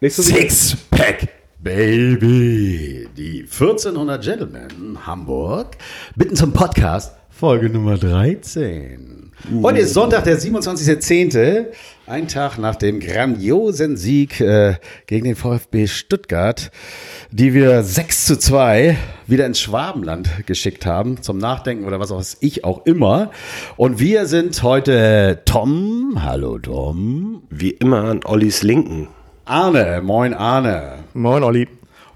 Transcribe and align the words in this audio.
Nicht 0.00 0.14
so 0.14 0.20
Sixpack, 0.20 1.28
Baby. 1.58 3.08
Die 3.16 3.40
1400 3.40 4.22
Gentlemen 4.22 5.06
Hamburg 5.06 5.78
bitten 6.16 6.36
zum 6.36 6.52
Podcast 6.52 7.16
Folge 7.36 7.68
Nummer 7.68 7.98
13. 7.98 9.32
Heute 9.60 9.80
ist 9.80 9.92
Sonntag, 9.92 10.22
der 10.22 10.38
27.10., 10.38 11.66
ein 12.06 12.28
Tag 12.28 12.58
nach 12.58 12.76
dem 12.76 13.00
grandiosen 13.00 13.96
Sieg 13.96 14.40
äh, 14.40 14.76
gegen 15.08 15.24
den 15.24 15.34
VfB 15.34 15.88
Stuttgart, 15.88 16.70
die 17.32 17.52
wir 17.52 17.82
6 17.82 18.26
zu 18.26 18.38
2 18.38 18.96
wieder 19.26 19.46
ins 19.46 19.58
Schwabenland 19.58 20.46
geschickt 20.46 20.86
haben, 20.86 21.22
zum 21.22 21.38
Nachdenken 21.38 21.86
oder 21.86 21.98
was 21.98 22.12
auch 22.12 22.22
ich 22.38 22.62
auch 22.62 22.86
immer. 22.86 23.32
Und 23.76 23.98
wir 23.98 24.26
sind 24.26 24.62
heute 24.62 25.40
Tom. 25.44 26.22
Hallo 26.22 26.60
Tom. 26.60 27.42
Wie 27.50 27.70
immer 27.70 28.04
an 28.04 28.20
Ollis 28.24 28.62
Linken. 28.62 29.08
Arne, 29.44 30.02
moin 30.04 30.34
Arne. 30.34 31.00
Moin 31.14 31.42
Olli. 31.42 31.66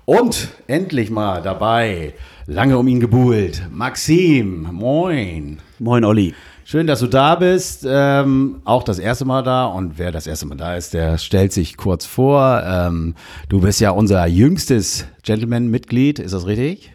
Und 0.05 0.49
endlich 0.69 1.11
mal 1.11 1.43
dabei, 1.43 2.15
lange 2.49 2.79
um 2.79 2.89
ihn 2.89 2.99
gebuhlt, 2.99 3.63
Maxim, 3.71 4.69
moin. 4.73 5.59
Moin 5.79 6.05
Olli. 6.05 6.35
Schön, 6.65 6.87
dass 6.87 7.01
du 7.01 7.07
da 7.07 7.35
bist. 7.35 7.87
Ähm, 7.89 8.63
auch 8.65 8.83
das 8.83 8.99
erste 8.99 9.27
Mal 9.27 9.43
da. 9.43 9.67
Und 9.67 9.99
wer 9.99 10.13
das 10.13 10.27
erste 10.27 10.47
Mal 10.47 10.57
da 10.57 10.75
ist, 10.75 10.95
der 10.95 11.19
stellt 11.19 11.53
sich 11.53 11.77
kurz 11.77 12.07
vor. 12.07 12.63
Ähm, 12.65 13.15
du 13.49 13.61
bist 13.61 13.81
ja 13.81 13.91
unser 13.91 14.27
jüngstes 14.27 15.07
Gentleman-Mitglied, 15.23 16.19
ist 16.19 16.33
das 16.33 16.47
richtig? 16.47 16.93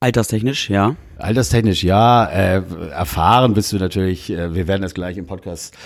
Alterstechnisch, 0.00 0.70
ja. 0.70 0.96
Alterstechnisch, 1.18 1.82
ja. 1.82 2.26
Äh, 2.26 2.62
erfahren 2.90 3.54
bist 3.54 3.72
du 3.72 3.76
natürlich. 3.76 4.30
Äh, 4.30 4.54
wir 4.54 4.68
werden 4.68 4.82
das 4.82 4.94
gleich 4.94 5.16
im 5.16 5.26
Podcast 5.26 5.76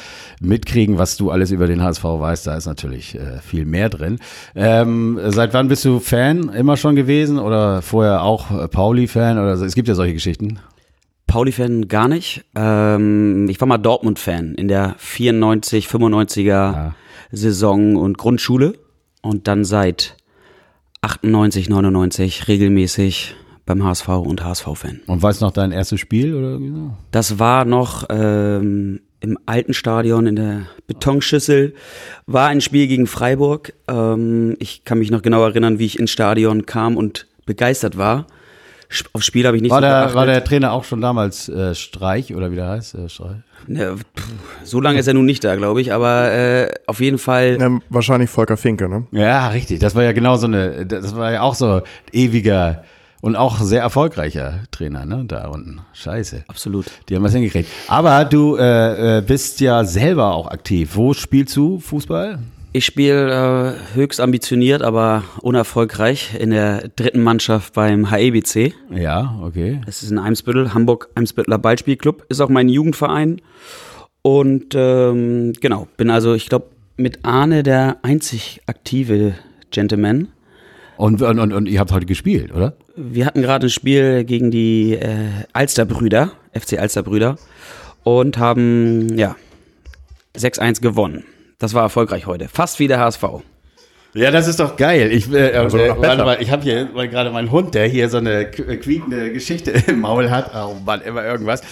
mitkriegen, 0.41 0.98
was 0.98 1.16
du 1.16 1.30
alles 1.30 1.50
über 1.50 1.66
den 1.66 1.82
HSV 1.82 2.05
weißt. 2.05 2.46
Da 2.46 2.56
ist 2.56 2.66
natürlich 2.66 3.14
äh, 3.14 3.38
viel 3.41 3.64
mehr 3.64 3.89
drin. 3.89 4.19
Ähm, 4.55 5.19
seit 5.28 5.55
wann 5.55 5.69
bist 5.69 5.84
du 5.84 6.00
Fan? 6.00 6.50
Immer 6.50 6.77
schon 6.77 6.97
gewesen 6.97 7.39
oder 7.39 7.83
vorher 7.83 8.22
auch 8.22 8.50
äh, 8.50 8.69
Pauli-Fan? 8.69 9.39
Oder 9.39 9.56
so? 9.56 9.64
Es 9.64 9.74
gibt 9.74 9.89
ja 9.89 9.94
solche 9.94 10.14
Geschichten. 10.14 10.58
Pauli-Fan 11.27 11.89
gar 11.89 12.08
nicht. 12.08 12.44
Ähm, 12.55 13.48
ich 13.48 13.58
war 13.61 13.67
mal 13.67 13.78
Dortmund-Fan 13.78 14.55
in 14.55 14.69
der 14.69 14.96
94, 14.98 15.86
95er 15.86 16.44
ja. 16.44 16.94
Saison 17.30 17.96
und 17.96 18.19
Grundschule 18.19 18.74
und 19.22 19.48
dann 19.48 19.64
seit 19.64 20.17
98, 21.00 21.70
99 21.70 22.48
regelmäßig 22.48 23.34
beim 23.66 23.84
HSV 23.84 24.08
und 24.08 24.44
HSV-Fan. 24.44 25.00
Und 25.06 25.22
weißt 25.22 25.41
du 25.41 25.46
noch 25.46 25.52
dein 25.52 25.72
erstes 25.72 26.00
Spiel 26.00 26.34
oder 26.34 26.58
so? 26.58 26.96
Das 27.10 27.38
war 27.38 27.64
noch 27.64 28.06
ähm, 28.10 29.00
im 29.20 29.38
alten 29.46 29.72
Stadion 29.72 30.27
in 30.27 30.36
der 30.36 30.62
Betonschüssel. 30.86 31.74
War 32.27 32.48
ein 32.48 32.60
Spiel 32.60 32.88
gegen 32.88 33.06
Freiburg. 33.06 33.72
Ähm, 33.88 34.56
ich 34.58 34.84
kann 34.84 34.98
mich 34.98 35.10
noch 35.10 35.22
genau 35.22 35.44
erinnern, 35.44 35.78
wie 35.78 35.86
ich 35.86 35.98
ins 35.98 36.10
Stadion 36.10 36.66
kam 36.66 36.96
und 36.96 37.27
begeistert 37.46 37.96
war. 37.96 38.27
Aufs 39.14 39.24
Spiel 39.24 39.46
habe 39.46 39.56
ich 39.56 39.62
nicht 39.62 39.70
war 39.70 39.78
so 39.78 39.83
der, 39.83 39.90
geachtet. 39.90 40.14
War 40.16 40.27
der 40.27 40.44
Trainer 40.44 40.72
auch 40.72 40.84
schon 40.84 41.00
damals 41.00 41.48
äh, 41.48 41.74
Streich 41.74 42.34
oder 42.34 42.50
wie 42.50 42.56
der 42.56 42.68
heißt? 42.68 42.94
Äh, 42.94 43.08
Streich? 43.08 43.36
Ne, 43.66 43.96
so 44.64 44.80
lange 44.80 44.98
ist 44.98 45.06
er 45.06 45.14
nun 45.14 45.24
nicht 45.24 45.44
da, 45.44 45.56
glaube 45.56 45.80
ich, 45.80 45.92
aber 45.92 46.33
äh, 46.33 46.74
auf 46.86 47.00
jeden 47.00 47.18
Fall. 47.18 47.58
Ja, 47.60 47.78
wahrscheinlich 47.88 48.28
Volker 48.28 48.56
Finke, 48.56 48.88
ne? 48.88 49.06
Ja, 49.12 49.48
richtig. 49.48 49.78
Das 49.78 49.94
war 49.94 50.02
ja 50.02 50.12
genau 50.12 50.36
so 50.36 50.46
eine, 50.46 50.84
das 50.84 51.14
war 51.14 51.33
ja 51.33 51.42
auch 51.42 51.55
so 51.55 51.83
ewiger 52.12 52.84
und 53.23 53.37
auch 53.37 53.61
sehr 53.61 53.81
erfolgreicher 53.81 54.65
Trainer, 54.73 55.06
ne? 55.06 55.25
Da 55.27 55.47
unten. 55.47 55.81
Scheiße. 55.95 56.45
Absolut. 56.48 56.87
Die 57.09 57.17
haben 57.17 57.23
was 57.23 57.33
hingekriegt. 57.33 57.70
Aber 57.89 58.25
du 58.27 58.56
äh, 58.56 59.19
äh 59.19 59.23
bist 59.23 59.61
ja 59.61 59.84
selber 59.84 60.34
auch 60.34 60.48
aktiv. 60.48 60.91
Wo 60.95 61.14
spielst 61.14 61.56
du 61.56 61.79
Fußball? 61.79 62.41
Ich 62.73 62.84
spiele 62.84 63.77
äh, 63.92 63.95
höchst 63.95 64.20
ambitioniert, 64.20 64.83
aber 64.83 65.23
unerfolgreich 65.41 66.34
in 66.39 66.51
der 66.51 66.89
dritten 66.89 67.23
Mannschaft 67.23 67.74
beim 67.74 68.11
HEBC. 68.11 68.74
Ja, 68.91 69.39
okay. 69.42 69.80
Es 69.86 70.02
ist 70.02 70.11
in 70.11 70.19
Eimsbüttel, 70.19 70.75
Hamburg-Eimsbütteler 70.75 71.58
Ballspielclub. 71.58 72.27
Ist 72.29 72.41
auch 72.41 72.48
mein 72.48 72.69
Jugendverein. 72.69 73.41
Und 74.23 74.75
ähm, 74.75 75.52
genau, 75.61 75.86
bin 75.96 76.11
also, 76.11 76.35
ich 76.35 76.48
glaube, 76.48 76.67
mit 76.96 77.25
Arne 77.25 77.63
der 77.63 77.98
einzig 78.02 78.63
aktive 78.67 79.35
Gentleman. 79.70 80.29
Und, 80.96 81.23
und, 81.23 81.39
und, 81.39 81.52
und 81.52 81.69
ihr 81.69 81.79
habt 81.79 81.92
heute 81.92 82.07
gespielt, 82.07 82.52
oder? 82.52 82.75
Wir 82.95 83.25
hatten 83.25 83.41
gerade 83.41 83.67
ein 83.67 83.70
Spiel 83.70 84.25
gegen 84.25 84.51
die 84.51 84.95
äh, 84.95 85.29
Alsterbrüder, 85.53 86.33
FC 86.53 86.79
Alsterbrüder, 86.79 87.36
und 88.05 88.36
haben 88.39 89.17
ja 89.17 89.36
6-1 90.36 90.83
gewonnen. 90.83 91.25
Das 91.58 91.75
war 91.75 91.83
erfolgreich 91.83 92.27
heute. 92.27 92.48
Fast 92.48 92.81
wie 92.81 92.89
der 92.89 93.01
HSV. 93.01 93.25
Ja, 94.14 94.31
das 94.31 94.47
ist 94.47 94.61
doch 94.61 94.77
geil. 94.77 95.11
Ich, 95.11 95.33
äh, 95.33 95.52
also 95.55 95.79
äh, 95.79 95.95
warte 95.97 96.25
mal, 96.25 96.36
ich 96.41 96.51
habe 96.51 96.63
hier 96.63 96.85
gerade 96.85 97.31
meinen 97.31 97.51
Hund, 97.51 97.75
der 97.75 97.86
hier 97.86 98.11
so 98.11 98.19
eine 98.19 98.51
quiekende 98.51 99.33
Geschichte 99.33 99.70
im 99.86 100.01
Maul 100.01 100.29
hat. 100.29 100.51
Oh 100.55 100.75
Mann, 100.85 101.01
immer 101.01 101.25
irgendwas. 101.25 101.63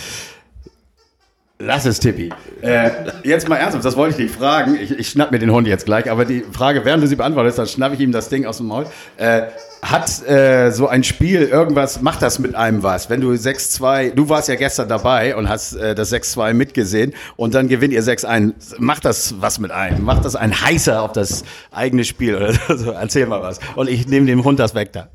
Lass 1.63 1.85
es, 1.85 2.01
Tippi. 2.01 2.31
Äh, 2.63 2.91
jetzt 3.23 3.47
mal 3.47 3.57
ernsthaft, 3.57 3.85
das 3.85 3.95
wollte 3.95 4.23
ich 4.23 4.31
dich 4.31 4.37
fragen. 4.37 4.79
Ich, 4.81 4.99
ich 4.99 5.11
schnapp 5.11 5.31
mir 5.31 5.39
den 5.39 5.53
Hund 5.53 5.67
jetzt 5.69 5.85
gleich, 5.85 6.11
aber 6.11 6.25
die 6.25 6.43
Frage, 6.51 6.87
während 6.87 7.03
du 7.03 7.07
sie 7.07 7.17
beantwortest, 7.17 7.59
dann 7.59 7.67
schnapp 7.67 7.93
ich 7.93 8.01
ihm 8.01 8.13
das 8.13 8.31
Ding 8.31 8.47
aus 8.47 8.57
dem 8.57 8.69
Maul. 8.69 8.87
Äh, 9.19 9.43
hat 9.83 10.27
äh, 10.27 10.71
so 10.71 10.89
ein 10.89 11.05
Spiel 11.05 11.43
irgendwas, 11.43 12.01
macht 12.01 12.23
das 12.23 12.39
mit 12.39 12.55
einem 12.55 12.83
was? 12.83 13.11
Wenn 13.11 13.21
du 13.21 13.33
6-2, 13.33 14.15
du 14.15 14.31
warst 14.31 14.49
ja 14.49 14.55
gestern 14.55 14.89
dabei 14.89 15.37
und 15.37 15.51
hast 15.51 15.75
äh, 15.75 15.95
das 15.95 16.11
6-2 16.13 16.55
mitgesehen 16.55 17.13
und 17.37 17.55
dann 17.55 17.69
gewinnt 17.69 17.93
ihr 17.93 18.03
6-1. 18.03 18.77
Macht 18.79 19.05
das 19.05 19.35
was 19.41 19.59
mit 19.59 19.71
einem? 19.71 20.03
Macht 20.03 20.25
das 20.25 20.37
ein 20.37 20.59
heißer 20.59 21.03
auf 21.03 21.13
das 21.13 21.45
eigene 21.71 22.05
Spiel 22.05 22.37
oder 22.37 22.53
so? 22.79 22.93
Erzähl 22.93 23.27
mal 23.27 23.43
was. 23.43 23.61
Und 23.75 23.91
ich 23.91 24.09
nehme 24.09 24.25
dem 24.25 24.45
Hund 24.45 24.59
das 24.59 24.75
weg 24.75 24.93
da. 24.95 25.09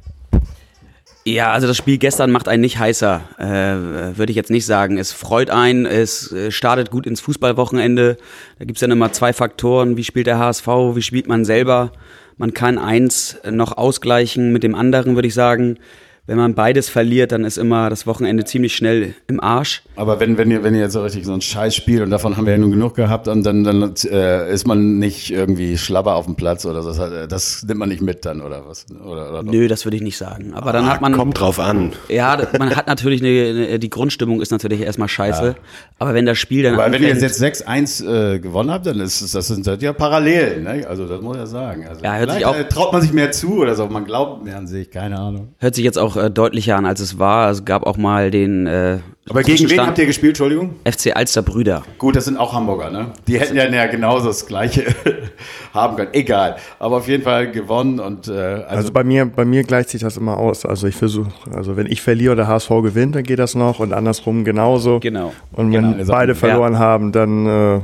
Ja, 1.27 1.51
also 1.51 1.65
das 1.65 1.77
Spiel 1.77 1.97
gestern 1.97 2.31
macht 2.31 2.47
einen 2.47 2.61
nicht 2.61 2.77
heißer, 2.77 3.21
äh, 3.39 4.15
würde 4.15 4.29
ich 4.29 4.35
jetzt 4.35 4.51
nicht 4.51 4.67
sagen. 4.67 4.99
Es 4.99 5.11
freut 5.11 5.49
einen, 5.49 5.87
es 5.87 6.31
äh, 6.31 6.51
startet 6.51 6.91
gut 6.91 7.07
ins 7.07 7.19
Fußballwochenende. 7.19 8.17
Da 8.59 8.65
gibt's 8.65 8.81
dann 8.81 8.91
immer 8.91 9.11
zwei 9.11 9.33
Faktoren, 9.33 9.97
wie 9.97 10.03
spielt 10.03 10.27
der 10.27 10.37
HSV, 10.37 10.67
wie 10.67 11.01
spielt 11.01 11.27
man 11.27 11.43
selber. 11.43 11.91
Man 12.37 12.53
kann 12.53 12.77
eins 12.77 13.39
noch 13.49 13.75
ausgleichen 13.75 14.53
mit 14.53 14.61
dem 14.61 14.75
anderen, 14.75 15.15
würde 15.15 15.27
ich 15.27 15.33
sagen 15.33 15.79
wenn 16.27 16.37
man 16.37 16.55
beides 16.55 16.89
verliert, 16.89 17.31
dann 17.31 17.45
ist 17.45 17.57
immer 17.57 17.89
das 17.89 18.07
Wochenende 18.07 18.45
ziemlich 18.45 18.75
schnell 18.75 19.13
im 19.27 19.39
Arsch. 19.39 19.83
Aber 19.95 20.19
wenn, 20.19 20.37
wenn 20.37 20.49
ihr, 20.49 20.63
wenn 20.63 20.73
ihr 20.73 20.81
jetzt 20.81 20.93
so 20.93 21.03
richtig 21.03 21.25
so 21.25 21.33
ein 21.33 21.41
Scheiß 21.41 21.75
spielt 21.75 22.01
und 22.01 22.09
davon 22.09 22.35
haben 22.35 22.45
wir 22.45 22.53
ja 22.53 22.57
nun 22.57 22.71
genug 22.71 22.95
gehabt, 22.95 23.27
und 23.27 23.45
dann, 23.45 23.63
dann 23.63 23.93
äh, 24.09 24.51
ist 24.51 24.67
man 24.67 24.97
nicht 24.97 25.31
irgendwie 25.31 25.77
schlabber 25.77 26.15
auf 26.15 26.25
dem 26.25 26.35
Platz 26.35 26.65
oder 26.65 26.81
so. 26.81 26.91
Das, 26.91 27.27
das 27.27 27.63
nimmt 27.63 27.79
man 27.79 27.89
nicht 27.89 28.01
mit 28.01 28.25
dann 28.25 28.41
oder 28.41 28.67
was? 28.67 28.87
Oder, 28.91 29.29
oder 29.29 29.43
Nö, 29.43 29.67
das 29.67 29.85
würde 29.85 29.97
ich 29.97 30.03
nicht 30.03 30.17
sagen. 30.17 30.53
Aber 30.53 30.73
dann 30.73 30.85
ah, 30.85 30.93
hat 30.93 31.01
man. 31.01 31.13
Kommt 31.13 31.39
drauf 31.39 31.59
an. 31.59 31.93
Ja, 32.09 32.41
man 32.57 32.75
hat 32.75 32.87
natürlich 32.87 33.21
eine, 33.21 33.67
eine 33.67 33.79
die 33.79 33.89
Grundstimmung 33.89 34.41
ist 34.41 34.51
natürlich 34.51 34.81
erstmal 34.81 35.07
scheiße. 35.07 35.45
Ja. 35.45 35.55
Aber 35.99 36.13
wenn 36.13 36.25
das 36.25 36.37
Spiel 36.37 36.63
dann. 36.63 36.73
Aber 36.73 36.91
wenn 36.91 37.03
ihr 37.03 37.09
jetzt 37.09 37.41
6-1 37.41 38.35
äh, 38.35 38.39
gewonnen 38.39 38.71
habt, 38.71 38.85
dann 38.87 38.99
ist 38.99 39.33
das 39.33 39.47
sind 39.47 39.65
ja 39.81 39.93
Parallelen, 39.93 40.63
ne? 40.63 40.87
Also 40.87 41.07
das 41.07 41.21
muss 41.21 41.35
ich 41.35 41.41
ja 41.41 41.47
sagen. 41.47 41.87
Also 41.87 42.03
ja, 42.03 42.17
hört 42.17 42.31
sich 42.31 42.45
auch, 42.45 42.55
äh, 42.55 42.67
traut 42.67 42.91
man 42.93 43.01
sich 43.01 43.13
mehr 43.13 43.31
zu 43.31 43.59
oder 43.59 43.75
so. 43.75 43.87
Man 43.87 44.05
glaubt 44.05 44.43
mehr 44.43 44.57
an 44.57 44.67
sich, 44.67 44.89
keine 44.89 45.19
Ahnung. 45.19 45.49
Hört 45.59 45.75
sich 45.75 45.83
jetzt 45.83 45.97
auch 45.97 46.14
äh, 46.15 46.31
deutlicher 46.31 46.77
an, 46.77 46.85
als 46.85 46.99
es 46.99 47.19
war. 47.19 47.49
Es 47.49 47.65
gab 47.65 47.85
auch 47.85 47.97
mal 47.97 48.31
den. 48.31 48.67
Äh, 48.67 48.99
Aber 49.29 49.43
gegen 49.43 49.69
wen 49.69 49.85
habt 49.85 49.97
ihr 49.97 50.05
gespielt, 50.05 50.31
Entschuldigung? 50.31 50.75
FC 50.83 51.15
Alster 51.15 51.41
Brüder. 51.41 51.83
Gut, 51.97 52.15
das 52.15 52.25
sind 52.25 52.37
auch 52.37 52.53
Hamburger, 52.53 52.89
ne? 52.89 53.11
Die 53.27 53.39
hätten 53.39 53.55
ja, 53.55 53.67
ja 53.67 53.87
genauso 53.87 54.27
das 54.27 54.45
Gleiche 54.45 54.85
haben 55.73 55.95
können. 55.95 56.13
Egal. 56.13 56.57
Aber 56.79 56.97
auf 56.97 57.07
jeden 57.07 57.23
Fall 57.23 57.51
gewonnen 57.51 57.99
und. 57.99 58.27
Äh, 58.27 58.31
also, 58.31 58.65
also 58.67 58.93
bei 58.93 59.03
mir, 59.03 59.25
bei 59.25 59.45
mir 59.45 59.63
gleicht 59.63 59.89
sich 59.89 60.01
das 60.01 60.17
immer 60.17 60.37
aus. 60.37 60.65
Also 60.65 60.87
ich 60.87 60.95
versuche, 60.95 61.31
also 61.53 61.77
wenn 61.77 61.87
ich 61.87 62.01
verliere 62.01 62.33
oder 62.33 62.47
HSV 62.47 62.69
gewinnt, 62.81 63.15
dann 63.15 63.23
geht 63.23 63.39
das 63.39 63.55
noch 63.55 63.79
und 63.79 63.93
andersrum 63.93 64.43
genauso. 64.43 64.99
Genau. 64.99 65.33
Und 65.51 65.71
wenn 65.71 65.97
genau. 65.97 66.11
beide 66.11 66.35
verloren 66.35 66.73
ja. 66.73 66.79
haben, 66.79 67.11
dann 67.11 67.45
äh, 67.45 67.81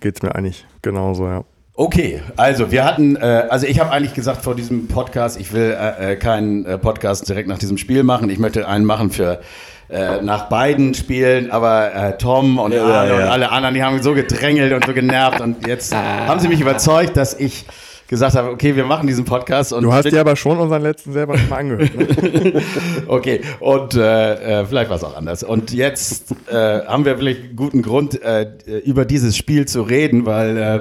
geht 0.00 0.16
es 0.16 0.22
mir 0.22 0.34
eigentlich 0.34 0.66
genauso, 0.82 1.26
ja. 1.26 1.44
Okay, 1.80 2.20
also 2.36 2.70
wir 2.70 2.84
hatten, 2.84 3.16
äh, 3.16 3.46
also 3.48 3.66
ich 3.66 3.80
habe 3.80 3.90
eigentlich 3.90 4.12
gesagt 4.12 4.44
vor 4.44 4.54
diesem 4.54 4.86
Podcast, 4.86 5.40
ich 5.40 5.54
will 5.54 5.74
äh, 5.80 6.12
äh, 6.12 6.16
keinen 6.16 6.66
äh, 6.66 6.76
Podcast 6.76 7.26
direkt 7.26 7.48
nach 7.48 7.56
diesem 7.56 7.78
Spiel 7.78 8.02
machen. 8.02 8.28
Ich 8.28 8.38
möchte 8.38 8.68
einen 8.68 8.84
machen 8.84 9.10
für 9.10 9.40
äh, 9.88 10.20
nach 10.20 10.50
beiden 10.50 10.92
Spielen, 10.92 11.50
aber 11.50 11.94
äh, 11.94 12.18
Tom 12.18 12.58
und, 12.58 12.74
ja, 12.74 12.84
alle, 12.84 13.12
ja. 13.12 13.16
und 13.16 13.30
alle 13.30 13.50
anderen, 13.50 13.74
die 13.74 13.82
haben 13.82 14.02
so 14.02 14.12
gedrängelt 14.12 14.74
und 14.74 14.84
so 14.84 14.92
genervt 14.92 15.40
und 15.40 15.66
jetzt 15.66 15.96
haben 15.96 16.38
sie 16.38 16.48
mich 16.48 16.60
überzeugt, 16.60 17.16
dass 17.16 17.32
ich 17.32 17.64
gesagt 18.08 18.36
habe, 18.36 18.50
okay, 18.50 18.76
wir 18.76 18.84
machen 18.84 19.06
diesen 19.06 19.24
Podcast. 19.24 19.72
Und 19.72 19.82
du 19.84 19.90
hast 19.94 20.04
dir 20.04 20.20
aber 20.20 20.36
schon 20.36 20.58
unseren 20.58 20.82
letzten 20.82 21.14
selber 21.14 21.38
schon 21.38 21.48
mal 21.48 21.60
angehört. 21.60 21.96
Ne? 21.96 22.62
okay, 23.06 23.40
und 23.58 23.94
äh, 23.94 24.60
äh, 24.60 24.66
vielleicht 24.66 24.90
war 24.90 24.98
es 24.98 25.04
auch 25.04 25.16
anders. 25.16 25.44
Und 25.44 25.72
jetzt 25.72 26.34
äh, 26.50 26.84
haben 26.84 27.06
wir 27.06 27.16
vielleicht 27.16 27.56
guten 27.56 27.80
Grund, 27.80 28.20
äh, 28.20 28.50
über 28.84 29.06
dieses 29.06 29.34
Spiel 29.34 29.64
zu 29.64 29.80
reden, 29.80 30.26
weil 30.26 30.58
äh, 30.58 30.80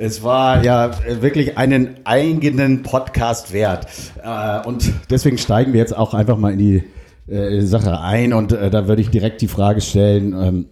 es 0.00 0.22
war 0.22 0.64
ja 0.64 0.92
wirklich 1.20 1.58
einen 1.58 1.96
eigenen 2.04 2.82
Podcast 2.82 3.52
wert. 3.52 3.86
Äh, 4.24 4.66
und 4.66 4.90
deswegen 5.10 5.36
steigen 5.36 5.74
wir 5.74 5.80
jetzt 5.80 5.94
auch 5.94 6.14
einfach 6.14 6.38
mal 6.38 6.52
in 6.52 6.58
die 6.58 6.84
äh, 7.30 7.60
Sache 7.60 8.00
ein. 8.00 8.32
Und 8.32 8.52
äh, 8.52 8.70
da 8.70 8.88
würde 8.88 9.02
ich 9.02 9.10
direkt 9.10 9.42
die 9.42 9.48
Frage 9.48 9.82
stellen. 9.82 10.32
Ähm, 10.32 10.68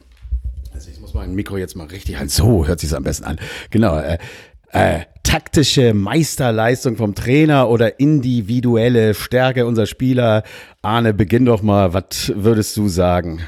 also 0.73 0.89
ich 0.91 0.99
muss 1.01 1.13
mein 1.13 1.35
Mikro 1.35 1.59
jetzt 1.59 1.77
mal 1.77 1.87
richtig 1.89 2.17
halten. 2.17 2.31
So 2.31 2.67
hört 2.67 2.81
sich 2.81 2.97
am 2.97 3.03
besten 3.03 3.25
an. 3.27 3.39
Genau. 3.71 3.99
äh, 3.99 5.01
taktische 5.25 5.93
Meisterleistung 5.93 6.97
vom 6.97 7.15
Trainer 7.15 7.69
oder 7.69 8.01
individuelle 8.01 9.13
Stärke 9.13 9.67
unserer 9.67 9.87
Spieler? 9.87 10.43
Arne, 10.81 11.13
beginn 11.13 11.45
doch 11.45 11.61
mal. 11.61 11.93
Was 11.93 12.33
würdest 12.35 12.79
du 12.79 12.89
sagen? 12.89 13.43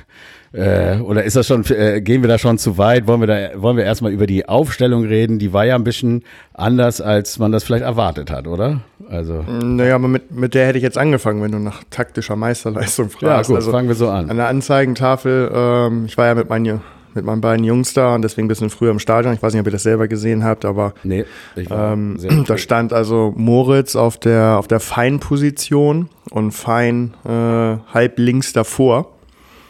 Äh, 0.53 0.99
oder 0.99 1.23
ist 1.23 1.37
das 1.37 1.47
schon, 1.47 1.65
äh, 1.67 2.01
gehen 2.01 2.23
wir 2.23 2.29
da 2.29 2.37
schon 2.37 2.59
zu 2.59 2.77
weit? 2.77 3.07
Wollen 3.07 3.21
wir 3.21 3.29
da, 3.29 3.63
wollen 3.63 3.77
wir 3.77 3.85
erstmal 3.85 4.11
über 4.11 4.27
die 4.27 4.49
Aufstellung 4.49 5.05
reden? 5.05 5.39
Die 5.39 5.53
war 5.53 5.65
ja 5.65 5.77
ein 5.77 5.85
bisschen 5.85 6.25
anders, 6.55 7.01
als 7.01 7.39
man 7.39 7.53
das 7.53 7.63
vielleicht 7.63 7.85
erwartet 7.85 8.33
hat, 8.33 8.49
oder? 8.49 8.81
Also. 9.09 9.45
Naja, 9.63 9.95
aber 9.95 10.09
mit, 10.09 10.33
mit 10.33 10.55
der 10.55 10.67
hätte 10.67 10.79
ich 10.79 10.83
jetzt 10.83 10.99
angefangen, 10.99 11.41
wenn 11.41 11.53
du 11.53 11.59
nach 11.59 11.85
taktischer 11.91 12.35
Meisterleistung 12.35 13.11
fragst. 13.11 13.23
Ja, 13.23 13.43
gut, 13.43 13.57
also, 13.57 13.71
fangen 13.71 13.87
wir 13.87 13.95
so 13.95 14.09
an. 14.09 14.29
An 14.29 14.37
der 14.37 14.49
Anzeigentafel, 14.49 15.53
ähm, 15.55 16.07
ich 16.07 16.19
war 16.19 16.27
ja 16.27 16.35
mit 16.35 16.49
meinen, 16.49 16.81
mit 17.15 17.25
meinen 17.25 17.41
beiden 17.41 17.65
Jungs 17.65 17.93
da 17.93 18.17
und 18.17 18.23
deswegen 18.23 18.47
ein 18.47 18.49
bisschen 18.49 18.71
früher 18.71 18.91
im 18.91 18.99
Stadion. 18.99 19.33
Ich 19.35 19.43
weiß 19.43 19.53
nicht, 19.53 19.61
ob 19.61 19.69
ihr 19.69 19.73
das 19.73 19.85
selber 19.85 20.09
gesehen 20.09 20.43
habt, 20.43 20.65
aber 20.65 20.95
nee, 21.05 21.25
ähm, 21.57 22.19
da 22.49 22.59
stand 22.59 22.93
also 22.93 23.33
Moritz 23.37 23.95
auf 23.95 24.19
der, 24.19 24.57
auf 24.59 24.67
der 24.67 24.81
Feinposition 24.81 26.09
und 26.31 26.51
Fein 26.51 27.15
äh, 27.25 27.77
halb 27.95 28.19
links 28.19 28.53
davor. 28.53 29.13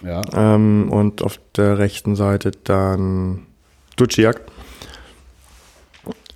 Ja. 0.02 0.22
Ähm, 0.34 0.88
und 0.90 1.22
auf 1.22 1.38
der 1.56 1.78
rechten 1.78 2.16
Seite 2.16 2.52
dann 2.64 3.46
Duciak. 3.96 4.40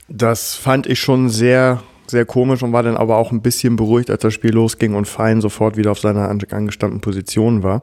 Das 0.09 0.55
fand 0.55 0.87
ich 0.87 1.01
schon 1.01 1.31
sehr, 1.31 1.83
sehr 2.07 2.27
komisch 2.27 2.63
und 2.63 2.73
war 2.73 2.83
dann 2.83 2.97
aber 2.97 3.17
auch 3.17 3.33
ein 3.33 3.41
bisschen 3.41 3.77
beruhigt, 3.77 4.11
als 4.11 4.23
das 4.23 4.35
Spiel 4.35 4.53
losging 4.53 4.95
und 4.95 5.09
Fein 5.09 5.41
sofort 5.41 5.77
wieder 5.77 5.91
auf 5.91 5.99
seiner 5.99 6.29
angestammten 6.29 7.01
Position 7.01 7.63
war. 7.63 7.83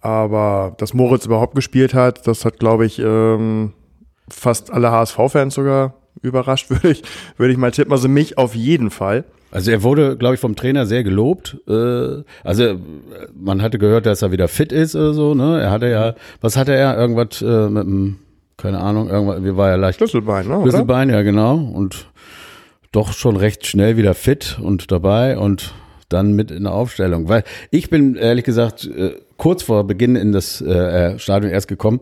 Aber 0.00 0.74
dass 0.78 0.94
Moritz 0.94 1.24
überhaupt 1.26 1.54
gespielt 1.54 1.94
hat, 1.94 2.26
das 2.26 2.44
hat, 2.44 2.58
glaube 2.58 2.86
ich, 2.86 2.98
ähm, 2.98 3.72
fast 4.28 4.72
alle 4.72 4.90
HSV-Fans 4.90 5.54
sogar 5.54 5.94
überrascht, 6.22 6.70
würde 6.70 6.90
ich, 6.90 7.02
würde 7.36 7.52
ich 7.52 7.58
mal 7.58 7.70
tippen. 7.70 7.92
Also 7.92 8.08
mich 8.08 8.38
auf 8.38 8.54
jeden 8.54 8.90
Fall. 8.90 9.24
Also 9.50 9.70
er 9.70 9.82
wurde, 9.82 10.16
glaube 10.16 10.34
ich, 10.34 10.40
vom 10.40 10.56
Trainer 10.56 10.86
sehr 10.86 11.04
gelobt. 11.04 11.56
Äh, 11.68 12.22
also 12.44 12.78
man 13.34 13.62
hatte 13.62 13.78
gehört, 13.78 14.06
dass 14.06 14.22
er 14.22 14.32
wieder 14.32 14.48
fit 14.48 14.72
ist 14.72 14.94
oder 14.94 15.14
so. 15.14 15.34
Ne? 15.34 15.60
Er 15.60 15.70
hatte 15.70 15.88
ja, 15.88 16.14
was 16.40 16.56
hatte 16.56 16.74
er? 16.74 16.96
Irgendwas 16.98 17.42
äh, 17.42 17.68
mit 17.68 17.84
dem, 17.84 18.16
keine 18.56 18.80
Ahnung, 18.80 19.08
irgendwas, 19.08 19.44
wie 19.44 19.56
war 19.56 19.70
er 19.70 19.76
leicht? 19.76 19.98
Schlüsselbein, 19.98 20.48
ne? 20.48 20.60
Schlüsselbein, 20.62 21.10
ja 21.10 21.22
genau. 21.22 21.56
Und 21.56 22.06
doch 22.92 23.12
schon 23.12 23.36
recht 23.36 23.66
schnell 23.66 23.96
wieder 23.96 24.14
fit 24.14 24.58
und 24.60 24.90
dabei 24.90 25.38
und 25.38 25.74
dann 26.08 26.32
mit 26.32 26.50
in 26.50 26.64
der 26.64 26.72
Aufstellung. 26.72 27.28
Weil 27.28 27.44
ich 27.70 27.90
bin 27.90 28.14
ehrlich 28.16 28.44
gesagt 28.44 28.84
äh, 28.86 29.16
kurz 29.36 29.62
vor 29.62 29.86
Beginn 29.86 30.16
in 30.16 30.32
das 30.32 30.56
Stadion 31.18 31.52
erst 31.52 31.68
gekommen. 31.68 32.00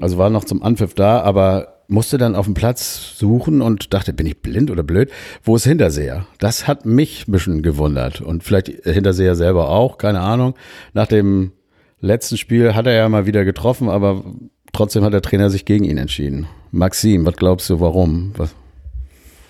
Also 0.00 0.18
war 0.18 0.28
noch 0.28 0.44
zum 0.44 0.62
Anpfiff 0.62 0.92
da, 0.92 1.20
aber 1.20 1.75
musste 1.88 2.18
dann 2.18 2.34
auf 2.34 2.46
dem 2.46 2.54
Platz 2.54 3.16
suchen 3.16 3.62
und 3.62 3.92
dachte, 3.94 4.12
bin 4.12 4.26
ich 4.26 4.38
blind 4.38 4.70
oder 4.70 4.82
blöd? 4.82 5.10
Wo 5.42 5.56
ist 5.56 5.64
Hinterseher? 5.64 6.26
Das 6.38 6.66
hat 6.66 6.86
mich 6.86 7.26
ein 7.26 7.32
bisschen 7.32 7.62
gewundert 7.62 8.20
und 8.20 8.44
vielleicht 8.44 8.68
Hinterseher 8.84 9.34
selber 9.34 9.68
auch, 9.68 9.98
keine 9.98 10.20
Ahnung. 10.20 10.54
Nach 10.94 11.06
dem 11.06 11.52
letzten 12.00 12.36
Spiel 12.36 12.74
hat 12.74 12.86
er 12.86 12.94
ja 12.94 13.08
mal 13.08 13.26
wieder 13.26 13.44
getroffen, 13.44 13.88
aber 13.88 14.24
trotzdem 14.72 15.04
hat 15.04 15.12
der 15.12 15.22
Trainer 15.22 15.50
sich 15.50 15.64
gegen 15.64 15.84
ihn 15.84 15.98
entschieden. 15.98 16.46
Maxim, 16.70 17.24
was 17.24 17.36
glaubst 17.36 17.70
du, 17.70 17.80
warum? 17.80 18.32
Was? 18.36 18.54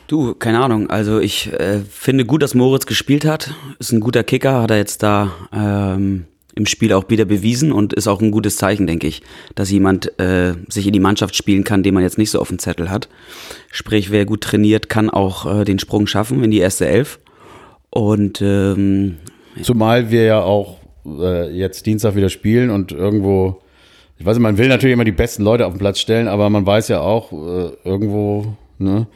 Du, 0.06 0.34
keine 0.34 0.62
Ahnung. 0.62 0.88
Also 0.88 1.18
ich 1.18 1.52
äh, 1.52 1.80
finde 1.80 2.24
gut, 2.24 2.42
dass 2.42 2.54
Moritz 2.54 2.86
gespielt 2.86 3.24
hat. 3.24 3.54
Ist 3.80 3.92
ein 3.92 4.00
guter 4.00 4.22
Kicker, 4.22 4.62
hat 4.62 4.70
er 4.70 4.76
jetzt 4.76 5.02
da 5.02 5.32
ähm, 5.52 6.26
im 6.56 6.66
Spiel 6.66 6.92
auch 6.94 7.08
wieder 7.10 7.26
bewiesen 7.26 7.70
und 7.70 7.92
ist 7.92 8.08
auch 8.08 8.20
ein 8.20 8.30
gutes 8.30 8.56
Zeichen, 8.56 8.86
denke 8.86 9.06
ich, 9.06 9.22
dass 9.54 9.70
jemand 9.70 10.18
äh, 10.18 10.54
sich 10.68 10.86
in 10.86 10.94
die 10.94 11.00
Mannschaft 11.00 11.36
spielen 11.36 11.64
kann, 11.64 11.82
den 11.82 11.92
man 11.92 12.02
jetzt 12.02 12.16
nicht 12.16 12.30
so 12.30 12.40
auf 12.40 12.48
dem 12.48 12.58
Zettel 12.58 12.90
hat. 12.90 13.08
Sprich, 13.70 14.10
wer 14.10 14.24
gut 14.24 14.40
trainiert, 14.40 14.88
kann 14.88 15.10
auch 15.10 15.60
äh, 15.60 15.64
den 15.64 15.78
Sprung 15.78 16.06
schaffen 16.06 16.42
in 16.42 16.50
die 16.50 16.58
erste 16.58 16.86
Elf. 16.88 17.20
Und 17.90 18.40
ähm, 18.40 19.18
zumal 19.62 20.10
wir 20.10 20.24
ja 20.24 20.40
auch 20.40 20.78
äh, 21.04 21.50
jetzt 21.50 21.84
Dienstag 21.84 22.16
wieder 22.16 22.30
spielen 22.30 22.70
und 22.70 22.90
irgendwo, 22.90 23.60
ich 24.18 24.24
weiß 24.24 24.36
nicht, 24.36 24.42
man 24.42 24.56
will 24.56 24.68
natürlich 24.68 24.94
immer 24.94 25.04
die 25.04 25.12
besten 25.12 25.42
Leute 25.42 25.66
auf 25.66 25.74
den 25.74 25.78
Platz 25.78 25.98
stellen, 25.98 26.26
aber 26.26 26.48
man 26.48 26.64
weiß 26.64 26.88
ja 26.88 27.00
auch, 27.00 27.32
äh, 27.32 27.70
irgendwo 27.84 28.56
ne, 28.78 29.06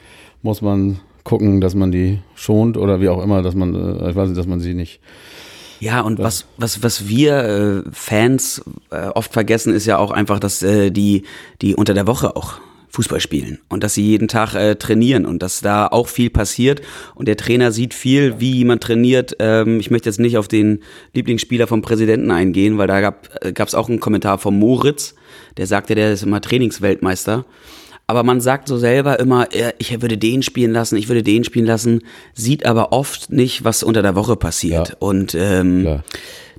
muss 0.42 0.60
man 0.60 1.00
gucken, 1.24 1.62
dass 1.62 1.74
man 1.74 1.90
die 1.90 2.18
schont 2.34 2.76
oder 2.76 3.00
wie 3.00 3.08
auch 3.08 3.22
immer, 3.22 3.40
dass 3.40 3.54
man, 3.54 3.74
äh, 3.74 4.10
ich 4.10 4.16
weiß 4.16 4.28
nicht, 4.28 4.38
dass 4.38 4.46
man 4.46 4.60
sie 4.60 4.74
nicht 4.74 5.00
ja, 5.80 6.02
und 6.02 6.18
was, 6.18 6.44
was, 6.58 6.82
was 6.82 7.08
wir 7.08 7.84
äh, 7.86 7.90
Fans 7.92 8.62
äh, 8.90 9.06
oft 9.08 9.32
vergessen, 9.32 9.74
ist 9.74 9.86
ja 9.86 9.96
auch 9.96 10.10
einfach, 10.10 10.38
dass 10.38 10.62
äh, 10.62 10.90
die, 10.90 11.24
die 11.62 11.74
unter 11.74 11.94
der 11.94 12.06
Woche 12.06 12.36
auch 12.36 12.60
Fußball 12.90 13.20
spielen 13.20 13.60
und 13.68 13.82
dass 13.82 13.94
sie 13.94 14.04
jeden 14.04 14.28
Tag 14.28 14.54
äh, 14.54 14.74
trainieren 14.74 15.24
und 15.24 15.42
dass 15.42 15.60
da 15.60 15.86
auch 15.86 16.08
viel 16.08 16.28
passiert. 16.28 16.82
Und 17.14 17.28
der 17.28 17.36
Trainer 17.36 17.72
sieht 17.72 17.94
viel, 17.94 18.40
wie 18.40 18.52
jemand 18.52 18.82
trainiert. 18.82 19.36
Ähm, 19.38 19.80
ich 19.80 19.90
möchte 19.90 20.08
jetzt 20.08 20.18
nicht 20.18 20.36
auf 20.36 20.48
den 20.48 20.82
Lieblingsspieler 21.14 21.66
vom 21.66 21.82
Präsidenten 21.82 22.30
eingehen, 22.30 22.78
weil 22.78 22.88
da 22.88 23.00
gab 23.00 23.28
es 23.68 23.74
äh, 23.74 23.76
auch 23.76 23.88
einen 23.88 24.00
Kommentar 24.00 24.38
von 24.38 24.58
Moritz, 24.58 25.14
der 25.56 25.66
sagte, 25.66 25.94
der 25.94 26.12
ist 26.12 26.24
immer 26.24 26.40
Trainingsweltmeister 26.40 27.44
aber 28.10 28.24
man 28.24 28.40
sagt 28.40 28.66
so 28.66 28.76
selber 28.76 29.20
immer, 29.20 29.46
ich 29.78 30.02
würde 30.02 30.18
den 30.18 30.42
spielen 30.42 30.72
lassen, 30.72 30.96
ich 30.96 31.06
würde 31.08 31.22
den 31.22 31.44
spielen 31.44 31.64
lassen, 31.64 32.02
sieht 32.34 32.66
aber 32.66 32.92
oft 32.92 33.30
nicht, 33.30 33.62
was 33.62 33.84
unter 33.84 34.02
der 34.02 34.16
Woche 34.16 34.34
passiert. 34.34 34.88
Ja. 34.88 34.96
Und 34.98 35.36
ähm, 35.36 36.00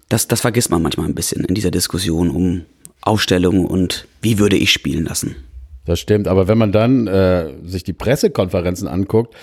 das, 0.07 0.29
das 0.29 0.39
vergisst 0.39 0.71
man 0.71 0.81
manchmal 0.81 1.07
ein 1.07 1.13
bisschen 1.13 1.43
in 1.43 1.53
dieser 1.53 1.69
Diskussion 1.69 2.29
um 2.29 2.61
Aufstellung 3.01 3.65
und 3.65 4.07
wie 4.21 4.39
würde 4.39 4.55
ich 4.55 4.71
spielen 4.71 5.03
lassen. 5.03 5.35
Das 5.83 5.99
stimmt, 5.99 6.29
aber 6.29 6.47
wenn 6.47 6.57
man 6.57 6.71
dann 6.71 7.07
äh, 7.07 7.49
sich 7.65 7.83
die 7.83 7.91
Pressekonferenzen 7.91 8.87
anguckt, 8.87 9.35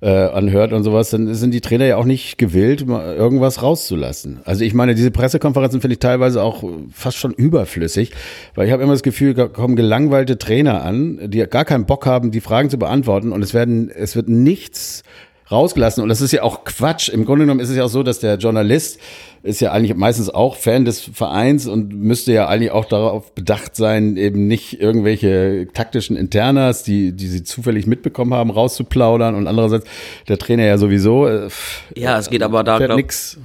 äh, 0.00 0.08
anhört 0.08 0.72
und 0.72 0.84
sowas, 0.84 1.10
dann 1.10 1.34
sind 1.34 1.52
die 1.52 1.60
Trainer 1.60 1.86
ja 1.86 1.96
auch 1.96 2.04
nicht 2.04 2.38
gewillt, 2.38 2.86
irgendwas 2.88 3.62
rauszulassen. 3.62 4.40
Also 4.44 4.64
ich 4.64 4.74
meine, 4.74 4.94
diese 4.94 5.10
Pressekonferenzen 5.10 5.80
finde 5.80 5.94
ich 5.94 5.98
teilweise 5.98 6.42
auch 6.42 6.62
fast 6.92 7.16
schon 7.16 7.32
überflüssig, 7.32 8.12
weil 8.54 8.66
ich 8.66 8.72
habe 8.72 8.82
immer 8.82 8.92
das 8.92 9.02
Gefühl, 9.02 9.34
da 9.34 9.48
kommen 9.48 9.76
gelangweilte 9.76 10.38
Trainer 10.38 10.82
an, 10.84 11.30
die 11.30 11.38
gar 11.46 11.64
keinen 11.64 11.86
Bock 11.86 12.06
haben, 12.06 12.30
die 12.30 12.40
Fragen 12.40 12.70
zu 12.70 12.78
beantworten 12.78 13.32
und 13.32 13.42
es 13.42 13.54
werden, 13.54 13.90
es 13.90 14.14
wird 14.14 14.28
nichts 14.28 15.02
rausgelassen. 15.50 16.02
Und 16.02 16.08
das 16.08 16.20
ist 16.20 16.32
ja 16.32 16.42
auch 16.42 16.64
Quatsch. 16.64 17.08
Im 17.08 17.24
Grunde 17.24 17.44
genommen 17.44 17.60
ist 17.60 17.70
es 17.70 17.76
ja 17.76 17.84
auch 17.84 17.88
so, 17.88 18.02
dass 18.02 18.20
der 18.20 18.36
Journalist 18.36 19.00
ist 19.42 19.60
ja 19.60 19.72
eigentlich 19.72 19.94
meistens 19.94 20.30
auch 20.30 20.56
Fan 20.56 20.84
des 20.84 21.00
Vereins 21.00 21.66
und 21.66 21.94
müsste 21.94 22.32
ja 22.32 22.48
eigentlich 22.48 22.72
auch 22.72 22.84
darauf 22.84 23.34
bedacht 23.34 23.76
sein, 23.76 24.16
eben 24.16 24.46
nicht 24.46 24.80
irgendwelche 24.80 25.68
taktischen 25.72 26.16
Internas, 26.16 26.82
die, 26.82 27.12
die 27.12 27.28
sie 27.28 27.44
zufällig 27.44 27.86
mitbekommen 27.86 28.34
haben, 28.34 28.50
rauszuplaudern 28.50 29.34
und 29.34 29.46
andererseits 29.46 29.86
der 30.28 30.38
Trainer 30.38 30.64
ja 30.64 30.76
sowieso. 30.76 31.26
Äh, 31.26 31.48
ja, 31.94 32.18
es 32.18 32.30
geht 32.30 32.42
aber 32.42 32.64
da 32.64 32.78
glaub, 32.78 32.96
nix 32.96 33.38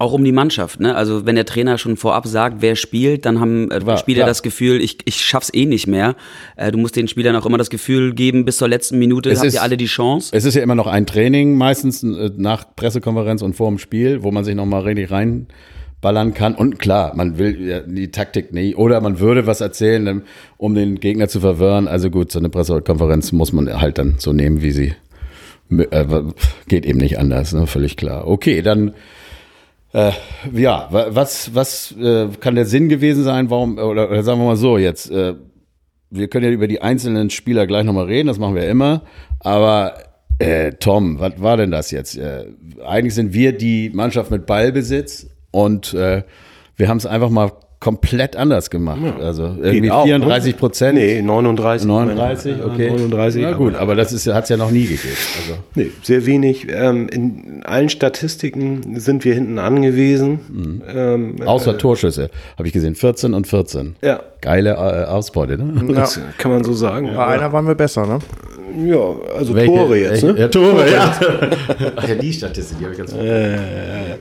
auch 0.00 0.12
um 0.12 0.22
die 0.22 0.32
Mannschaft, 0.32 0.78
ne? 0.78 0.94
Also 0.94 1.26
wenn 1.26 1.34
der 1.34 1.44
Trainer 1.44 1.76
schon 1.76 1.96
vorab 1.96 2.26
sagt, 2.26 2.62
wer 2.62 2.76
spielt, 2.76 3.26
dann 3.26 3.40
haben 3.40 3.68
äh, 3.72 3.84
War, 3.84 3.96
Spieler 3.96 4.18
klar. 4.18 4.28
das 4.28 4.44
Gefühl, 4.44 4.80
ich, 4.80 4.98
ich 5.06 5.24
schaff's 5.24 5.50
eh 5.52 5.66
nicht 5.66 5.88
mehr. 5.88 6.14
Äh, 6.56 6.70
du 6.70 6.78
musst 6.78 6.94
den 6.94 7.08
Spielern 7.08 7.34
auch 7.34 7.44
immer 7.44 7.58
das 7.58 7.68
Gefühl 7.68 8.14
geben, 8.14 8.44
bis 8.44 8.58
zur 8.58 8.68
letzten 8.68 8.98
Minute 9.00 9.28
es 9.28 9.38
habt 9.38 9.48
ist, 9.48 9.54
ihr 9.54 9.62
alle 9.62 9.76
die 9.76 9.86
Chance. 9.86 10.30
Es 10.32 10.44
ist 10.44 10.54
ja 10.54 10.62
immer 10.62 10.76
noch 10.76 10.86
ein 10.86 11.04
Training, 11.04 11.56
meistens 11.56 12.04
äh, 12.04 12.30
nach 12.36 12.64
Pressekonferenz 12.76 13.42
und 13.42 13.54
vor 13.54 13.68
dem 13.68 13.78
Spiel, 13.78 14.22
wo 14.22 14.30
man 14.30 14.44
sich 14.44 14.54
nochmal 14.54 14.82
richtig 14.82 15.10
reinballern 15.10 16.32
kann. 16.32 16.54
Und 16.54 16.78
klar, 16.78 17.16
man 17.16 17.38
will 17.38 17.60
ja 17.60 17.80
die 17.80 18.12
Taktik 18.12 18.52
nicht. 18.52 18.78
Oder 18.78 19.00
man 19.00 19.18
würde 19.18 19.48
was 19.48 19.60
erzählen, 19.60 20.22
um 20.58 20.76
den 20.76 21.00
Gegner 21.00 21.26
zu 21.26 21.40
verwirren. 21.40 21.88
Also 21.88 22.08
gut, 22.08 22.30
so 22.30 22.38
eine 22.38 22.50
Pressekonferenz 22.50 23.32
muss 23.32 23.52
man 23.52 23.80
halt 23.80 23.98
dann 23.98 24.14
so 24.18 24.32
nehmen, 24.32 24.62
wie 24.62 24.70
sie 24.70 24.94
äh, 25.70 26.06
geht 26.68 26.86
eben 26.86 26.98
nicht 27.00 27.18
anders, 27.18 27.52
ne? 27.52 27.66
völlig 27.66 27.96
klar. 27.96 28.28
Okay, 28.28 28.62
dann 28.62 28.94
äh, 29.92 30.12
ja, 30.52 30.88
was, 30.90 31.54
was 31.54 31.92
äh, 31.92 32.28
kann 32.40 32.54
der 32.54 32.66
Sinn 32.66 32.88
gewesen 32.88 33.24
sein? 33.24 33.50
Warum, 33.50 33.78
oder, 33.78 34.10
oder 34.10 34.22
sagen 34.22 34.40
wir 34.40 34.46
mal 34.46 34.56
so, 34.56 34.78
jetzt, 34.78 35.10
äh, 35.10 35.34
wir 36.10 36.28
können 36.28 36.44
ja 36.44 36.50
über 36.50 36.68
die 36.68 36.82
einzelnen 36.82 37.30
Spieler 37.30 37.66
gleich 37.66 37.84
nochmal 37.84 38.06
reden, 38.06 38.28
das 38.28 38.38
machen 38.38 38.54
wir 38.54 38.68
immer. 38.68 39.02
Aber 39.40 39.94
äh, 40.38 40.72
Tom, 40.72 41.20
was 41.20 41.40
war 41.40 41.56
denn 41.56 41.70
das 41.70 41.90
jetzt? 41.90 42.16
Äh, 42.16 42.46
eigentlich 42.86 43.14
sind 43.14 43.32
wir 43.32 43.52
die 43.56 43.90
Mannschaft 43.90 44.30
mit 44.30 44.46
Ballbesitz 44.46 45.26
und 45.50 45.94
äh, 45.94 46.22
wir 46.76 46.88
haben 46.88 46.98
es 46.98 47.06
einfach 47.06 47.30
mal 47.30 47.52
komplett 47.80 48.34
anders 48.34 48.70
gemacht. 48.70 49.00
Ja. 49.02 49.16
Also 49.24 49.56
irgendwie 49.62 49.90
auch, 49.90 50.04
34 50.04 50.56
Prozent. 50.56 50.98
Nee, 50.98 51.22
39. 51.22 51.86
39, 51.86 52.56
okay. 52.64 52.90
39. 52.90 53.42
Na 53.42 53.52
gut, 53.52 53.74
aber 53.76 53.94
das 53.94 54.10
hat 54.26 54.44
es 54.44 54.48
ja 54.48 54.56
noch 54.56 54.70
nie 54.70 54.82
gegeben. 54.82 55.16
Also. 55.40 55.60
Nee, 55.74 55.90
sehr 56.02 56.26
wenig. 56.26 56.66
Ähm, 56.70 57.08
in 57.08 57.62
allen 57.64 57.88
Statistiken 57.88 58.98
sind 58.98 59.24
wir 59.24 59.34
hinten 59.34 59.58
angewiesen. 59.58 60.40
Mhm. 60.48 60.82
Ähm, 60.88 61.36
Außer 61.44 61.74
äh, 61.74 61.78
Torschüsse, 61.78 62.30
habe 62.56 62.66
ich 62.66 62.74
gesehen. 62.74 62.96
14 62.96 63.32
und 63.34 63.46
14. 63.46 63.96
Ja. 64.02 64.22
Geile 64.40 64.70
äh, 64.70 65.04
Ausbeute, 65.04 65.56
ne? 65.58 65.94
Ja. 65.94 66.08
Kann 66.36 66.50
man 66.50 66.64
so 66.64 66.72
sagen. 66.72 67.10
Bei 67.14 67.26
einer 67.26 67.52
waren 67.52 67.66
wir 67.66 67.74
besser, 67.74 68.06
ne? 68.06 68.18
Ja, 68.86 69.14
also 69.36 69.54
Welche? 69.54 69.74
Tore 69.74 69.98
jetzt, 69.98 70.22
ne? 70.22 70.34
Ja, 70.38 70.48
Tore, 70.48 70.90
ja. 70.90 71.18
Ach 71.96 72.08
ja, 72.08 72.14
die 72.14 72.32
Statistik, 72.32 72.78
die 72.78 72.84
habe 72.84 72.92
ich 72.92 72.98
ganz 72.98 73.12
vergessen. 73.12 73.34
Äh, 73.34 74.16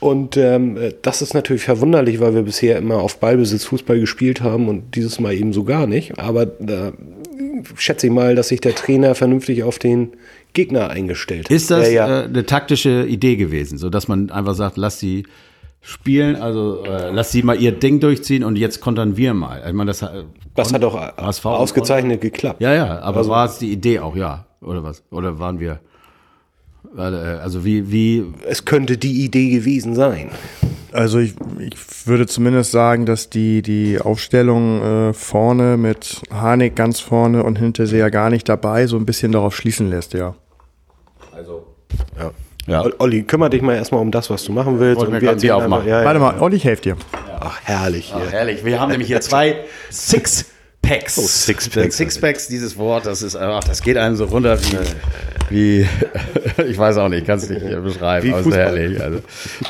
und 0.00 0.36
ähm, 0.36 0.78
das 1.02 1.22
ist 1.22 1.34
natürlich 1.34 1.62
verwunderlich, 1.62 2.20
weil 2.20 2.34
wir 2.34 2.42
bisher 2.42 2.78
immer 2.78 2.96
auf 2.96 3.18
Ballbesitz 3.18 3.64
Fußball 3.64 3.98
gespielt 3.98 4.40
haben 4.40 4.68
und 4.68 4.94
dieses 4.94 5.18
Mal 5.18 5.34
eben 5.34 5.52
so 5.52 5.64
gar 5.64 5.86
nicht. 5.86 6.18
Aber 6.18 6.42
äh, 6.42 6.92
schätze 7.76 8.06
ich 8.06 8.12
mal, 8.12 8.34
dass 8.34 8.48
sich 8.48 8.60
der 8.60 8.74
Trainer 8.74 9.14
vernünftig 9.14 9.62
auf 9.64 9.78
den 9.78 10.12
Gegner 10.52 10.90
eingestellt 10.90 11.46
hat. 11.46 11.50
Ist 11.50 11.70
das 11.70 11.84
Der 11.84 11.92
ja, 11.92 12.20
äh, 12.20 12.24
eine 12.24 12.46
taktische 12.46 13.06
Idee 13.06 13.36
gewesen, 13.36 13.78
so 13.78 13.90
dass 13.90 14.08
man 14.08 14.30
einfach 14.30 14.54
sagt, 14.54 14.76
lass 14.76 15.00
sie 15.00 15.24
spielen, 15.80 16.36
also 16.36 16.84
äh, 16.84 17.10
lass 17.10 17.32
sie 17.32 17.42
mal 17.42 17.60
ihr 17.60 17.72
Ding 17.72 18.00
durchziehen 18.00 18.44
und 18.44 18.56
jetzt 18.56 18.80
kontern 18.80 19.16
wir 19.16 19.34
mal. 19.34 19.62
Ich 19.66 19.72
meine, 19.72 19.90
das, 19.90 20.02
äh, 20.02 20.24
das 20.54 20.72
hat 20.72 20.82
doch 20.82 20.94
ausgezeichnet 21.44 22.20
geklappt. 22.20 22.60
Ja, 22.60 22.74
ja, 22.74 23.00
aber 23.00 23.26
war 23.28 23.46
es 23.46 23.58
die 23.58 23.72
Idee 23.72 24.00
auch, 24.00 24.16
ja, 24.16 24.46
oder 24.60 24.82
was? 24.82 25.02
Oder 25.10 25.38
waren 25.38 25.60
wir? 25.60 25.80
Äh, 26.96 27.00
Also 27.00 27.64
wie 27.64 27.90
wie 27.90 28.24
Es 28.48 28.64
könnte 28.64 28.96
die 28.98 29.24
Idee 29.24 29.50
gewesen 29.50 29.94
sein. 29.94 30.30
Also 30.92 31.18
ich, 31.18 31.34
ich 31.60 32.06
würde 32.06 32.26
zumindest 32.26 32.70
sagen, 32.72 33.04
dass 33.04 33.28
die, 33.28 33.60
die 33.60 34.00
Aufstellung 34.00 34.80
äh, 35.10 35.12
vorne 35.12 35.76
mit 35.76 36.22
Harnik 36.32 36.76
ganz 36.76 36.98
vorne 37.00 37.42
und 37.44 37.56
Hinterseher 37.58 38.10
gar 38.10 38.30
nicht 38.30 38.48
dabei 38.48 38.86
so 38.86 38.96
ein 38.96 39.04
bisschen 39.04 39.30
darauf 39.32 39.54
schließen 39.54 39.90
lässt, 39.90 40.14
ja. 40.14 40.34
Ja. 42.18 42.30
Ja. 42.66 42.84
O- 42.84 42.90
Olli, 42.98 43.22
kümmere 43.22 43.50
dich 43.50 43.62
mal 43.62 43.74
erstmal 43.76 44.00
um 44.02 44.10
das, 44.10 44.28
was 44.30 44.44
du 44.44 44.52
machen 44.52 44.78
willst. 44.80 45.00
Und 45.02 45.12
wir 45.20 45.32
Bier 45.34 45.56
aufmachen. 45.56 45.86
Ja, 45.88 46.00
ja. 46.00 46.04
Warte 46.06 46.20
mal, 46.20 46.38
Olli, 46.40 46.56
ich 46.56 46.64
helfe 46.64 46.82
dir. 46.82 46.96
Ach, 47.40 47.58
herrlich 47.64 48.12
hier. 48.12 48.22
Ach, 48.26 48.32
herrlich. 48.32 48.64
Wir 48.64 48.80
haben 48.80 48.90
nämlich 48.90 49.08
hier 49.08 49.20
zwei 49.20 49.56
Six-Packs. 50.84 51.18
Oh, 51.18 51.22
Sixpacks. 51.26 51.96
Sixpacks, 51.96 52.48
dieses 52.48 52.76
Wort, 52.78 53.04
das 53.06 53.22
ist, 53.22 53.36
ach, 53.36 53.62
das 53.64 53.82
geht 53.82 53.96
einem 53.98 54.16
so 54.16 54.24
runter 54.24 54.58
wie, 54.62 54.76
wie 55.50 55.88
ich 56.66 56.78
weiß 56.78 56.96
auch 56.98 57.08
nicht, 57.08 57.26
kann 57.26 57.38
es 57.38 57.48
nicht 57.50 57.60
beschreiben, 57.82 58.26
Wie 58.26 58.30
aber 58.32 58.40
es 58.40 58.46
ist 58.46 58.52
Fußball. 58.54 58.78
herrlich. 58.78 59.02
Also, 59.02 59.20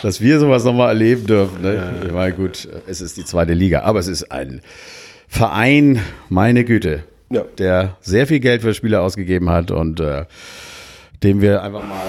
dass 0.02 0.20
wir 0.20 0.38
sowas 0.38 0.64
nochmal 0.64 0.88
erleben 0.90 1.26
dürfen. 1.26 1.62
Ne? 1.62 2.02
Ich 2.06 2.12
meine, 2.12 2.34
gut, 2.34 2.68
es 2.86 3.00
ist 3.00 3.16
die 3.16 3.24
zweite 3.24 3.52
Liga, 3.54 3.80
aber 3.82 3.98
es 3.98 4.06
ist 4.06 4.30
ein 4.30 4.60
Verein, 5.26 6.00
meine 6.28 6.64
Güte, 6.64 7.02
Ja. 7.30 7.42
der 7.58 7.96
sehr 8.00 8.26
viel 8.26 8.40
Geld 8.40 8.62
für 8.62 8.72
Spieler 8.74 9.02
ausgegeben 9.02 9.50
hat 9.50 9.70
und 9.72 9.98
äh, 10.00 10.24
dem 11.24 11.40
wir 11.40 11.62
einfach 11.64 11.82
mal 11.82 12.00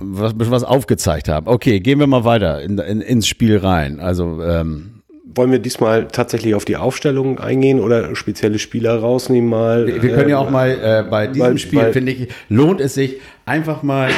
was, 0.00 0.34
was 0.50 0.62
aufgezeigt 0.64 1.28
haben. 1.28 1.46
Okay, 1.46 1.80
gehen 1.80 1.98
wir 2.00 2.06
mal 2.06 2.24
weiter 2.24 2.60
in, 2.60 2.76
in, 2.78 3.00
ins 3.00 3.26
Spiel 3.26 3.56
rein. 3.56 3.98
Also 3.98 4.42
ähm, 4.42 4.97
Wollen 5.38 5.52
wir 5.52 5.60
diesmal 5.60 6.08
tatsächlich 6.08 6.56
auf 6.56 6.64
die 6.64 6.76
Aufstellung 6.76 7.38
eingehen 7.38 7.78
oder 7.78 8.16
spezielle 8.16 8.58
Spieler 8.58 8.98
rausnehmen 8.98 9.48
mal? 9.48 9.86
Wir 9.86 10.02
wir 10.02 10.14
können 10.16 10.28
ja 10.30 10.38
auch 10.38 10.50
mal 10.50 10.70
äh, 10.70 11.08
bei 11.08 11.28
diesem 11.28 11.46
weil- 11.50 11.58
Spiel, 11.58 11.92
finde 11.92 12.10
ich, 12.10 12.28
lohnt 12.48 12.80
es 12.80 12.94
sich 12.94 13.18
einfach 13.46 13.84
mal 13.84 14.10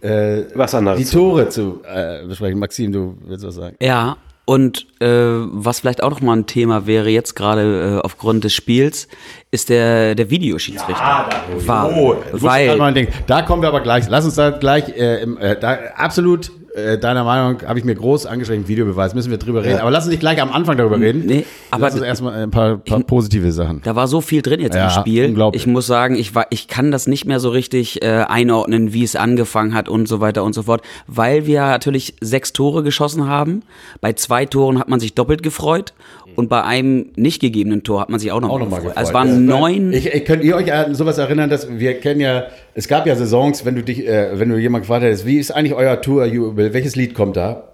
äh, 0.00 0.44
was 0.54 0.74
anderes. 0.74 0.98
die 0.98 1.04
Tore 1.04 1.50
zu 1.50 1.82
äh, 1.86 2.26
besprechen. 2.26 2.58
Maxim, 2.58 2.92
du 2.92 3.18
willst 3.26 3.46
was 3.46 3.56
sagen? 3.56 3.76
Ja, 3.82 4.16
und 4.46 4.86
äh, 5.00 5.06
was 5.06 5.80
vielleicht 5.80 6.02
auch 6.02 6.08
noch 6.10 6.22
mal 6.22 6.34
ein 6.36 6.46
Thema 6.46 6.86
wäre 6.86 7.10
jetzt 7.10 7.34
gerade 7.36 7.98
äh, 7.98 8.04
aufgrund 8.04 8.42
des 8.44 8.54
Spiels, 8.54 9.08
ist 9.50 9.68
der 9.68 10.14
der 10.14 10.30
Videoschiedsrichter. 10.30 11.26
War, 11.66 11.92
Oh, 11.94 12.14
ich 12.26 12.32
muss 12.32 12.42
weil 12.42 12.92
denken. 12.94 13.12
Da 13.26 13.42
kommen 13.42 13.60
wir 13.62 13.68
aber 13.68 13.82
gleich. 13.82 14.06
Lass 14.08 14.24
uns 14.24 14.34
da 14.36 14.48
gleich 14.50 14.88
äh, 14.96 15.22
im, 15.22 15.36
äh, 15.36 15.56
da, 15.60 15.78
absolut 15.96 16.50
äh, 16.74 16.98
deiner 16.98 17.24
Meinung 17.24 17.62
habe 17.66 17.78
ich 17.78 17.84
mir 17.84 17.94
groß 17.94 18.26
angeschrieben, 18.26 18.66
Videobeweis, 18.68 19.14
müssen 19.14 19.30
wir 19.30 19.38
drüber 19.38 19.62
reden. 19.64 19.80
Aber 19.80 19.90
lass 19.90 20.04
uns 20.04 20.10
nicht 20.10 20.20
gleich 20.20 20.40
am 20.40 20.50
Anfang 20.52 20.76
darüber 20.76 20.98
reden. 20.98 21.24
Nee, 21.26 21.44
aber- 21.70 21.82
lass 21.82 21.94
uns 21.94 22.02
erstmal 22.02 22.34
ein 22.42 22.50
paar, 22.50 22.78
paar 22.78 23.00
positive 23.00 23.52
Sachen. 23.52 23.80
Da 23.84 23.94
war 23.96 24.08
so 24.08 24.20
viel 24.20 24.42
drin 24.42 24.60
jetzt 24.60 24.74
Ja, 24.74 24.84
im 24.86 24.90
Spiel. 24.90 25.26
unglaublich. 25.26 25.62
Ich 25.62 25.66
muss 25.66 25.86
sagen, 25.86 26.14
ich 26.14 26.34
war, 26.34 26.46
ich 26.50 26.68
kann 26.68 26.90
das 26.90 27.06
nicht 27.06 27.24
mehr 27.26 27.40
so 27.40 27.50
richtig 27.50 28.02
äh, 28.02 28.24
einordnen, 28.28 28.92
wie 28.92 29.02
es 29.04 29.16
angefangen 29.16 29.74
hat 29.74 29.88
und 29.88 30.06
so 30.08 30.20
weiter 30.20 30.44
und 30.44 30.54
so 30.54 30.62
fort, 30.62 30.82
weil 31.06 31.46
wir 31.46 31.60
natürlich 31.62 32.14
sechs 32.20 32.52
Tore 32.52 32.82
geschossen 32.82 33.26
haben. 33.26 33.62
Bei 34.00 34.12
zwei 34.14 34.46
Toren 34.46 34.78
hat 34.78 34.88
man 34.88 35.00
sich 35.00 35.14
doppelt 35.14 35.42
gefreut 35.42 35.92
und 36.36 36.48
bei 36.48 36.62
einem 36.62 37.10
nicht 37.16 37.40
gegebenen 37.40 37.82
Tor 37.82 38.00
hat 38.00 38.08
man 38.10 38.20
sich 38.20 38.32
auch 38.32 38.40
noch, 38.40 38.50
auch 38.50 38.58
mal 38.58 38.64
nochmal 38.64 38.80
gefreut. 38.80 38.96
gefreut. 38.96 38.98
Also 38.98 39.10
es 39.10 39.14
waren 39.14 39.48
Ja. 39.48 39.58
neun. 39.58 39.92
Ich, 39.92 40.06
ich, 40.06 40.24
könnt 40.24 40.44
ihr 40.44 40.56
euch 40.56 40.72
an 40.72 40.94
sowas 40.94 41.18
erinnern, 41.18 41.50
dass 41.50 41.68
wir 41.70 41.94
kennen 42.00 42.20
ja, 42.20 42.44
es 42.74 42.88
gab 42.88 43.06
ja 43.06 43.14
Saisons, 43.16 43.64
wenn 43.64 43.74
du 43.74 43.82
dich, 43.82 44.06
äh, 44.06 44.38
wenn 44.38 44.48
du 44.48 44.56
jemand 44.56 44.82
gefragt 44.84 45.04
hättest, 45.04 45.26
wie 45.26 45.38
ist 45.38 45.50
eigentlich 45.50 45.74
euer 45.74 46.00
Tourjubel, 46.00 46.72
welches 46.72 46.96
Lied 46.96 47.14
kommt 47.14 47.36
da? 47.36 47.70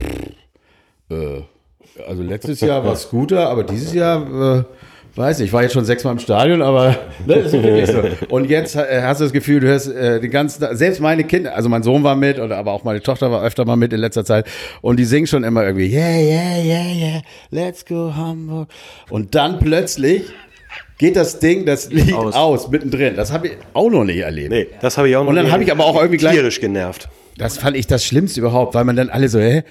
Äh, 1.11 1.43
also 2.07 2.23
letztes 2.23 2.61
Jahr 2.61 2.85
war 2.85 2.95
Scooter, 2.97 3.49
aber 3.49 3.65
dieses 3.65 3.93
Jahr, 3.95 4.59
äh, 4.61 4.65
weiß 5.17 5.39
nicht, 5.39 5.49
ich 5.49 5.53
war 5.53 5.63
jetzt 5.63 5.73
schon 5.73 5.85
sechsmal 5.85 6.13
im 6.13 6.19
Stadion, 6.21 6.63
aber 6.63 6.97
ne, 7.27 7.35
ist 7.35 7.53
wirklich 7.53 7.87
so. 7.91 8.03
Und 8.35 8.49
jetzt 8.51 8.77
äh, 8.77 9.03
hast 9.03 9.21
du 9.21 9.25
das 9.25 9.33
Gefühl, 9.33 9.61
du 9.61 9.67
hörst 9.67 9.89
äh, 9.93 10.21
den 10.21 10.31
ganzen, 10.31 10.65
selbst 10.77 11.01
meine 11.01 11.25
Kinder, 11.25 11.55
also 11.57 11.69
mein 11.69 11.83
Sohn 11.83 12.05
war 12.05 12.15
mit, 12.15 12.39
oder 12.39 12.57
aber 12.57 12.73
auch 12.73 12.85
meine 12.85 13.01
Tochter 13.03 13.31
war 13.31 13.43
öfter 13.43 13.65
mal 13.65 13.77
mit 13.77 13.93
in 13.93 14.01
letzter 14.01 14.25
Zeit, 14.25 14.47
und 14.81 14.99
die 14.99 15.05
singen 15.05 15.27
schon 15.27 15.43
immer 15.45 15.65
irgendwie, 15.65 15.87
yeah, 15.93 16.19
yeah, 16.19 16.59
yeah, 16.63 16.93
yeah, 16.95 17.23
let's 17.51 17.85
go 17.85 18.13
Hamburg. 18.15 18.69
Und 19.11 19.35
dann 19.35 19.59
plötzlich 19.59 20.23
geht 20.99 21.17
das 21.17 21.39
Ding, 21.41 21.65
das 21.67 21.91
Lied 21.91 22.13
aus, 22.13 22.35
Aus. 22.35 22.69
mittendrin. 22.71 23.15
Das 23.17 23.33
habe 23.33 23.49
ich 23.49 23.53
auch 23.75 23.91
noch 23.91 24.05
nicht 24.05 24.19
erlebt. 24.19 24.51
Nee, 24.51 24.67
das 24.81 24.99
habe 24.99 25.09
ich 25.09 25.17
auch 25.17 25.23
noch 25.23 25.31
Und 25.31 25.37
dann 25.37 25.51
habe 25.51 25.63
ich 25.63 25.71
aber 25.73 25.85
auch 25.85 25.97
irgendwie 25.97 26.19
gleich- 26.19 26.35
tierisch 26.35 26.61
genervt. 26.61 27.09
Das 27.37 27.57
fand 27.59 27.77
ich 27.77 27.87
das 27.87 28.05
Schlimmste 28.05 28.41
überhaupt, 28.41 28.75
weil 28.75 28.85
man 28.85 28.97
dann 28.97 29.11
alle 29.11 29.29
so, 29.29 29.39
hä? 29.39 29.63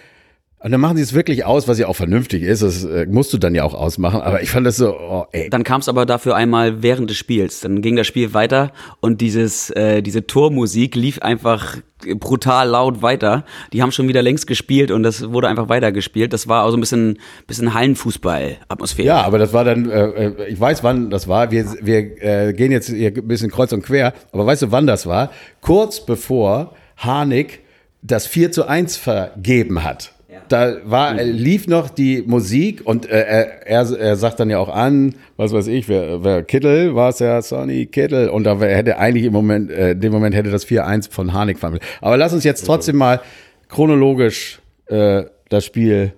Und 0.59 0.71
dann 0.71 0.81
machen 0.81 0.97
sie 0.97 1.03
es 1.03 1.13
wirklich 1.13 1.45
aus, 1.45 1.67
was 1.67 1.77
ja 1.77 1.87
auch 1.87 1.95
vernünftig 1.95 2.41
ist. 2.41 2.63
Das 2.63 2.83
äh, 2.83 3.05
musst 3.05 3.31
du 3.31 3.37
dann 3.37 3.53
ja 3.53 3.63
auch 3.63 3.75
ausmachen. 3.75 4.21
Aber 4.21 4.41
ich 4.41 4.49
fand 4.49 4.65
das 4.65 4.77
so, 4.77 4.97
oh, 4.97 5.25
ey. 5.31 5.51
Dann 5.51 5.63
kam 5.63 5.81
es 5.81 5.87
aber 5.87 6.07
dafür 6.07 6.35
einmal 6.35 6.81
während 6.81 7.11
des 7.11 7.17
Spiels. 7.17 7.59
Dann 7.59 7.83
ging 7.83 7.95
das 7.95 8.07
Spiel 8.07 8.33
weiter 8.33 8.71
und 8.99 9.21
dieses, 9.21 9.69
äh, 9.69 10.01
diese 10.01 10.25
Tormusik 10.25 10.95
lief 10.95 11.19
einfach 11.21 11.77
brutal 12.15 12.69
laut 12.69 13.03
weiter. 13.03 13.45
Die 13.71 13.83
haben 13.83 13.91
schon 13.91 14.07
wieder 14.07 14.23
längst 14.23 14.47
gespielt 14.47 14.89
und 14.89 15.03
das 15.03 15.31
wurde 15.31 15.47
einfach 15.47 15.69
weitergespielt. 15.69 16.33
Das 16.33 16.47
war 16.47 16.63
auch 16.63 16.71
so 16.71 16.77
ein 16.77 16.79
bisschen, 16.79 17.19
bisschen 17.45 17.75
Hallenfußball-Atmosphäre. 17.75 19.07
Ja, 19.07 19.21
aber 19.21 19.37
das 19.37 19.53
war 19.53 19.63
dann, 19.63 19.87
äh, 19.87 20.05
äh, 20.05 20.47
ich 20.47 20.59
weiß, 20.59 20.83
wann 20.83 21.11
das 21.11 21.27
war. 21.27 21.51
Wir, 21.51 21.65
wir 21.81 22.23
äh, 22.23 22.53
gehen 22.53 22.71
jetzt 22.71 22.89
hier 22.89 23.13
ein 23.15 23.27
bisschen 23.27 23.51
kreuz 23.51 23.73
und 23.73 23.83
quer. 23.83 24.13
Aber 24.31 24.47
weißt 24.47 24.63
du, 24.63 24.71
wann 24.71 24.87
das 24.87 25.05
war? 25.05 25.29
Kurz 25.61 26.03
bevor 26.03 26.73
Harnik 26.97 27.59
das 28.01 28.25
4 28.25 28.51
zu 28.51 28.67
1 28.67 28.97
vergeben 28.97 29.83
hat. 29.83 30.16
Da 30.49 30.77
war, 30.83 31.19
äh, 31.19 31.23
lief 31.23 31.67
noch 31.67 31.89
die 31.89 32.23
Musik 32.25 32.81
und 32.85 33.09
äh, 33.09 33.47
er, 33.65 33.91
er, 33.91 34.15
sagt 34.15 34.39
dann 34.39 34.49
ja 34.49 34.59
auch 34.59 34.69
an, 34.69 35.15
was 35.35 35.53
weiß 35.53 35.67
ich, 35.67 35.87
wer, 35.89 36.23
wer 36.23 36.43
Kittel, 36.43 36.95
war 36.95 37.09
es 37.09 37.19
ja 37.19 37.41
Sonny 37.41 37.85
Kittel 37.85 38.29
und 38.29 38.43
da 38.43 38.59
hätte 38.59 38.97
eigentlich 38.97 39.25
im 39.25 39.33
Moment, 39.33 39.71
äh, 39.71 39.91
in 39.91 40.01
dem 40.01 40.11
Moment 40.11 40.35
hätte 40.35 40.51
das 40.51 40.67
4-1 40.67 41.11
von 41.11 41.33
Harnik 41.33 41.59
fallen. 41.59 41.79
Aber 42.01 42.17
lass 42.17 42.33
uns 42.33 42.43
jetzt 42.43 42.65
trotzdem 42.65 42.97
mal 42.97 43.21
chronologisch 43.69 44.59
äh, 44.87 45.23
das 45.49 45.65
Spiel 45.65 46.13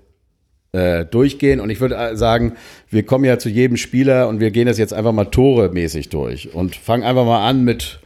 äh, 0.72 1.06
durchgehen. 1.06 1.60
Und 1.60 1.70
ich 1.70 1.82
würde 1.82 1.96
äh, 1.96 2.16
sagen, 2.16 2.54
wir 2.90 3.04
kommen 3.04 3.26
ja 3.26 3.40
zu 3.40 3.50
jedem 3.50 3.78
Spieler 3.78 4.28
und 4.28 4.40
wir 4.40 4.52
gehen 4.52 4.68
das 4.68 4.78
jetzt 4.78 4.94
einfach 4.94 5.12
mal 5.12 5.26
toremäßig 5.26 6.10
durch 6.10 6.54
und 6.54 6.76
fangen 6.76 7.04
einfach 7.04 7.26
mal 7.26 7.48
an 7.48 7.64
mit 7.64 8.00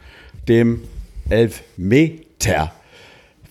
dem 0.48 0.82
Elfmeter 1.28 2.72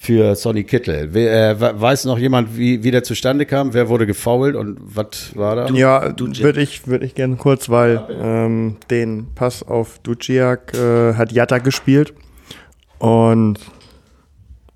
für 0.03 0.35
Sonny 0.35 0.65
Kittel. 0.65 1.15
Äh, 1.15 1.57
we- 1.61 1.79
weiß 1.79 2.03
noch 2.05 2.17
jemand, 2.19 2.57
wie, 2.57 2.83
wie 2.83 2.91
der 2.91 3.03
zustande 3.03 3.45
kam? 3.45 3.73
Wer 3.73 3.87
wurde 3.87 4.05
gefoult 4.05 4.53
und 4.55 4.77
was 4.81 5.31
war 5.35 5.55
da? 5.55 5.67
Ja, 5.69 6.13
würde 6.17 6.61
ich, 6.61 6.87
würde 6.87 7.05
ich 7.05 7.15
gerne 7.15 7.37
kurz, 7.37 7.69
weil 7.69 8.05
ähm, 8.21 8.75
den 8.89 9.27
Pass 9.33 9.63
auf 9.63 9.99
Duciak 9.99 10.73
äh, 10.73 11.13
hat 11.13 11.31
Jatta 11.31 11.59
gespielt. 11.59 12.13
Und 12.99 13.59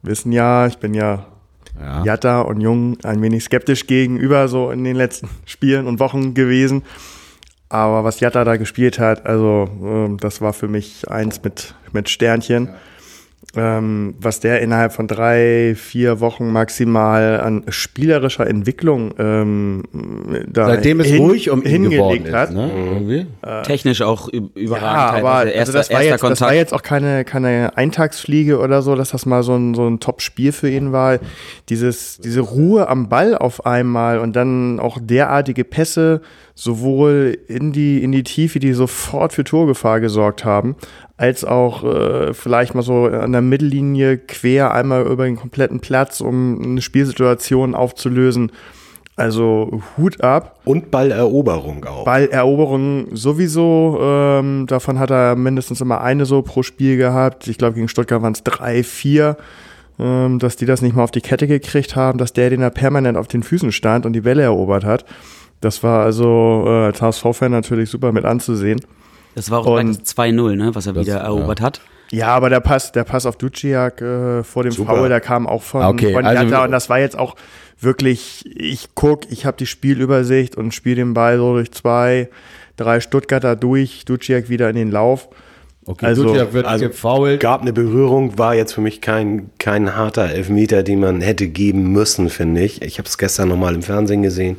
wissen 0.01 0.31
ja, 0.31 0.65
ich 0.67 0.77
bin 0.77 0.93
ja, 0.93 1.25
Ja. 1.77 2.03
Jatta 2.05 2.41
und 2.41 2.62
Jung 2.62 2.98
ein 3.03 3.22
wenig 3.22 3.43
skeptisch 3.43 3.86
gegenüber 3.86 4.48
so 4.48 4.72
in 4.72 4.86
den 4.86 4.96
letzten 4.96 5.27
Spielen 5.46 5.88
und 5.88 6.00
Wochen 6.00 6.36
gewesen. 6.36 6.84
Aber 7.69 8.05
was 8.05 8.22
Jatta 8.22 8.46
da 8.46 8.55
gespielt 8.55 8.98
hat, 8.98 9.25
also 9.25 9.67
ähm, 9.84 10.17
das 10.22 10.39
war 10.39 10.53
für 10.53 10.69
mich 10.69 11.10
eins 11.12 11.43
mit, 11.43 11.75
mit 11.91 12.07
Sternchen. 12.10 12.69
Ähm, 13.55 14.13
was 14.19 14.41
der 14.41 14.61
innerhalb 14.61 14.91
von 14.91 15.07
drei, 15.07 15.73
vier 15.75 16.19
Wochen 16.19 16.51
maximal 16.51 17.39
an 17.39 17.63
spielerischer 17.69 18.45
Entwicklung 18.45 19.13
ähm, 19.17 19.83
da 20.47 20.67
Seitdem 20.67 20.99
es 20.99 21.07
hin- 21.07 21.17
ruhig 21.23 21.49
um 21.49 21.63
ihn 21.63 21.89
geworden 21.89 22.13
hingelegt 22.15 22.27
ist. 22.27 22.33
hat. 22.35 22.51
Ne? 22.53 22.69
Irgendwie? 22.75 23.25
Technisch 23.63 24.01
auch 24.01 24.27
ü- 24.27 24.41
Ja, 24.53 24.61
überragend. 24.61 25.19
aber 25.25 25.29
teilweise. 25.45 25.59
also 25.59 25.71
das, 25.71 25.89
war 25.91 26.03
jetzt, 26.03 26.23
das 26.23 26.41
war 26.41 26.53
jetzt 26.53 26.73
auch 26.73 26.83
keine, 26.83 27.23
keine 27.23 27.75
Eintagsfliege 27.77 28.59
oder 28.59 28.81
so, 28.81 28.95
dass 28.95 29.11
das 29.11 29.25
mal 29.25 29.41
so 29.43 29.55
ein, 29.55 29.73
so 29.73 29.87
ein 29.87 30.01
Top-Spiel 30.01 30.51
für 30.51 30.69
ihn 30.69 30.91
war. 30.91 31.17
Dieses, 31.69 32.17
diese 32.19 32.41
Ruhe 32.41 32.89
am 32.89 33.07
Ball 33.07 33.35
auf 33.35 33.65
einmal 33.65 34.19
und 34.19 34.35
dann 34.35 34.79
auch 34.79 34.97
derartige 35.01 35.63
Pässe 35.63 36.21
sowohl 36.59 37.37
in 37.47 37.71
die, 37.71 38.01
in 38.01 38.11
die 38.11 38.23
Tiefe, 38.23 38.57
die 38.57 38.73
sofort 38.73 39.31
für 39.31 39.43
Torgefahr 39.43 39.99
gesorgt 39.99 40.43
haben, 40.43 40.75
als 41.15 41.45
auch 41.45 41.83
äh, 41.83 42.33
vielleicht 42.33 42.73
mal 42.73 42.81
so 42.81 43.05
an 43.05 43.31
der 43.31 43.43
Mittellinie 43.43 44.17
quer 44.17 44.73
einmal 44.73 45.05
über 45.05 45.25
den 45.25 45.35
kompletten 45.35 45.81
Platz, 45.81 46.19
um 46.19 46.59
eine 46.63 46.81
Spielsituation 46.81 47.75
aufzulösen. 47.75 48.51
Also 49.15 49.83
Hut 49.97 50.21
ab. 50.21 50.59
Und 50.65 50.89
Balleroberung 50.89 51.85
auch. 51.85 52.05
Balleroberung 52.05 53.15
sowieso, 53.15 53.99
ähm, 54.01 54.65
davon 54.65 54.97
hat 54.97 55.11
er 55.11 55.35
mindestens 55.35 55.79
immer 55.79 56.01
eine 56.01 56.25
so 56.25 56.41
pro 56.41 56.63
Spiel 56.63 56.97
gehabt. 56.97 57.47
Ich 57.47 57.59
glaube, 57.59 57.75
gegen 57.75 57.87
Stuttgart 57.87 58.23
waren 58.23 58.33
es 58.33 58.43
drei, 58.43 58.83
vier, 58.83 59.37
ähm, 59.99 60.39
dass 60.39 60.55
die 60.55 60.65
das 60.65 60.81
nicht 60.81 60.95
mal 60.95 61.03
auf 61.03 61.11
die 61.11 61.21
Kette 61.21 61.47
gekriegt 61.47 61.95
haben, 61.95 62.17
dass 62.17 62.33
der, 62.33 62.49
den 62.49 62.61
da 62.61 62.71
permanent 62.71 63.15
auf 63.15 63.27
den 63.27 63.43
Füßen 63.43 63.71
stand 63.71 64.07
und 64.07 64.13
die 64.13 64.23
Welle 64.23 64.41
erobert 64.41 64.85
hat. 64.85 65.05
Das 65.61 65.81
war 65.83 66.03
also 66.05 66.63
äh, 66.67 66.85
als 66.85 67.01
HSV-Fan 67.01 67.51
natürlich 67.51 67.89
super 67.89 68.11
mit 68.11 68.25
anzusehen. 68.25 68.79
Das 69.35 69.49
war 69.51 69.59
auch 69.59 69.79
Und- 69.79 70.03
2-0, 70.05 70.55
ne, 70.55 70.73
was 70.75 70.87
er 70.87 70.95
wieder 70.95 71.17
erobert 71.17 71.61
hat. 71.61 71.81
Ja, 72.11 72.27
aber 72.29 72.49
der 72.49 72.61
Pass, 72.61 72.91
der 72.93 73.03
Pass 73.03 73.25
auf 73.25 73.35
Duciak 73.37 74.01
äh, 74.01 74.43
vor 74.43 74.63
dem 74.63 74.71
Super. 74.71 74.95
Foul, 74.95 75.09
der 75.09 75.19
kam 75.19 75.45
auch 75.45 75.61
von, 75.61 75.83
Okay, 75.83 76.13
von 76.13 76.25
also- 76.25 76.43
Jatta 76.43 76.63
und 76.65 76.71
das 76.71 76.89
war 76.89 76.99
jetzt 76.99 77.17
auch 77.19 77.35
wirklich, 77.79 78.45
ich 78.55 78.89
guck, 78.95 79.29
ich 79.31 79.45
habe 79.45 79.57
die 79.57 79.65
Spielübersicht 79.65 80.55
und 80.55 80.73
spiele 80.73 80.95
den 80.95 81.13
Ball 81.13 81.37
so 81.37 81.53
durch 81.53 81.71
zwei, 81.71 82.29
drei 82.77 82.99
Stuttgarter 83.01 83.55
durch, 83.55 84.05
Duciak 84.05 84.49
wieder 84.49 84.69
in 84.69 84.75
den 84.75 84.89
Lauf. 84.91 85.27
Okay, 85.88 86.06
Also- 86.06 86.24
Duciak 86.25 86.51
wird 86.53 86.65
also- 86.65 86.88
gefoult. 86.89 87.39
Gab 87.39 87.62
eine 87.62 87.72
Berührung, 87.74 88.38
war 88.38 88.53
jetzt 88.56 88.74
für 88.74 88.82
mich 88.82 89.00
kein, 89.01 89.50
kein 89.58 89.96
harter 89.96 90.29
Elfmeter, 90.29 90.84
den 90.84 91.00
man 91.00 91.22
hätte 91.22 91.48
geben 91.48 91.91
müssen, 91.94 92.29
finde 92.29 92.62
ich. 92.63 92.82
Ich 92.82 92.98
habe 93.00 93.08
es 93.08 93.17
gestern 93.17 93.48
nochmal 93.48 93.74
im 93.74 93.82
Fernsehen 93.82 94.22
gesehen. 94.22 94.58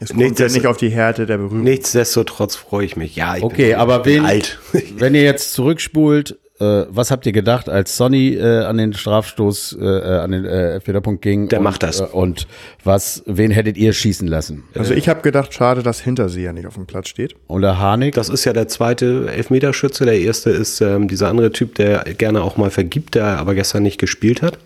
Es 0.00 0.08
kommt 0.08 0.20
ja 0.20 0.26
Nichtsdestot- 0.26 0.52
nicht 0.54 0.66
auf 0.66 0.76
die 0.76 0.88
Härte 0.90 1.26
der 1.26 1.36
Berührung. 1.38 1.62
Nichtsdestotrotz 1.62 2.56
freue 2.56 2.84
ich 2.84 2.96
mich. 2.96 3.14
Ja, 3.14 3.36
ich 3.36 3.44
Okay, 3.44 3.68
bin, 3.70 3.76
aber 3.76 4.00
bin 4.00 4.14
wen, 4.16 4.24
alt. 4.26 4.58
wenn 4.98 5.14
ihr 5.14 5.22
jetzt 5.22 5.52
zurückspult, 5.54 6.38
äh, 6.60 6.84
was 6.88 7.10
habt 7.10 7.26
ihr 7.26 7.32
gedacht, 7.32 7.68
als 7.68 7.96
Sonny 7.96 8.34
äh, 8.34 8.64
an 8.64 8.76
den 8.78 8.92
Strafstoß, 8.92 9.76
äh, 9.80 9.84
äh, 9.84 10.18
an 10.18 10.30
den 10.30 10.44
äh, 10.44 10.74
Elfmeterpunkt 10.74 11.20
ging? 11.20 11.48
Der 11.48 11.58
und, 11.58 11.64
macht 11.64 11.82
das. 11.82 12.00
Äh, 12.00 12.04
und 12.04 12.46
was, 12.84 13.22
wen 13.26 13.50
hättet 13.50 13.76
ihr 13.76 13.92
schießen 13.92 14.28
lassen? 14.28 14.62
Also 14.74 14.94
ich 14.94 15.08
habe 15.08 15.22
gedacht, 15.22 15.52
schade, 15.52 15.82
dass 15.82 16.00
Hinterseher 16.00 16.52
nicht 16.52 16.66
auf 16.66 16.74
dem 16.74 16.86
Platz 16.86 17.08
steht. 17.08 17.34
Oder 17.48 17.78
Harnik? 17.78 18.14
Das 18.14 18.28
ist 18.28 18.44
ja 18.44 18.52
der 18.52 18.68
zweite 18.68 19.26
Elfmeterschütze. 19.28 20.04
Der 20.04 20.18
erste 20.18 20.50
ist 20.50 20.80
ähm, 20.80 21.08
dieser 21.08 21.28
andere 21.28 21.50
Typ, 21.50 21.74
der 21.74 22.04
gerne 22.16 22.42
auch 22.42 22.56
mal 22.56 22.70
vergibt, 22.70 23.16
der 23.16 23.38
aber 23.38 23.54
gestern 23.54 23.82
nicht 23.82 23.98
gespielt 23.98 24.40
hat. 24.40 24.58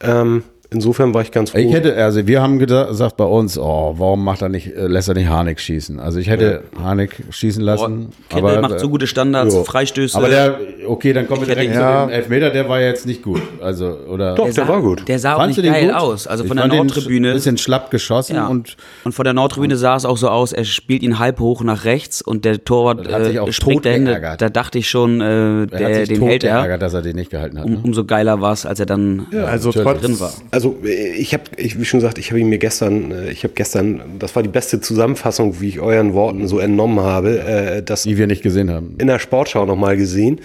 Ähm, 0.00 0.44
insofern 0.70 1.12
war 1.14 1.22
ich 1.22 1.30
ganz 1.32 1.50
froh. 1.50 1.58
Ich 1.58 1.72
hätte, 1.72 1.94
also 1.96 2.26
wir 2.26 2.40
haben 2.42 2.58
gesagt 2.58 3.16
bei 3.16 3.24
uns, 3.24 3.58
oh, 3.58 3.94
warum 3.98 4.24
macht 4.24 4.42
er 4.42 4.48
nicht, 4.48 4.68
äh, 4.74 4.86
lässt 4.86 5.08
er 5.08 5.14
nicht 5.14 5.28
Harnik 5.28 5.60
schießen? 5.60 5.98
Also 6.00 6.18
ich 6.18 6.28
hätte 6.28 6.62
Harnik 6.80 7.22
schießen 7.30 7.62
lassen. 7.62 8.08
Kendall 8.28 8.58
aber, 8.58 8.68
macht 8.68 8.80
so 8.80 8.88
gute 8.88 9.06
Standards, 9.06 9.54
jo. 9.54 9.64
Freistöße. 9.64 10.16
Aber 10.16 10.28
der, 10.28 10.58
okay, 10.86 11.12
dann 11.12 11.26
kommen 11.26 11.42
wir 11.42 11.48
Ich 11.48 11.54
direkt 11.54 11.74
Ja. 11.74 12.02
zu 12.02 12.06
dem 12.08 12.14
Elfmeter, 12.14 12.50
der 12.50 12.68
war 12.68 12.80
jetzt 12.80 13.06
nicht 13.06 13.22
gut. 13.22 13.42
Also, 13.60 13.86
oder? 14.08 14.34
Doch, 14.34 14.44
der 14.44 14.54
der 14.54 14.64
sah, 14.66 14.68
war 14.72 14.80
gut. 14.82 15.08
Der 15.08 15.18
sah 15.18 15.34
auch 15.34 15.38
Fandst 15.38 15.58
nicht 15.58 15.58
du 15.58 15.62
den 15.62 15.72
geil 15.72 15.92
gut? 15.92 16.02
aus. 16.02 16.26
Also 16.26 16.44
Ich 16.44 16.48
von 16.48 16.56
der 16.56 16.62
fand 16.64 16.72
den 16.74 16.86
Nordtribüne. 16.86 17.28
Ein 17.28 17.34
bisschen 17.34 17.58
schlapp 17.58 17.90
geschossen 17.90 18.36
Ja. 18.36 18.46
und 18.46 18.76
Und 19.04 19.12
von 19.12 19.24
der 19.24 19.34
Nordtribüne 19.34 19.76
sah 19.76 19.96
es 19.96 20.04
auch 20.04 20.16
so 20.16 20.28
aus, 20.28 20.52
er 20.52 20.64
spielt 20.64 21.02
ihn 21.02 21.18
halb 21.18 21.40
hoch 21.40 21.62
nach 21.62 21.84
rechts 21.84 22.22
und 22.22 22.44
der 22.44 22.64
Torwart 22.64 23.10
hat 23.12 23.24
sich 23.24 23.40
auch 23.40 23.48
äh, 23.48 23.52
springt 23.52 23.84
tot 23.84 23.86
dahin. 23.86 24.06
Da, 24.06 24.36
dachte 24.48 24.78
ich 24.78 24.88
schon, 24.88 25.20
äh, 25.20 25.24
er 25.24 25.60
hat 25.62 25.70
der, 25.80 25.94
sich 26.00 26.08
den 26.10 26.18
tot 26.20 26.28
hält 26.28 26.44
er. 26.44 26.56
geärgert, 26.58 26.82
dass 26.82 26.94
er 26.94 27.02
den 27.02 27.16
nicht 27.16 27.30
gehalten 27.30 27.58
hat. 27.58 27.64
Um, 27.64 27.70
Ne? 27.72 27.80
umso 27.82 28.04
geiler 28.04 28.40
war 28.40 28.52
es, 28.52 28.66
als 28.66 28.80
er 28.80 28.86
dann 28.86 29.26
also 29.46 29.68
natürlich. 29.68 29.88
trotz, 29.88 30.00
drin 30.02 30.20
war. 30.20 30.32
Also 30.50 30.59
äh, 30.84 31.12
ich 31.14 31.32
habe, 31.34 31.44
wie 31.56 31.84
schon 31.84 32.00
gesagt, 32.00 32.18
ich 32.18 32.30
habe 32.30 32.40
ihn 32.40 32.48
mir 32.48 32.58
gestern, 32.58 33.10
äh, 33.12 33.30
ich 33.30 33.42
habe 33.44 33.54
gestern, 33.54 34.00
das 34.18 34.34
war 34.36 34.42
die 34.42 34.48
beste 34.48 34.80
Zusammenfassung, 34.80 35.60
wie 35.60 35.68
ich 35.68 35.80
euren 35.80 36.14
Worten 36.14 36.46
so 36.48 36.58
entnommen 36.58 37.00
habe, 37.00 37.40
äh, 37.40 37.82
das 37.82 38.02
Die 38.04 38.16
wir 38.16 38.26
nicht 38.26 38.42
gesehen 38.42 38.70
haben. 38.70 38.94
in 38.98 39.06
der 39.06 39.18
Sportschau 39.18 39.64
nochmal 39.66 39.96
gesehen. 39.96 40.40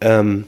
Ähm, 0.00 0.44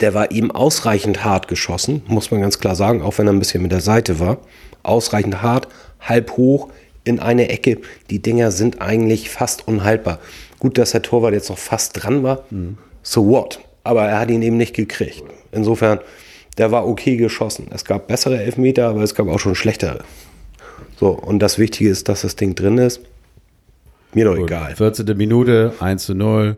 der 0.00 0.14
war 0.14 0.30
eben 0.30 0.50
ausreichend 0.50 1.24
hart 1.24 1.48
geschossen, 1.48 2.02
muss 2.06 2.30
man 2.30 2.40
ganz 2.40 2.58
klar 2.58 2.74
sagen, 2.74 3.02
auch 3.02 3.18
wenn 3.18 3.26
er 3.26 3.32
ein 3.32 3.38
bisschen 3.38 3.62
mit 3.62 3.72
der 3.72 3.80
Seite 3.80 4.18
war. 4.18 4.38
Ausreichend 4.82 5.42
hart, 5.42 5.68
halb 6.00 6.36
hoch 6.36 6.68
in 7.04 7.20
eine 7.20 7.48
Ecke. 7.50 7.78
Die 8.10 8.20
Dinger 8.20 8.50
sind 8.50 8.80
eigentlich 8.80 9.28
fast 9.28 9.68
unhaltbar. 9.68 10.20
Gut, 10.58 10.78
dass 10.78 10.92
der 10.92 11.02
Torwart 11.02 11.34
jetzt 11.34 11.50
noch 11.50 11.58
fast 11.58 12.02
dran 12.02 12.22
war. 12.22 12.44
So 13.02 13.26
what? 13.28 13.60
Aber 13.82 14.04
er 14.06 14.18
hat 14.20 14.30
ihn 14.30 14.40
eben 14.40 14.56
nicht 14.56 14.74
gekriegt. 14.74 15.22
Insofern, 15.52 15.98
der 16.58 16.70
war 16.70 16.86
okay 16.86 17.16
geschossen. 17.16 17.68
Es 17.70 17.84
gab 17.84 18.06
bessere 18.06 18.42
Elfmeter, 18.42 18.88
aber 18.88 19.02
es 19.02 19.14
gab 19.14 19.28
auch 19.28 19.40
schon 19.40 19.54
schlechtere. 19.54 20.04
So, 20.98 21.08
und 21.08 21.40
das 21.40 21.58
Wichtige 21.58 21.90
ist, 21.90 22.08
dass 22.08 22.22
das 22.22 22.36
Ding 22.36 22.54
drin 22.54 22.78
ist. 22.78 23.00
Mir 24.12 24.26
doch 24.26 24.36
egal. 24.36 24.76
14. 24.76 25.16
Minute, 25.16 25.74
1 25.80 26.04
zu 26.04 26.14
0. 26.14 26.56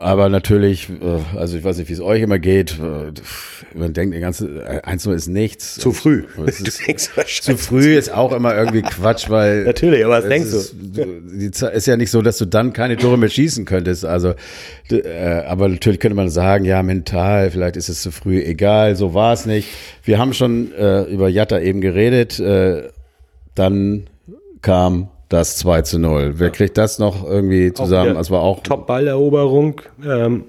Aber 0.00 0.28
natürlich, 0.28 0.88
äh, 0.90 1.38
also 1.38 1.56
ich 1.56 1.62
weiß 1.62 1.78
nicht, 1.78 1.88
wie 1.88 1.92
es 1.92 2.00
euch 2.00 2.20
immer 2.20 2.40
geht. 2.40 2.78
äh, 2.80 3.12
Man 3.78 3.92
denkt, 3.92 4.14
die 4.14 4.20
ganze 4.20 4.48
äh, 4.64 4.80
1 4.82 5.02
zu 5.04 5.10
0 5.10 5.16
ist 5.16 5.28
nichts. 5.28 5.76
Zu 5.76 5.92
früh. 5.92 6.24
Zu 7.40 7.56
früh 7.56 7.96
ist 7.96 8.12
auch 8.12 8.32
immer 8.32 8.56
irgendwie 8.56 8.82
Quatsch, 8.82 9.30
weil. 9.30 9.64
Natürlich, 9.66 10.04
aber 10.04 10.18
was 10.18 10.28
denkst 10.28 10.50
du? 10.50 10.56
ist, 10.56 10.74
Die 10.76 11.50
Zeit 11.52 11.74
ist 11.74 11.86
ja 11.86 11.96
nicht 11.96 12.10
so, 12.10 12.22
dass 12.22 12.38
du 12.38 12.44
dann 12.44 12.72
keine 12.72 12.96
Tore 12.96 13.16
mehr 13.18 13.28
schießen 13.28 13.64
könntest. 13.66 14.04
Also, 14.04 14.34
aber 15.46 15.68
natürlich 15.68 16.00
könnte 16.00 16.16
man 16.16 16.28
sagen, 16.28 16.64
ja, 16.64 16.82
mental, 16.82 17.50
vielleicht 17.50 17.76
ist 17.76 17.88
es 17.88 18.02
zu 18.02 18.10
früh. 18.10 18.42
Egal, 18.42 18.96
so 18.96 19.14
war 19.14 19.32
es 19.32 19.46
nicht. 19.46 19.68
Wir 20.02 20.18
haben 20.18 20.34
schon 20.34 20.72
äh, 20.72 21.02
über 21.04 21.28
Jatta 21.28 21.60
eben 21.60 21.80
geredet. 21.80 22.40
Äh, 22.40 22.88
dann 23.54 24.06
kam 24.60 25.08
das 25.28 25.56
2 25.56 25.82
zu 25.82 25.98
0. 25.98 26.34
Wer 26.36 26.50
kriegt 26.50 26.76
das 26.78 26.98
noch 26.98 27.24
irgendwie 27.24 27.72
zusammen? 27.72 28.14
Das 28.14 28.30
war 28.30 28.40
auch 28.40 28.62
Top-Balleroberung 28.62 29.80
ähm, 30.04 30.44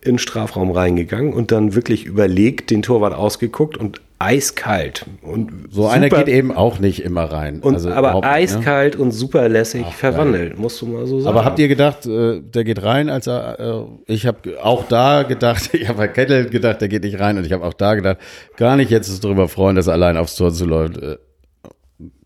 in 0.00 0.12
den 0.14 0.18
Strafraum 0.18 0.70
reingegangen 0.70 1.32
und 1.32 1.50
dann 1.52 1.74
wirklich 1.74 2.04
überlegt, 2.04 2.70
den 2.70 2.82
Torwart 2.82 3.14
ausgeguckt 3.14 3.76
und 3.76 4.00
eiskalt. 4.18 5.04
Und 5.22 5.50
so 5.70 5.86
einer 5.86 6.06
super- 6.08 6.24
geht 6.24 6.28
eben 6.34 6.52
auch 6.52 6.78
nicht 6.78 7.02
immer 7.02 7.24
rein. 7.24 7.60
und, 7.60 7.74
Also 7.74 7.90
aber 7.90 8.14
ne? 8.14 8.22
eiskalt 8.22 8.96
und 8.96 9.10
superlässig 9.12 9.84
verwandelt, 9.86 10.58
musst 10.58 10.80
du 10.80 10.86
mal 10.86 11.06
so 11.06 11.20
sagen. 11.20 11.36
Aber 11.36 11.44
habt 11.44 11.58
ihr 11.58 11.68
gedacht, 11.68 12.06
äh, 12.06 12.40
der 12.40 12.64
geht 12.64 12.82
rein, 12.82 13.10
als 13.10 13.26
er, 13.26 13.58
äh, 14.06 14.12
ich 14.12 14.26
habe 14.26 14.38
auch 14.62 14.86
da 14.88 15.24
gedacht, 15.24 15.70
ich 15.74 15.88
habe 15.88 15.98
bei 15.98 16.08
Kettle 16.08 16.46
gedacht, 16.46 16.80
der 16.80 16.88
geht 16.88 17.02
nicht 17.02 17.18
rein 17.18 17.36
und 17.38 17.44
ich 17.44 17.52
habe 17.52 17.64
auch 17.64 17.74
da 17.74 17.94
gedacht, 17.94 18.18
gar 18.56 18.76
nicht 18.76 18.90
jetzt 18.90 19.22
darüber 19.24 19.48
freuen, 19.48 19.76
dass 19.76 19.88
er 19.88 19.94
allein 19.94 20.16
aufs 20.16 20.36
Tor 20.36 20.52
zuläuft. 20.52 20.96
Äh, 20.98 21.16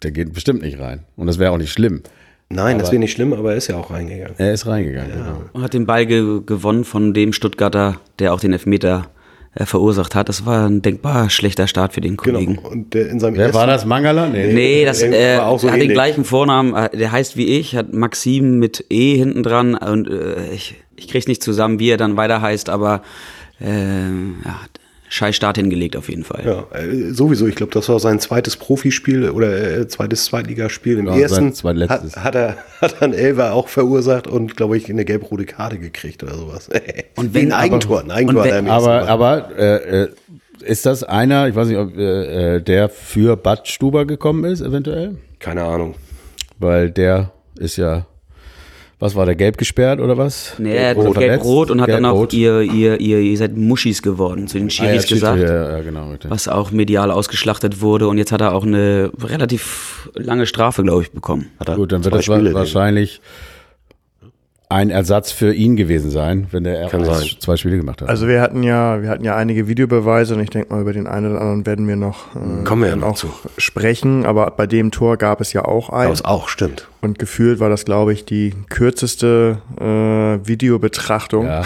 der 0.03 0.11
geht 0.11 0.33
bestimmt 0.33 0.63
nicht 0.63 0.79
rein. 0.79 1.05
Und 1.17 1.27
das 1.27 1.39
wäre 1.39 1.53
auch 1.53 1.59
nicht 1.59 1.73
schlimm. 1.73 2.03
Nein, 2.51 2.79
das 2.79 2.91
wäre 2.91 3.01
nicht 3.01 3.13
schlimm, 3.13 3.35
aber 3.35 3.51
er 3.51 3.57
ist 3.59 3.69
ja 3.69 3.77
auch 3.77 3.91
reingegangen. 3.91 4.35
Er 4.39 4.55
ist 4.55 4.67
reingegangen. 4.67 5.13
Genau. 5.13 5.43
und 5.53 5.63
hat 5.63 5.75
den 5.75 5.85
Ball 5.85 6.07
ge 6.07 6.41
gewonnen 6.47 6.85
von 6.85 7.13
dem 7.13 7.35
Stuttgarter, 7.35 8.01
der 8.19 8.33
auch 8.33 8.41
den 8.41 8.53
Elfmeter 8.53 9.11
äh, 9.55 9.67
verursacht 9.67 10.15
hat. 10.15 10.31
Das 10.31 10.47
war 10.47 10.67
ein 10.67 10.81
denkbar 10.81 11.29
schlechter 11.29 11.67
Start 11.67 11.93
für 11.93 12.01
den 12.01 12.17
Kollegen. 12.17 12.57
Genau. 12.57 12.69
Und 12.69 12.95
der 12.95 13.11
in 13.11 13.21
seinem 13.21 13.37
Wer 13.37 13.53
war 13.53 13.67
das? 13.67 13.85
Mangala? 13.85 14.29
Nee. 14.29 14.53
Nee, 14.53 14.85
das 14.87 15.03
äh, 15.03 15.37
war 15.37 15.47
auch 15.49 15.59
so 15.59 15.67
er 15.67 15.73
hat 15.73 15.77
den 15.79 15.83
ähnlich. 15.83 15.95
gleichen 15.95 16.25
Vornamen, 16.25 16.75
äh, 16.75 16.97
der 16.97 17.13
heißt 17.13 17.37
wie 17.37 17.59
ich, 17.59 17.77
hat 17.77 17.93
Maxim 17.93 18.59
mit 18.59 18.85
E 18.89 19.17
hinten 19.17 19.43
dran 19.43 19.75
und 19.75 20.09
äh, 20.09 20.51
ich, 20.53 20.77
ich 20.97 21.09
krieg's 21.09 21.29
nicht 21.29 21.43
zusammen, 21.43 21.79
wie 21.79 21.91
er 21.91 21.99
dann 21.99 22.17
weiter 22.17 22.41
heißt, 22.41 22.71
aber 22.71 23.03
äh, 23.61 23.67
ja, 23.67 24.61
scheiß 25.11 25.35
Start 25.37 25.57
hingelegt 25.57 25.97
auf 25.97 26.09
jeden 26.09 26.25
Fall. 26.25 26.43
Ja, 26.73 26.79
äh, 26.79 27.13
sowieso. 27.13 27.47
Ich 27.47 27.55
glaube, 27.55 27.73
das 27.73 27.89
war 27.89 27.99
sein 28.01 28.21
zweites 28.21 28.57
Profispiel 28.57 29.31
oder 29.31 29.79
äh, 29.79 29.89
zweites 29.89 30.25
Zweitligaspiel. 30.27 30.99
Im 30.99 31.07
Ja, 31.07 31.17
ersten 31.17 31.35
sein 31.47 31.55
zweitletztes. 31.55 32.17
hat, 32.17 32.25
hat 32.25 32.35
er 32.35 32.57
hat 32.81 32.95
er 32.95 33.03
einen 33.03 33.15
Elfer 33.15 33.53
auch 33.55 33.69
verursacht 33.69 34.27
und 34.27 34.57
glaube 34.57 34.77
ich 34.77 34.89
eine 34.91 35.05
gelb-rote 35.05 35.45
Karte 35.47 35.79
gekriegt 35.79 36.23
oder 36.23 36.35
sowas. 36.35 36.69
Und 37.17 37.35
Wie 37.35 37.39
wenn- 37.41 37.53
ein 37.53 37.59
Eigentor, 37.61 38.01
ein 38.01 38.11
Eigentor 38.11 38.43
und 38.45 38.51
wenn- 38.51 38.67
er 38.67 38.73
Aber, 38.73 39.09
aber 39.09 39.51
äh, 39.59 40.03
äh, 40.05 40.09
ist 40.61 40.87
das 40.87 41.03
einer, 41.05 41.49
ich 41.49 41.55
weiß 41.55 41.69
nicht, 41.69 41.79
ob 41.79 41.97
äh, 41.97 42.57
äh, 42.57 42.61
der 42.61 42.89
für 42.89 43.37
Bad 43.37 43.67
Stuber 43.69 44.05
gekommen 44.07 44.45
ist, 44.45 44.61
eventuell? 44.61 45.17
keine 45.39 45.63
Ahnung. 45.65 45.95
Weil 46.59 46.91
der 46.91 47.33
ist 47.59 47.77
ja, 47.77 48.07
was 49.01 49.15
war 49.15 49.27
der, 49.27 49.37
gelb 49.37 49.59
gesperrt 49.59 50.01
oder 50.01 50.19
was? 50.19 50.55
Nee, 50.59 50.75
er 50.75 50.91
hat 50.91 51.15
gelb-rot 51.15 51.71
und 51.71 51.81
hat 51.81 51.89
dann 51.89 52.05
auch, 52.05 52.33
ihr, 52.33 52.63
ihr, 52.63 53.01
ihr, 53.01 53.21
ihr 53.21 53.39
seid 53.39 53.57
Muschis 53.57 54.03
geworden, 54.03 54.49
zu 54.49 54.59
den 54.59 54.69
Ah, 54.81 54.93
ja, 54.93 55.01
gesagt. 55.01 55.41
Ja, 55.41 55.77
ja, 55.77 55.81
genau. 55.83 56.11
richtig. 56.11 56.31
Was 56.31 56.49
auch 56.49 56.73
medial 56.73 57.11
ausgeschlachtet 57.11 57.81
wurde 57.81 58.09
und 58.09 58.19
jetzt 58.19 58.33
hat 58.33 58.41
er 58.41 58.55
auch 58.55 58.65
eine 58.65 59.11
relativ 59.23 60.11
lange 60.15 60.47
Strafe, 60.47 60.83
glaube 60.83 61.03
ich, 61.03 61.13
bekommen. 61.13 61.51
Hat 61.61 61.69
er 61.69 61.77
Gut, 61.77 61.93
dann 61.93 62.05
wird 62.05 62.15
das 62.15 62.25
Spiele, 62.25 62.55
wahrscheinlich 62.55 63.21
ein 64.71 64.91
Ersatz 64.91 65.33
für 65.33 65.55
ihn 65.55 65.77
gewesen 65.77 66.11
sein, 66.11 66.47
wenn 66.51 66.65
der 66.65 66.89
Kann 66.89 67.03
erst 67.03 67.21
sein. 67.21 67.29
zwei 67.41 67.57
Spiele 67.57 67.79
gemacht 67.79 68.03
hat. 68.03 68.09
Also 68.11 68.29
wir 68.29 68.43
hatten 68.43 68.63
ja, 68.63 69.01
wir 69.01 69.09
hatten 69.09 69.25
ja 69.25 69.35
einige 69.35 69.67
Videobeweise 69.67 70.35
und 70.35 70.41
ich 70.43 70.51
denke 70.51 70.75
mal, 70.75 70.83
über 70.83 70.93
den 70.93 71.07
einen 71.07 71.31
oder 71.31 71.41
anderen 71.41 71.65
werden 71.65 71.89
wir 71.89 71.97
noch, 71.97 72.37
äh, 72.37 72.65
Kommen 72.65 72.83
wir 72.83 72.91
ja 72.91 72.97
noch 72.97 73.09
auch 73.09 73.15
zu. 73.15 73.29
sprechen. 73.57 74.27
Aber 74.27 74.51
bei 74.51 74.67
dem 74.67 74.91
Tor 74.91 75.17
gab 75.17 75.41
es 75.41 75.55
ja 75.55 75.65
auch 75.65 75.89
ein. 75.89 76.11
Das 76.11 76.23
auch, 76.23 76.49
stimmt. 76.49 76.87
Und 77.01 77.19
gefühlt 77.21 77.61
war 77.61 77.71
das, 77.71 77.85
glaube 77.85 78.13
ich, 78.13 78.25
die 78.25 78.53
kürzeste 78.69 79.59
äh, 79.81 80.47
Videobetrachtung. 80.47 81.47
ja, 81.47 81.63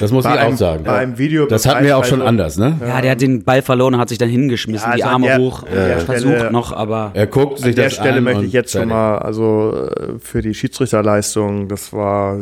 das 0.00 0.10
muss 0.10 0.24
ich 0.26 0.30
auch 0.30 0.36
einem- 0.36 0.56
sagen. 0.56 0.82
bei 0.84 0.98
einem 0.98 1.16
Video- 1.16 1.46
das 1.46 1.64
hatten 1.64 1.84
wir 1.84 1.96
auch 1.96 2.04
schon 2.04 2.20
also- 2.20 2.28
anders, 2.28 2.58
ne? 2.58 2.76
Ja, 2.86 3.00
der 3.00 3.12
hat 3.12 3.20
den 3.20 3.44
Ball 3.44 3.62
verloren 3.62 3.94
und 3.94 4.00
hat 4.00 4.08
sich 4.08 4.18
dann 4.18 4.28
hingeschmissen, 4.28 4.90
Ja, 4.90 4.96
die 4.96 5.04
also 5.04 5.14
Arme 5.14 5.26
der- 5.28 5.38
hoch, 5.38 5.62
der 5.62 5.98
versucht 6.00 6.34
Stelle- 6.34 6.52
noch, 6.52 6.72
aber 6.72 7.12
Er 7.14 7.26
guckt 7.28 7.58
sich 7.58 7.68
An 7.68 7.74
der 7.76 7.84
das 7.84 7.94
Stelle 7.94 8.18
an 8.18 8.24
möchte 8.24 8.44
ich 8.44 8.52
jetzt 8.52 8.72
schon 8.72 8.88
mal, 8.88 9.18
also 9.18 9.88
äh, 9.96 10.18
für 10.18 10.42
die 10.42 10.52
Schiedsrichterleistung, 10.54 11.68
das 11.68 11.92
war 11.92 12.33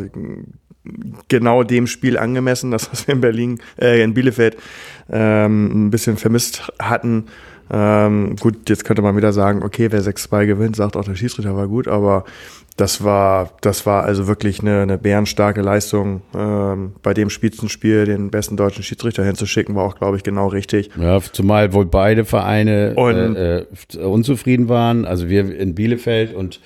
genau 1.28 1.62
dem 1.62 1.87
Spiel 1.87 2.18
angemessen, 2.18 2.70
das 2.70 2.90
was 2.90 3.07
wir 3.07 3.14
in 3.14 3.20
Berlin, 3.20 3.61
äh, 3.81 4.02
in 4.02 4.14
Bielefeld 4.14 4.57
ähm, 5.11 5.87
ein 5.87 5.90
bisschen 5.90 6.16
vermisst 6.16 6.72
hatten. 6.78 7.26
Ähm, 7.70 8.37
gut, 8.37 8.68
jetzt 8.68 8.85
könnte 8.85 9.02
man 9.02 9.16
wieder 9.16 9.33
sagen, 9.33 9.62
okay, 9.62 9.88
wer 9.90 10.02
6-2 10.02 10.46
gewinnt, 10.46 10.76
sagt 10.76 10.96
auch 10.96 11.05
der 11.05 11.14
Schiedsrichter 11.14 11.57
war 11.57 11.68
gut, 11.68 11.88
aber 11.88 12.24
das 12.76 13.04
war, 13.04 13.50
das 13.61 13.85
war 13.85 14.04
also 14.04 14.26
wirklich 14.26 14.61
eine, 14.61 14.82
eine 14.82 14.98
bärenstarke 14.98 15.61
Leistung. 15.61 16.22
Ähm, 16.35 16.92
bei 17.02 17.12
dem 17.12 17.28
Spitzenspiel 17.28 18.06
den 18.06 18.30
besten 18.30 18.56
deutschen 18.56 18.82
Schiedsrichter 18.82 19.24
hinzuschicken, 19.24 19.74
war 19.74 19.85
auch, 19.85 19.96
glaube 19.96 20.16
ich, 20.16 20.22
genau 20.22 20.48
richtig. 20.48 20.90
Ja, 20.98 21.20
zumal 21.20 21.72
wohl 21.74 21.87
beide 21.87 22.24
Vereine 22.24 22.94
äh, 22.96 23.96
äh, 23.96 24.02
unzufrieden 24.02 24.68
waren. 24.68 25.04
Also 25.04 25.28
wir 25.28 25.54
in 25.54 25.74
Bielefeld 25.74 26.35
und 26.35 26.61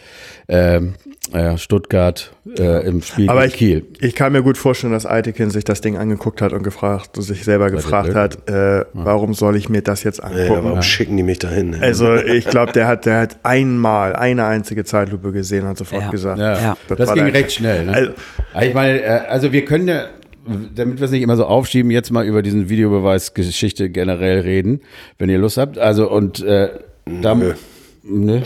ähm, 0.49 0.95
ja, 1.33 1.59
Stuttgart 1.59 2.33
äh, 2.57 2.87
im 2.87 3.03
Spiel 3.03 3.29
Aber 3.29 3.45
ich, 3.45 3.55
Kiel. 3.55 3.85
Ich 3.99 4.15
kann 4.15 4.33
mir 4.33 4.43
gut 4.43 4.57
vorstellen, 4.57 4.93
dass 4.93 5.07
Eitekin 5.07 5.51
sich 5.51 5.65
das 5.65 5.81
Ding 5.81 5.97
angeguckt 5.97 6.41
hat 6.41 6.53
und 6.53 6.63
gefragt, 6.63 7.17
sich 7.17 7.43
selber 7.43 7.71
gefragt 7.71 8.15
hat, 8.15 8.49
äh, 8.49 8.85
warum 8.93 9.35
soll 9.35 9.57
ich 9.57 9.69
mir 9.69 9.83
das 9.83 10.05
jetzt 10.05 10.23
angucken? 10.23 10.53
Ja, 10.53 10.65
warum 10.65 10.83
schicken 10.83 11.17
die 11.17 11.25
mich 11.25 11.41
dahin? 11.41 11.75
Also 11.83 12.15
ich 12.15 12.47
glaube, 12.47 12.71
der 12.73 12.87
hat, 12.87 13.07
der 13.07 13.19
hat 13.19 13.39
einmal 13.43 14.15
eine 14.15 14.47
einzige 14.47 14.85
Zeitlupe 14.85 15.33
gesehen 15.33 15.65
und 15.65 15.71
hat 15.71 15.79
sofort 15.97 16.05
ja. 16.05 16.11
gesagt. 16.11 16.39
Ja. 16.39 16.77
Das, 16.89 16.99
das 16.99 17.15
ging 17.15 17.25
recht 17.25 17.53
schnell. 17.53 17.87
Ne? 17.87 17.93
Also, 17.93 18.13
ich 18.69 18.75
meine, 18.75 19.01
äh, 19.03 19.21
also 19.29 19.53
wir 19.53 19.65
können 19.65 19.89
ja 19.89 20.07
damit 20.77 21.01
wir 21.01 21.05
es 21.07 21.11
nicht 21.11 21.23
immer 21.23 21.37
so 21.37 21.45
aufschieben, 21.45 21.91
jetzt 21.91 22.13
mal 22.13 22.25
über 22.25 22.41
diesen 22.41 22.69
Videobeweisgeschichte 22.69 23.91
generell 23.91 24.41
reden, 24.41 24.81
wenn 25.19 25.29
ihr 25.29 25.39
Lust 25.39 25.57
habt. 25.57 25.77
Also 25.77 26.09
und 26.09 26.41
äh, 26.41 26.71
da, 27.05 27.35
Nö. 27.35 27.55
Ne? 28.09 28.43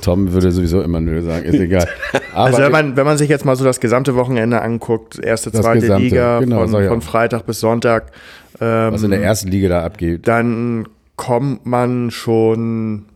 Tom 0.00 0.32
würde 0.32 0.52
sowieso 0.52 0.80
immer 0.80 1.00
nö 1.00 1.20
sagen, 1.22 1.44
ist 1.44 1.58
egal. 1.58 1.88
Aber 2.34 2.44
also 2.46 2.58
wenn 2.58 2.70
man, 2.70 2.96
wenn 2.96 3.04
man 3.04 3.18
sich 3.18 3.28
jetzt 3.28 3.44
mal 3.44 3.56
so 3.56 3.64
das 3.64 3.80
gesamte 3.80 4.14
Wochenende 4.14 4.62
anguckt, 4.62 5.18
erste, 5.18 5.50
zweite 5.50 5.80
gesamte, 5.80 6.04
Liga 6.04 6.38
genau, 6.38 6.68
von, 6.68 6.86
von 6.86 7.00
Freitag 7.00 7.46
bis 7.46 7.58
Sonntag. 7.58 8.12
Ähm, 8.60 8.92
Was 8.92 9.02
in 9.02 9.10
der 9.10 9.22
ersten 9.22 9.48
Liga 9.48 9.68
da 9.68 9.84
abgeht. 9.84 10.28
Dann 10.28 10.86
kommt 11.16 11.66
man 11.66 12.12
schon 12.12 13.06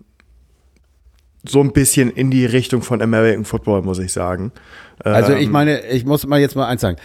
so 1.51 1.61
ein 1.61 1.73
bisschen 1.73 2.11
in 2.11 2.31
die 2.31 2.47
Richtung 2.47 2.83
von 2.83 3.03
American 3.03 3.45
Football, 3.45 3.83
muss 3.83 3.99
ich 3.99 4.13
sagen. 4.13 4.53
Also 5.01 5.33
ich 5.33 5.47
ähm, 5.47 5.53
meine, 5.53 5.87
ich 5.87 6.05
muss 6.05 6.27
mal 6.27 6.41
jetzt 6.41 6.57
mal 6.57 6.67
eins 6.67 6.81
sagen. 6.81 6.97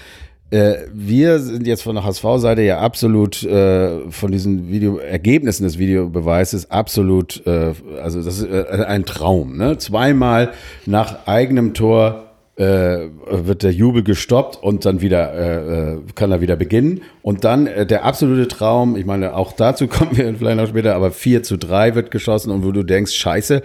Äh, 0.53 0.87
wir 0.93 1.39
sind 1.39 1.65
jetzt 1.65 1.81
von 1.81 1.95
der 1.95 2.03
HSV-Seite 2.03 2.61
ja 2.61 2.79
absolut 2.79 3.41
äh, 3.43 4.11
von 4.11 4.31
diesen 4.31 4.69
Video 4.69 4.97
Ergebnissen 4.97 5.63
des 5.63 5.79
Videobeweises 5.79 6.69
absolut, 6.69 7.45
äh, 7.47 7.73
also 7.99 8.21
das 8.21 8.37
ist 8.37 8.51
ein 8.51 9.05
Traum. 9.05 9.57
Ne? 9.57 9.79
Zweimal 9.79 10.53
nach 10.85 11.25
eigenem 11.25 11.73
Tor 11.73 12.33
äh, 12.55 13.07
wird 13.31 13.63
der 13.63 13.71
Jubel 13.71 14.03
gestoppt 14.03 14.61
und 14.61 14.85
dann 14.85 15.01
wieder 15.01 15.95
äh 15.95 15.97
kann 16.13 16.31
er 16.31 16.39
wieder 16.39 16.55
beginnen. 16.55 17.01
Und 17.23 17.45
dann 17.45 17.65
äh, 17.65 17.87
der 17.87 18.05
absolute 18.05 18.47
Traum, 18.47 18.95
ich 18.95 19.07
meine, 19.07 19.35
auch 19.35 19.53
dazu 19.53 19.87
kommen 19.87 20.15
wir 20.15 20.31
vielleicht 20.35 20.57
noch 20.57 20.67
später, 20.67 20.93
aber 20.93 21.09
4 21.09 21.41
zu 21.41 21.57
3 21.57 21.95
wird 21.95 22.11
geschossen 22.11 22.51
und 22.51 22.63
wo 22.63 22.71
du 22.71 22.83
denkst, 22.83 23.13
scheiße, 23.13 23.63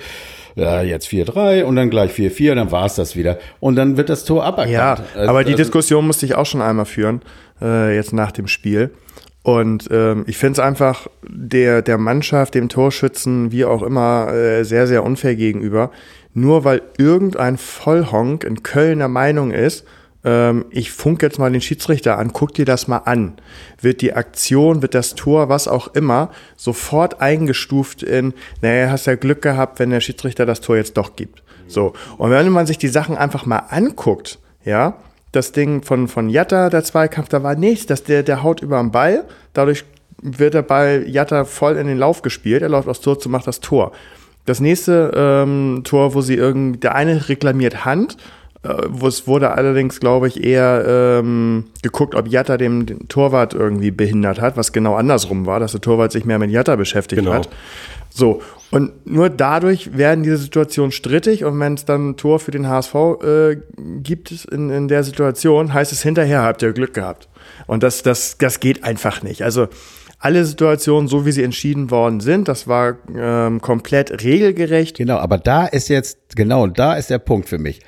ja, 0.59 0.83
jetzt 0.83 1.09
4-3 1.09 1.65
und 1.65 1.77
dann 1.77 1.91
gleich 1.91 2.13
4-4 2.13 2.51
und 2.51 2.57
dann 2.57 2.73
war 2.73 2.87
es 2.87 2.95
das 2.95 3.17
wieder. 3.17 3.39
Und 3.61 3.77
dann 3.77 3.97
wird 3.97 4.09
das 4.09 4.25
Tor 4.25 4.45
aberkannt. 4.45 4.73
Ja, 4.73 4.99
also, 5.15 5.31
aber 5.31 5.45
die 5.45 5.53
also, 5.53 5.63
Diskussion 5.63 6.07
musste 6.07 6.27
ich 6.27 6.35
auch 6.35 6.47
schon 6.47 6.63
einmal 6.63 6.87
führen, 6.87 7.23
äh, 7.61 7.95
jetzt 7.95 8.13
nach 8.13 8.33
dem 8.33 8.49
Spiel. 8.49 8.91
Und 9.43 9.89
ähm, 9.91 10.25
ich 10.27 10.37
finde 10.37 10.55
es 10.55 10.59
einfach 10.59 11.07
der, 11.27 11.83
der 11.83 11.97
Mannschaft, 11.97 12.55
dem 12.55 12.69
Torschützen, 12.69 13.53
wie 13.53 13.65
auch 13.65 13.83
immer, 13.83 14.33
äh, 14.33 14.65
sehr, 14.65 14.87
sehr 14.87 15.05
unfair 15.05 15.37
gegenüber. 15.37 15.91
Nur 16.35 16.65
weil 16.65 16.83
irgendein 16.99 17.57
Vollhonk 17.57 18.45
in 18.45 18.63
Köln 18.63 18.99
der 18.99 19.09
Meinung 19.09 19.53
ist, 19.53 19.87
ähm, 20.29 20.67
ich 20.71 20.93
funk 20.93 21.23
jetzt 21.23 21.39
mal 21.39 21.51
den 21.51 21.63
Schiedsrichter 21.63 22.19
an, 22.19 22.35
guck 22.35 22.53
dir 22.53 22.67
das 22.67 22.87
mal 22.87 22.99
an. 22.99 23.39
Wird 23.81 24.03
die 24.03 24.13
Aktion, 24.13 24.83
wird 24.83 24.95
das 24.95 25.15
Tor, 25.15 25.49
was 25.49 25.69
auch 25.69 25.95
immer, 25.95 26.31
sofort 26.55 27.23
eingestuft 27.23 28.03
in, 28.03 28.35
naja, 28.61 28.91
hast 28.91 29.07
ja 29.07 29.15
Glück 29.15 29.41
gehabt, 29.41 29.79
wenn 29.79 29.89
der 29.89 30.01
Schiedsrichter 30.01 30.45
das 30.45 30.61
Tor 30.61 30.77
jetzt 30.77 30.99
doch 30.99 31.17
gibt. 31.17 31.43
So. 31.67 31.95
Und 32.19 32.31
wenn 32.31 32.51
man 32.51 32.67
sich 32.67 32.77
die 32.77 32.89
Sachen 32.89 33.17
einfach 33.17 33.47
mal 33.47 33.63
anguckt, 33.71 34.39
ja, 34.65 34.99
das 35.33 35.53
Ding 35.53 35.83
von, 35.83 36.09
von 36.09 36.29
Jatta, 36.29 36.69
der 36.69 36.85
Zweikampf, 36.85 37.29
da 37.31 37.43
war 37.43 37.55
nichts, 37.55 37.87
dass 37.87 38.05
der, 38.05 38.23
der 38.23 38.43
haut 38.43 38.61
über 38.61 38.79
den 38.79 38.91
Ball, 38.91 39.25
dadurch 39.55 39.85
wird 40.21 40.53
der 40.53 40.63
Ball 40.63 41.05
Jatta 41.07 41.45
voll 41.45 41.77
in 41.77 41.87
den 41.87 41.99
Lauf 41.99 42.21
gespielt, 42.21 42.61
er 42.61 42.69
läuft 42.69 42.89
aufs 42.89 43.01
Tor 43.01 43.19
zu, 43.19 43.31
macht 43.31 43.47
das 43.47 43.61
Tor. 43.61 43.93
Das 44.45 44.61
nächste 44.61 45.13
ähm, 45.15 45.83
Tor, 45.85 46.15
wo 46.15 46.23
sie 46.23 46.35
irgendwie, 46.35 46.81
der 46.81 46.95
eine 46.95 47.29
reklamiert 47.29 47.85
Hand 47.85 48.17
es 48.63 49.27
wurde 49.27 49.53
allerdings, 49.53 50.01
glaube 50.01 50.29
ich, 50.29 50.43
eher 50.43 50.85
ähm, 51.21 51.65
geguckt, 51.83 52.15
ob 52.15 52.29
Jatta 52.29 52.57
dem, 52.57 52.87
den 52.87 53.09
Torwart 53.09 53.55
irgendwie 53.55 53.91
behindert 53.91 54.41
hat, 54.41 54.57
was 54.57 54.73
genau 54.73 54.97
andersrum 54.97 55.47
war, 55.47 55.61
dass 55.61 55.73
der 55.73 55.81
Torwart 55.81 56.13
sich 56.13 56.25
mehr 56.25 56.39
mit 56.39 56.51
Jatta 56.51 56.77
beschäftigt 56.77 57.23
genau. 57.23 57.35
hat. 57.35 57.49
So, 58.11 58.43
und 58.71 59.07
nur 59.07 59.31
dadurch 59.31 59.97
werden 59.97 60.25
diese 60.25 60.39
Situationen 60.39 60.93
strittig 60.93 61.45
und 61.45 61.59
wenn 61.61 61.75
es 61.75 61.85
dann 61.85 62.11
ein 62.11 62.17
Tor 62.17 62.41
für 62.41 62.51
den 62.51 62.69
HSV 62.69 62.95
äh, 62.95 63.57
gibt 64.03 64.33
in, 64.47 64.71
in 64.71 64.89
der 64.89 65.05
Situation, 65.05 65.73
heißt 65.73 65.93
es 65.93 66.03
hinterher, 66.03 66.43
habt 66.43 66.63
ihr 66.63 66.73
Glück 66.73 66.95
gehabt. 66.95 67.29
Und 67.67 67.83
das, 67.83 68.03
das, 68.03 68.39
das 68.39 68.61
geht 68.61 68.85
einfach 68.85 69.23
nicht. 69.23 69.43
Also 69.43 69.69
alle 70.19 70.45
Situationen, 70.45 71.09
so 71.09 71.25
wie 71.25 71.33
sie 71.33 71.45
entschieden 71.45 71.91
worden 71.91 72.21
sind, 72.21 72.49
das 72.49 72.67
war 72.67 72.97
ähm, 73.15 73.61
komplett 73.61 74.23
regelgerecht. 74.25 74.99
Genau, 74.99 75.19
aber 75.19 75.39
da 75.39 75.67
ist 75.67 75.89
jetzt, 75.89 76.19
genau, 76.35 76.67
da 76.67 76.95
ist 76.95 77.09
der 77.09 77.21
Punkt 77.21 77.49
für 77.49 77.59
mich. 77.59 77.81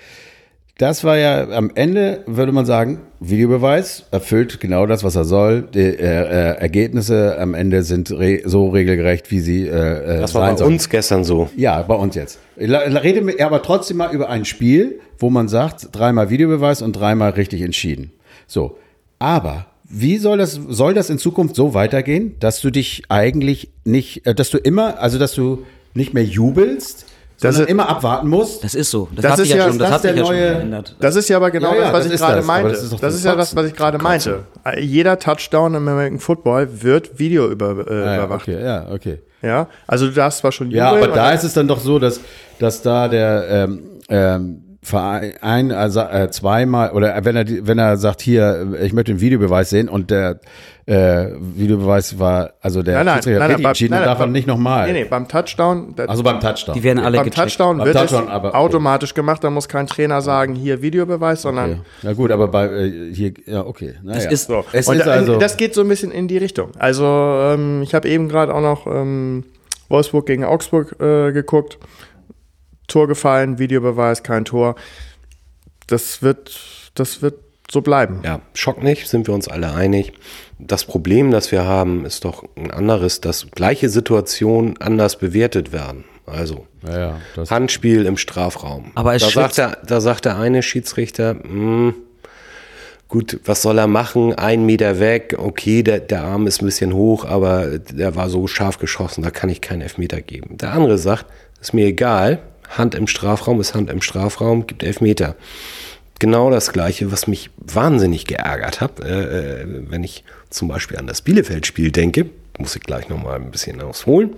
Das 0.80 1.04
war 1.04 1.18
ja 1.18 1.46
am 1.50 1.70
Ende, 1.74 2.24
würde 2.26 2.52
man 2.52 2.64
sagen, 2.64 3.02
Videobeweis 3.20 4.06
erfüllt 4.12 4.60
genau 4.60 4.86
das, 4.86 5.04
was 5.04 5.14
er 5.14 5.26
soll. 5.26 5.60
Die 5.60 5.78
äh, 5.78 5.92
äh, 5.92 6.56
Ergebnisse 6.56 7.38
am 7.38 7.52
Ende 7.52 7.82
sind 7.82 8.10
re 8.10 8.40
so 8.46 8.70
regelgerecht, 8.70 9.30
wie 9.30 9.40
sie 9.40 9.66
äh, 9.66 9.72
äh 9.72 10.20
Das 10.20 10.34
war 10.34 10.50
bei 10.50 10.56
sollen. 10.56 10.72
uns 10.72 10.88
gestern 10.88 11.22
so. 11.22 11.50
Ja, 11.54 11.82
bei 11.82 11.94
uns 11.94 12.14
jetzt. 12.14 12.38
Rede 12.56 13.20
mir 13.20 13.44
aber 13.44 13.62
trotzdem 13.62 13.98
mal 13.98 14.10
über 14.14 14.30
ein 14.30 14.46
Spiel, 14.46 15.00
wo 15.18 15.28
man 15.28 15.48
sagt, 15.48 15.88
dreimal 15.92 16.30
Videobeweis 16.30 16.80
und 16.80 16.94
dreimal 16.94 17.32
richtig 17.32 17.60
entschieden. 17.60 18.12
So, 18.46 18.78
aber 19.18 19.66
wie 19.86 20.16
soll 20.16 20.38
das, 20.38 20.58
soll 20.66 20.94
das 20.94 21.10
in 21.10 21.18
Zukunft 21.18 21.56
so 21.56 21.74
weitergehen, 21.74 22.36
dass 22.40 22.62
du 22.62 22.70
dich 22.70 23.02
eigentlich 23.10 23.68
nicht, 23.84 24.26
äh, 24.26 24.34
dass 24.34 24.48
du 24.48 24.56
immer, 24.56 24.98
also 24.98 25.18
dass 25.18 25.34
du 25.34 25.66
nicht 25.92 26.14
mehr 26.14 26.24
jubelst, 26.24 27.04
dass 27.40 27.58
er 27.58 27.68
immer 27.68 27.88
abwarten 27.88 28.28
muss. 28.28 28.60
Das 28.60 28.74
ist 28.74 28.90
so. 28.90 29.08
Das, 29.14 29.22
das 29.22 29.38
ist 29.40 29.48
ja, 29.48 29.68
schon, 29.68 29.78
das, 29.78 29.88
das 29.88 29.90
hat 29.90 30.02
sich 30.02 30.10
neue, 30.12 30.20
ja 30.20 30.26
schon 30.26 30.58
geändert. 30.58 30.96
Das 31.00 31.16
ist 31.16 31.28
ja 31.28 31.36
aber 31.36 31.50
genau 31.50 31.72
ja, 31.74 31.76
ja, 31.76 31.92
das, 31.92 31.92
was 31.92 32.12
ich 32.12 32.20
gerade 32.20 32.42
meinte. 32.42 32.70
Das 32.70 32.82
ist, 32.82 33.02
das 33.02 33.14
ist 33.14 33.24
ja 33.24 33.36
das, 33.36 33.56
was 33.56 33.66
ich 33.66 33.74
gerade 33.74 33.98
meinte. 33.98 34.44
Jeder 34.78 35.18
Touchdown 35.18 35.74
im 35.74 35.88
American 35.88 36.18
Football 36.18 36.68
wird 36.82 37.18
Video 37.18 37.50
über, 37.50 37.86
äh, 37.88 37.94
ah, 37.94 38.16
überwacht. 38.16 38.48
Okay, 38.48 38.62
ja, 38.62 38.86
okay. 38.90 39.18
Ja, 39.42 39.68
also 39.86 40.06
du 40.06 40.12
darfst 40.12 40.40
zwar 40.40 40.52
schon 40.52 40.70
Ja, 40.70 40.90
aber 40.90 41.08
da 41.08 41.32
ist 41.32 41.44
es 41.44 41.54
dann 41.54 41.66
doch 41.66 41.80
so, 41.80 41.98
dass, 41.98 42.20
dass 42.58 42.82
da 42.82 43.08
der 43.08 43.46
ähm, 43.48 43.82
ähm, 44.08 44.69
Verein 44.82 45.72
also, 45.72 46.00
äh, 46.00 46.30
zweimal 46.30 46.92
oder 46.92 47.22
wenn 47.24 47.36
er 47.36 47.44
wenn 47.66 47.78
er 47.78 47.98
sagt 47.98 48.22
hier 48.22 48.78
ich 48.80 48.94
möchte 48.94 49.12
den 49.12 49.20
Videobeweis 49.20 49.68
sehen 49.68 49.90
und 49.90 50.10
der 50.10 50.40
äh, 50.86 51.28
Videobeweis 51.38 52.18
war 52.18 52.54
also 52.62 52.82
der 52.82 53.04
nein, 53.04 53.20
nein, 53.24 53.38
nein, 53.38 53.50
nein, 53.50 53.64
entschieden 53.64 53.90
nein, 53.92 54.00
nein, 54.00 54.08
davon 54.08 54.32
nicht 54.32 54.46
nochmal. 54.46 54.90
Nee, 54.90 55.02
nee, 55.02 55.04
beim 55.04 55.28
Touchdown. 55.28 55.94
Also 56.06 56.22
beim 56.22 56.40
Touchdown. 56.40 56.74
Die 56.74 56.82
werden 56.82 56.98
alle 56.98 57.18
Beim 57.18 57.26
gecheckt. 57.26 57.48
Touchdown 57.48 57.78
beim 57.78 57.86
wird 57.86 57.96
Touchdown, 57.96 58.24
es 58.24 58.30
aber, 58.30 58.54
automatisch 58.54 59.12
gemacht, 59.14 59.44
da 59.44 59.50
muss 59.50 59.68
kein 59.68 59.86
Trainer 59.86 60.22
sagen, 60.22 60.54
hier 60.54 60.80
Videobeweis, 60.80 61.42
sondern 61.42 61.70
okay. 61.70 61.80
Na 62.02 62.12
gut, 62.14 62.30
aber 62.30 62.48
bei 62.48 62.66
äh, 62.66 63.14
hier 63.14 63.34
ja, 63.46 63.66
okay, 63.66 63.96
naja. 64.02 64.16
Das 64.24 64.32
ist 64.32 64.46
so. 64.46 64.64
Es 64.72 64.88
und 64.88 64.96
ist 64.96 65.06
da, 65.06 65.12
also 65.12 65.38
das 65.38 65.56
geht 65.58 65.74
so 65.74 65.82
ein 65.82 65.88
bisschen 65.88 66.10
in 66.10 66.26
die 66.26 66.38
Richtung. 66.38 66.70
Also, 66.78 67.04
ähm, 67.04 67.82
ich 67.82 67.94
habe 67.94 68.08
eben 68.08 68.28
gerade 68.28 68.54
auch 68.54 68.62
noch 68.62 68.86
ähm, 68.86 69.44
Wolfsburg 69.90 70.26
gegen 70.26 70.44
Augsburg 70.44 70.96
äh, 71.00 71.32
geguckt. 71.32 71.78
Tor 72.90 73.08
gefallen, 73.08 73.58
Videobeweis, 73.58 74.22
kein 74.22 74.44
Tor. 74.44 74.74
Das 75.86 76.22
wird, 76.22 76.60
das 76.94 77.22
wird 77.22 77.34
so 77.70 77.80
bleiben. 77.80 78.20
Ja, 78.24 78.40
Schock 78.54 78.82
nicht, 78.82 79.08
sind 79.08 79.26
wir 79.26 79.34
uns 79.34 79.48
alle 79.48 79.72
einig. 79.72 80.12
Das 80.58 80.84
Problem, 80.84 81.30
das 81.30 81.52
wir 81.52 81.64
haben, 81.64 82.04
ist 82.04 82.24
doch 82.24 82.44
ein 82.56 82.70
anderes, 82.70 83.20
dass 83.20 83.50
gleiche 83.50 83.88
Situationen 83.88 84.76
anders 84.78 85.16
bewertet 85.18 85.72
werden. 85.72 86.04
Also 86.26 86.66
ja, 86.86 86.98
ja, 87.36 87.50
Handspiel 87.50 88.06
im 88.06 88.16
Strafraum. 88.16 88.92
Aber 88.94 89.14
es 89.14 89.22
da, 89.22 89.30
sagt 89.30 89.58
der, 89.58 89.78
da 89.86 90.00
sagt 90.00 90.24
der 90.24 90.38
eine 90.38 90.62
Schiedsrichter, 90.62 91.34
mh, 91.34 91.42
hm, 91.44 91.94
gut, 93.08 93.40
was 93.44 93.62
soll 93.62 93.78
er 93.78 93.86
machen? 93.86 94.34
Ein 94.34 94.64
Meter 94.64 95.00
weg, 95.00 95.36
okay, 95.38 95.82
der, 95.82 96.00
der 96.00 96.22
Arm 96.22 96.46
ist 96.46 96.62
ein 96.62 96.66
bisschen 96.66 96.92
hoch, 96.92 97.24
aber 97.24 97.78
der 97.78 98.14
war 98.14 98.28
so 98.28 98.46
scharf 98.46 98.78
geschossen, 98.78 99.22
da 99.22 99.30
kann 99.30 99.48
ich 99.48 99.60
keinen 99.60 99.82
Elfmeter 99.82 100.20
geben. 100.20 100.56
Der 100.58 100.72
andere 100.72 100.98
sagt, 100.98 101.26
ist 101.60 101.74
mir 101.74 101.86
egal, 101.86 102.38
Hand 102.70 102.94
im 102.94 103.06
Strafraum 103.06 103.60
ist 103.60 103.74
Hand 103.74 103.90
im 103.90 104.00
Strafraum, 104.00 104.66
gibt 104.66 104.82
Elfmeter. 104.82 105.36
Genau 106.18 106.50
das 106.50 106.72
Gleiche, 106.72 107.10
was 107.12 107.26
mich 107.26 107.50
wahnsinnig 107.56 108.26
geärgert 108.26 108.80
hat, 108.80 109.00
äh, 109.00 109.62
äh, 109.62 109.66
wenn 109.88 110.04
ich 110.04 110.24
zum 110.50 110.68
Beispiel 110.68 110.98
an 110.98 111.06
das 111.06 111.22
Bielefeld-Spiel 111.22 111.90
denke, 111.90 112.26
muss 112.58 112.76
ich 112.76 112.82
gleich 112.82 113.08
nochmal 113.08 113.36
ein 113.36 113.50
bisschen 113.50 113.80
ausholen. 113.80 114.36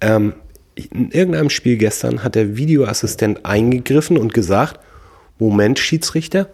Ähm, 0.00 0.34
in 0.74 1.10
irgendeinem 1.10 1.50
Spiel 1.50 1.76
gestern 1.76 2.22
hat 2.22 2.36
der 2.36 2.56
Videoassistent 2.56 3.44
eingegriffen 3.44 4.16
und 4.16 4.32
gesagt, 4.32 4.80
Moment, 5.38 5.78
Schiedsrichter, 5.78 6.48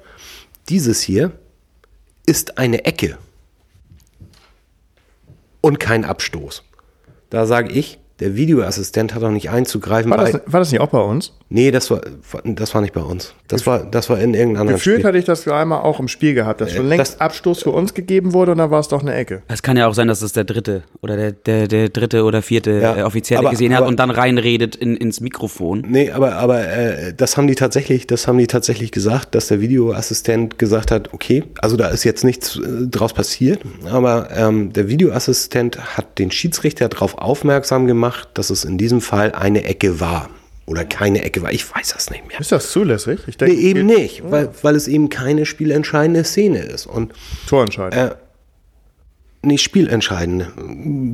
dieses 0.69 1.03
hier 1.03 1.33
ist 2.25 2.59
eine 2.59 2.85
Ecke 2.85 3.19
und 5.61 5.79
kein 5.79 6.05
Abstoß. 6.05 6.63
Da 7.31 7.47
sage 7.47 7.73
ich, 7.73 7.99
der 8.21 8.35
Videoassistent 8.37 9.15
hat 9.15 9.23
auch 9.23 9.31
nicht 9.31 9.51
einzugreifen. 9.51 10.11
War 10.11 10.19
das, 10.19 10.41
war 10.47 10.61
das 10.61 10.73
nicht 10.73 10.81
auch 10.81 10.89
bei 10.89 11.01
uns? 11.01 11.33
nee, 11.49 11.71
das 11.71 11.93
war, 11.93 12.01
das 12.45 12.75
war 12.75 12.81
nicht 12.81 12.93
bei 12.93 13.01
uns. 13.03 13.33
Das 13.47 13.67
war, 13.69 13.85
das 13.85 14.11
war 14.11 14.19
in 14.19 14.35
irgendeinem 14.35 14.63
anderen 14.63 14.79
Gefühlt 14.79 14.97
Spiel. 14.97 15.05
hatte 15.07 15.19
ich 15.19 15.25
das 15.27 15.47
einmal 15.47 15.81
auch 15.83 16.01
im 16.01 16.09
Spiel 16.09 16.35
gehabt, 16.35 16.61
dass 16.61 16.73
schon 16.73 16.89
längst 16.89 17.13
das- 17.15 17.21
Abstoß 17.21 17.63
für 17.63 17.71
uns 17.71 17.95
gegeben 17.95 18.33
wurde 18.33 18.51
und 18.53 18.59
dann 18.59 18.73
war 18.73 18.81
es 18.81 18.89
doch 18.89 19.01
eine 19.01 19.15
Ecke. 19.15 19.43
Es 19.47 19.63
kann 19.63 19.77
ja 19.77 19.87
auch 19.87 19.95
sein, 19.95 20.09
dass 20.09 20.23
es 20.23 20.33
der 20.33 20.43
dritte 20.43 20.83
oder 21.03 21.17
der, 21.17 21.31
der, 21.33 21.69
der 21.69 21.89
dritte 21.89 22.25
oder 22.25 22.43
vierte 22.43 22.81
Ja, 22.81 22.97
äh, 22.97 23.03
Offizielle 23.05 23.41
aber- 23.41 23.51
gesehen 23.51 23.73
hat 23.75 23.83
aber- 23.83 23.87
und 23.89 24.01
dann 24.01 24.11
reinredet 24.11 24.75
in, 24.75 24.97
ins 24.97 25.21
Mikrofon. 25.21 25.85
Nee, 25.89 26.11
aber, 26.11 26.35
aber 26.35 26.67
äh, 26.67 27.15
das 27.17 27.37
haben 27.37 27.47
die 27.47 27.55
tatsächlich, 27.55 28.09
das 28.09 28.27
haben 28.27 28.39
die 28.39 28.49
tatsächlich 28.49 28.91
gesagt, 28.91 29.37
dass 29.37 29.47
der 29.47 29.61
Videoassistent 29.61 30.59
gesagt 30.59 30.91
hat, 30.91 31.13
okay, 31.15 31.45
also 31.61 31.77
da 31.77 31.89
ist 31.89 32.03
jetzt 32.03 32.25
nichts 32.25 32.57
äh, 32.57 32.89
draus 32.91 33.13
passiert, 33.13 33.61
aber 33.89 34.31
ähm, 34.37 34.73
der 34.73 34.89
Videoassistent 34.89 35.97
hat 35.97 36.19
den 36.19 36.33
Schiedsrichter 36.33 36.89
darauf 36.89 37.17
aufmerksam 37.19 37.87
gemacht, 37.87 38.06
dass 38.35 38.51
es 38.51 38.65
in 38.65 38.79
diesem 38.79 39.01
Fall 39.01 39.33
eine 39.33 39.65
Ecke 39.65 40.01
war. 40.01 40.31
Oder 40.67 40.85
keine 40.85 41.23
Ecke 41.23 41.43
war. 41.43 41.53
Ich 41.53 41.73
weiß 41.73 41.93
das 41.95 42.11
nicht 42.11 42.27
mehr. 42.27 42.41
Ist 42.41 42.51
das 42.51 42.73
zulässig? 42.73 43.21
Ich 43.29 43.39
Nee, 43.39 43.53
eben 43.53 43.87
nicht, 43.87 44.23
weil, 44.29 44.51
weil 44.63 44.75
es 44.75 44.89
eben 44.89 45.09
keine 45.09 45.47
spielentscheidende 45.47 46.25
Szene 46.25 46.59
ist. 46.59 46.87
Und 46.87 47.13
Torentscheid. 47.49 47.95
äh, 47.95 48.11
nicht 49.43 49.63
spielentscheidende. 49.63 50.49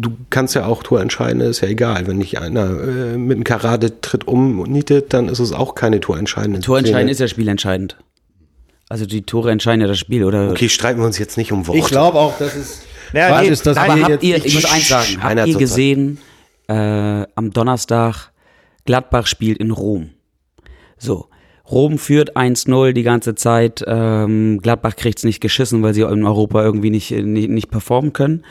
Du 0.00 0.16
kannst 0.30 0.54
ja 0.54 0.64
auch 0.64 0.82
Torentscheidende, 0.82 1.44
ist 1.44 1.60
ja 1.60 1.68
egal. 1.68 2.06
Wenn 2.06 2.16
nicht 2.16 2.38
einer 2.38 2.64
äh, 2.64 3.18
mit 3.18 3.36
einem 3.36 3.44
Karate-Tritt 3.44 4.26
umnietet, 4.26 5.12
dann 5.12 5.28
ist 5.28 5.38
es 5.38 5.52
auch 5.52 5.74
keine 5.74 6.00
torentscheidende 6.00 6.60
Torentscheidend 6.60 7.10
ist 7.10 7.20
ja 7.20 7.28
spielentscheidend. 7.28 7.98
Also 8.88 9.06
die 9.06 9.22
Tore 9.22 9.50
entscheiden 9.50 9.80
ja 9.80 9.86
das 9.86 9.98
Spiel, 9.98 10.24
oder? 10.24 10.50
Okay, 10.50 10.68
streiten 10.68 11.00
wir 11.00 11.06
uns 11.06 11.18
jetzt 11.18 11.36
nicht 11.36 11.52
um 11.52 11.66
Worte. 11.66 11.78
Ich 11.78 11.86
glaube 11.86 12.18
auch, 12.18 12.36
dass 12.38 12.54
es 12.54 12.82
Ja, 13.12 13.28
Quatsch 13.28 13.42
nee, 13.44 13.48
ist, 13.48 13.66
dass 13.66 13.76
Aber 13.76 14.00
habt 14.00 14.22
ihr, 14.22 14.44
ich 14.44 14.54
muss 14.54 14.64
eins 14.64 14.88
sagen, 14.88 15.18
Einer 15.20 15.42
habt 15.42 15.48
ihr 15.48 15.58
zur 15.58 15.66
Zeit. 15.66 16.16
Äh, 16.72 17.26
am 17.34 17.50
Donnerstag, 17.50 18.32
Gladbach 18.84 19.26
spielt 19.26 19.58
in 19.58 19.70
Rom. 19.70 20.10
So, 20.96 21.28
Rom 21.70 21.98
führt 21.98 22.36
1-0 22.36 22.92
die 22.92 23.02
ganze 23.02 23.34
Zeit, 23.34 23.84
ähm, 23.86 24.58
Gladbach 24.62 24.96
kriegt's 24.96 25.24
nicht 25.24 25.40
geschissen, 25.40 25.82
weil 25.82 25.94
sie 25.94 26.02
in 26.02 26.24
Europa 26.24 26.62
irgendwie 26.62 26.90
nicht, 26.90 27.10
nicht, 27.10 27.50
nicht 27.50 27.70
performen 27.70 28.12
können. 28.12 28.44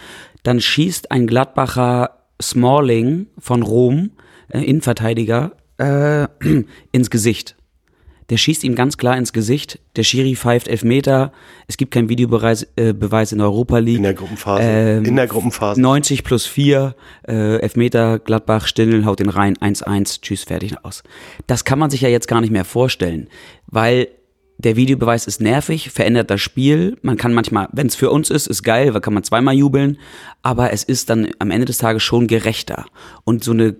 Dann 0.44 0.60
schießt 0.60 1.12
ein 1.12 1.28
Gladbacher 1.28 2.22
Smalling 2.42 3.28
von 3.38 3.64
Rom, 3.64 4.12
äh, 4.50 4.62
Innenverteidiger, 4.62 5.52
äh, 5.78 6.28
ins 6.92 7.10
Gesicht. 7.10 7.56
Der 8.32 8.38
schießt 8.38 8.64
ihm 8.64 8.76
ganz 8.76 8.98
klar 8.98 9.18
ins 9.18 9.34
Gesicht. 9.34 9.78
Der 9.98 10.04
Schiri 10.04 10.38
pfeift 10.38 10.70
Elfmeter. 10.70 11.34
Es 11.68 11.76
gibt 11.76 11.92
keinen 11.92 12.08
Videobeweis 12.08 12.66
äh, 12.78 12.94
Beweis 12.94 13.34
in 13.34 13.40
der 13.40 13.48
Europa 13.48 13.78
League. 13.80 13.98
In 13.98 14.04
der 14.04 14.14
Gruppenphase. 14.14 14.64
Ähm, 14.64 15.06
In 15.06 15.18
der 15.18 15.28
Gruppenphase. 15.28 15.82
90 15.82 16.24
plus 16.24 16.46
4, 16.46 16.96
äh, 17.28 17.58
Elfmeter, 17.58 18.20
Gladbach, 18.20 18.68
Stindl, 18.68 19.04
haut 19.06 19.20
den 19.20 19.28
rein, 19.28 19.58
1-1, 19.58 20.22
tschüss, 20.22 20.46
fertig 20.46 20.76
aus. 20.86 21.04
Das 21.46 21.66
kann 21.66 21.78
man 21.78 21.90
sich 21.90 22.00
ja 22.00 22.08
jetzt 22.08 22.30
gar 22.30 22.40
nicht 22.40 22.52
mehr 22.52 22.64
vorstellen, 22.64 23.28
weil 23.68 24.08
der 24.60 24.78
Videobeweis 24.78 25.28
ist 25.28 25.42
nervig, 25.42 25.90
verändert 25.90 26.30
das 26.30 26.40
Spiel. 26.40 26.98
Man 27.02 27.18
kann 27.18 27.34
manchmal, 27.34 27.68
wenn 27.74 27.88
es 27.88 27.96
für 27.96 28.12
uns 28.12 28.30
ist, 28.30 28.48
ist 28.48 28.64
geil, 28.64 28.94
weil 28.94 29.02
kann 29.02 29.14
man 29.14 29.24
zweimal 29.24 29.56
jubeln, 29.56 29.98
aber 30.42 30.72
es 30.72 30.86
ist 30.86 31.10
dann 31.10 31.32
am 31.40 31.52
Ende 31.52 31.66
des 31.66 31.80
Tages 31.80 32.02
schon 32.02 32.28
gerechter. 32.28 32.86
Und 33.26 33.44
so 33.44 33.52
eine 33.52 33.76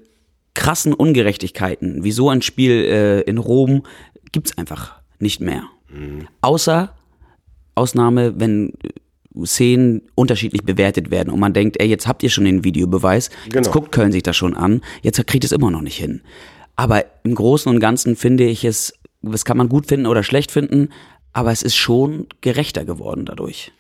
krassen 0.54 0.94
Ungerechtigkeiten, 0.94 2.04
wie 2.04 2.12
so 2.12 2.30
ein 2.30 2.42
Spiel 2.42 2.72
äh, 2.72 3.22
in 3.22 3.38
Rom, 3.38 3.84
gibt's 4.32 4.58
einfach 4.58 5.00
nicht 5.20 5.40
mehr. 5.42 5.64
Außer 6.42 6.94
Ausnahme, 7.76 8.40
wenn 8.40 8.70
äh, 8.84 9.46
Szenen 9.46 10.02
unterschiedlich 10.16 10.64
bewertet 10.64 11.10
werden 11.12 11.30
und 11.30 11.40
man 11.40 11.54
denkt, 11.54 11.78
ey, 11.80 11.88
jetzt 11.88 12.08
habt 12.08 12.22
ihr 12.24 12.30
schon 12.30 12.46
den 12.46 12.64
Videobeweis, 12.64 13.30
jetzt 13.46 13.54
Genau. 13.54 13.72
guckt 13.72 13.92
Köln 13.92 14.12
sich 14.12 14.24
das 14.24 14.36
schon 14.36 14.56
an, 14.56 14.82
jetzt 15.02 15.26
kriegt 15.28 15.44
es 15.46 15.52
immer 15.52 15.72
noch 15.72 15.82
nicht 15.82 15.98
hin. 15.98 16.22
Aber 16.76 17.06
im 17.24 17.36
Großen 17.36 17.72
und 17.72 17.80
Ganzen 17.80 18.16
finde 18.16 18.46
ich 18.46 18.64
es, 18.66 18.94
das 19.22 19.46
kann 19.46 19.58
man 19.58 19.70
gut 19.70 19.88
finden 19.88 20.06
oder 20.06 20.24
schlecht 20.24 20.52
finden, 20.52 20.90
aber 21.34 21.52
es 21.52 21.62
ist 21.62 21.76
schon 21.76 22.28
gerechter 22.42 22.84
geworden 22.86 23.26
dadurch. 23.26 23.72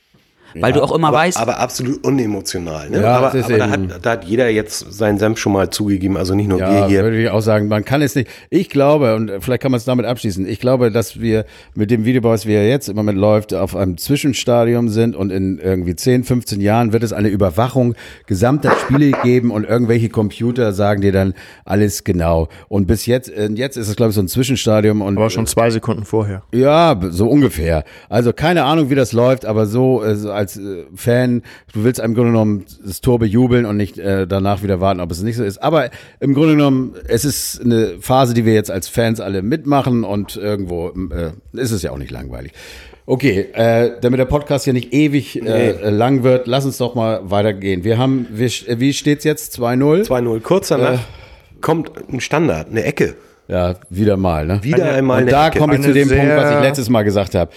Weil 0.59 0.73
du 0.73 0.81
auch 0.81 0.91
immer 0.93 1.09
aber, 1.09 1.17
weißt, 1.17 1.37
aber 1.37 1.59
absolut 1.59 2.03
unemotional. 2.03 2.89
Ne? 2.89 3.01
Ja, 3.01 3.17
aber 3.17 3.27
aber 3.33 3.57
da, 3.57 3.69
hat, 3.69 3.79
da 4.01 4.11
hat 4.11 4.25
jeder 4.25 4.49
jetzt 4.49 4.93
seinen 4.93 5.17
Senf 5.17 5.37
schon 5.39 5.53
mal 5.53 5.69
zugegeben, 5.69 6.17
also 6.17 6.33
nicht 6.35 6.47
nur 6.47 6.59
wir 6.59 6.67
Ja, 6.67 6.87
hier. 6.87 7.03
würde 7.03 7.21
ich 7.21 7.29
auch 7.29 7.41
sagen, 7.41 7.67
man 7.67 7.85
kann 7.85 8.01
es 8.01 8.15
nicht. 8.15 8.29
Ich 8.49 8.69
glaube, 8.69 9.15
und 9.15 9.31
vielleicht 9.39 9.61
kann 9.61 9.71
man 9.71 9.77
es 9.77 9.85
damit 9.85 10.05
abschließen, 10.05 10.47
ich 10.47 10.59
glaube, 10.59 10.91
dass 10.91 11.19
wir 11.21 11.45
mit 11.75 11.91
dem 11.91 12.05
Videobeweis, 12.05 12.45
wie 12.45 12.53
er 12.53 12.67
jetzt 12.67 12.89
im 12.89 12.95
Moment 12.95 13.17
läuft, 13.17 13.53
auf 13.53 13.75
einem 13.75 13.97
Zwischenstadium 13.97 14.89
sind 14.89 15.15
und 15.15 15.31
in 15.31 15.59
irgendwie 15.59 15.95
10, 15.95 16.23
15 16.23 16.61
Jahren 16.61 16.93
wird 16.93 17.03
es 17.03 17.13
eine 17.13 17.29
Überwachung 17.29 17.95
gesamter 18.27 18.71
Spiele 18.81 19.11
geben 19.23 19.51
und 19.51 19.63
irgendwelche 19.63 20.09
Computer 20.09 20.73
sagen 20.73 21.01
dir 21.01 21.11
dann 21.11 21.33
alles 21.65 22.03
genau. 22.03 22.47
Und 22.69 22.87
bis 22.87 23.05
jetzt, 23.05 23.29
äh, 23.29 23.49
jetzt 23.53 23.77
ist 23.77 23.87
es, 23.87 23.95
glaube 23.95 24.09
ich, 24.09 24.15
so 24.15 24.21
ein 24.21 24.27
Zwischenstadium 24.27 25.01
und 25.01 25.17
Aber 25.17 25.29
schon 25.29 25.47
zwei 25.47 25.69
Sekunden 25.69 26.05
vorher. 26.05 26.43
ja, 26.53 26.99
so 27.09 27.27
ungefähr. 27.27 27.83
Also 28.09 28.33
keine 28.33 28.63
Ahnung, 28.63 28.89
wie 28.89 28.95
das 28.95 29.11
läuft, 29.13 29.45
aber 29.45 29.65
so, 29.65 30.03
äh, 30.03 30.15
so 30.15 30.31
als 30.41 30.57
äh, 30.57 30.83
Fan, 30.95 31.41
du 31.73 31.83
willst 31.83 31.99
im 31.99 32.13
Grunde 32.13 32.31
genommen 32.31 32.65
das 32.85 33.01
Tor 33.01 33.19
bejubeln 33.19 33.65
und 33.65 33.77
nicht 33.77 33.97
äh, 33.97 34.27
danach 34.27 34.61
wieder 34.63 34.81
warten, 34.81 34.99
ob 34.99 35.09
es 35.11 35.21
nicht 35.23 35.37
so 35.37 35.43
ist. 35.43 35.57
Aber 35.63 35.89
im 36.19 36.33
Grunde 36.33 36.55
genommen, 36.55 36.95
es 37.07 37.23
ist 37.25 37.61
eine 37.63 37.95
Phase, 37.99 38.33
die 38.33 38.45
wir 38.45 38.53
jetzt 38.53 38.69
als 38.71 38.87
Fans 38.87 39.19
alle 39.19 39.41
mitmachen 39.41 40.03
und 40.03 40.35
irgendwo 40.35 40.89
äh, 40.89 41.31
ist 41.53 41.71
es 41.71 41.81
ja 41.83 41.91
auch 41.91 41.97
nicht 41.97 42.11
langweilig. 42.11 42.51
Okay, 43.07 43.47
äh, 43.53 43.91
damit 43.99 44.19
der 44.19 44.25
Podcast 44.25 44.63
hier 44.65 44.73
nicht 44.73 44.93
ewig 44.93 45.41
äh, 45.41 45.89
lang 45.89 46.23
wird, 46.23 46.47
lass 46.47 46.65
uns 46.65 46.77
doch 46.77 46.93
mal 46.95 47.19
weitergehen. 47.29 47.83
Wir 47.83 47.97
haben, 47.97 48.27
wir, 48.31 48.49
wie 48.77 48.93
steht's 48.93 49.23
jetzt? 49.23 49.57
2-0? 49.59 50.07
2-0. 50.07 50.39
Kurz 50.41 50.67
danach 50.69 50.93
Äh. 50.93 51.61
kommt 51.61 51.91
ein 52.11 52.21
Standard, 52.21 52.69
eine 52.69 52.83
Ecke. 52.83 53.15
Ja, 53.47 53.75
wieder 53.89 54.15
mal, 54.17 54.45
ne? 54.45 54.59
Wieder 54.61 54.93
einmal 54.93 55.17
Und 55.17 55.23
eine 55.23 55.31
da 55.31 55.47
Ecke. 55.47 55.59
komme 55.59 55.75
ich 55.75 55.81
zu 55.81 55.91
dem 55.93 56.07
Punkt, 56.07 56.35
was 56.37 56.51
ich 56.55 56.61
letztes 56.61 56.89
Mal 56.89 57.03
gesagt 57.03 57.35
habe. 57.35 57.51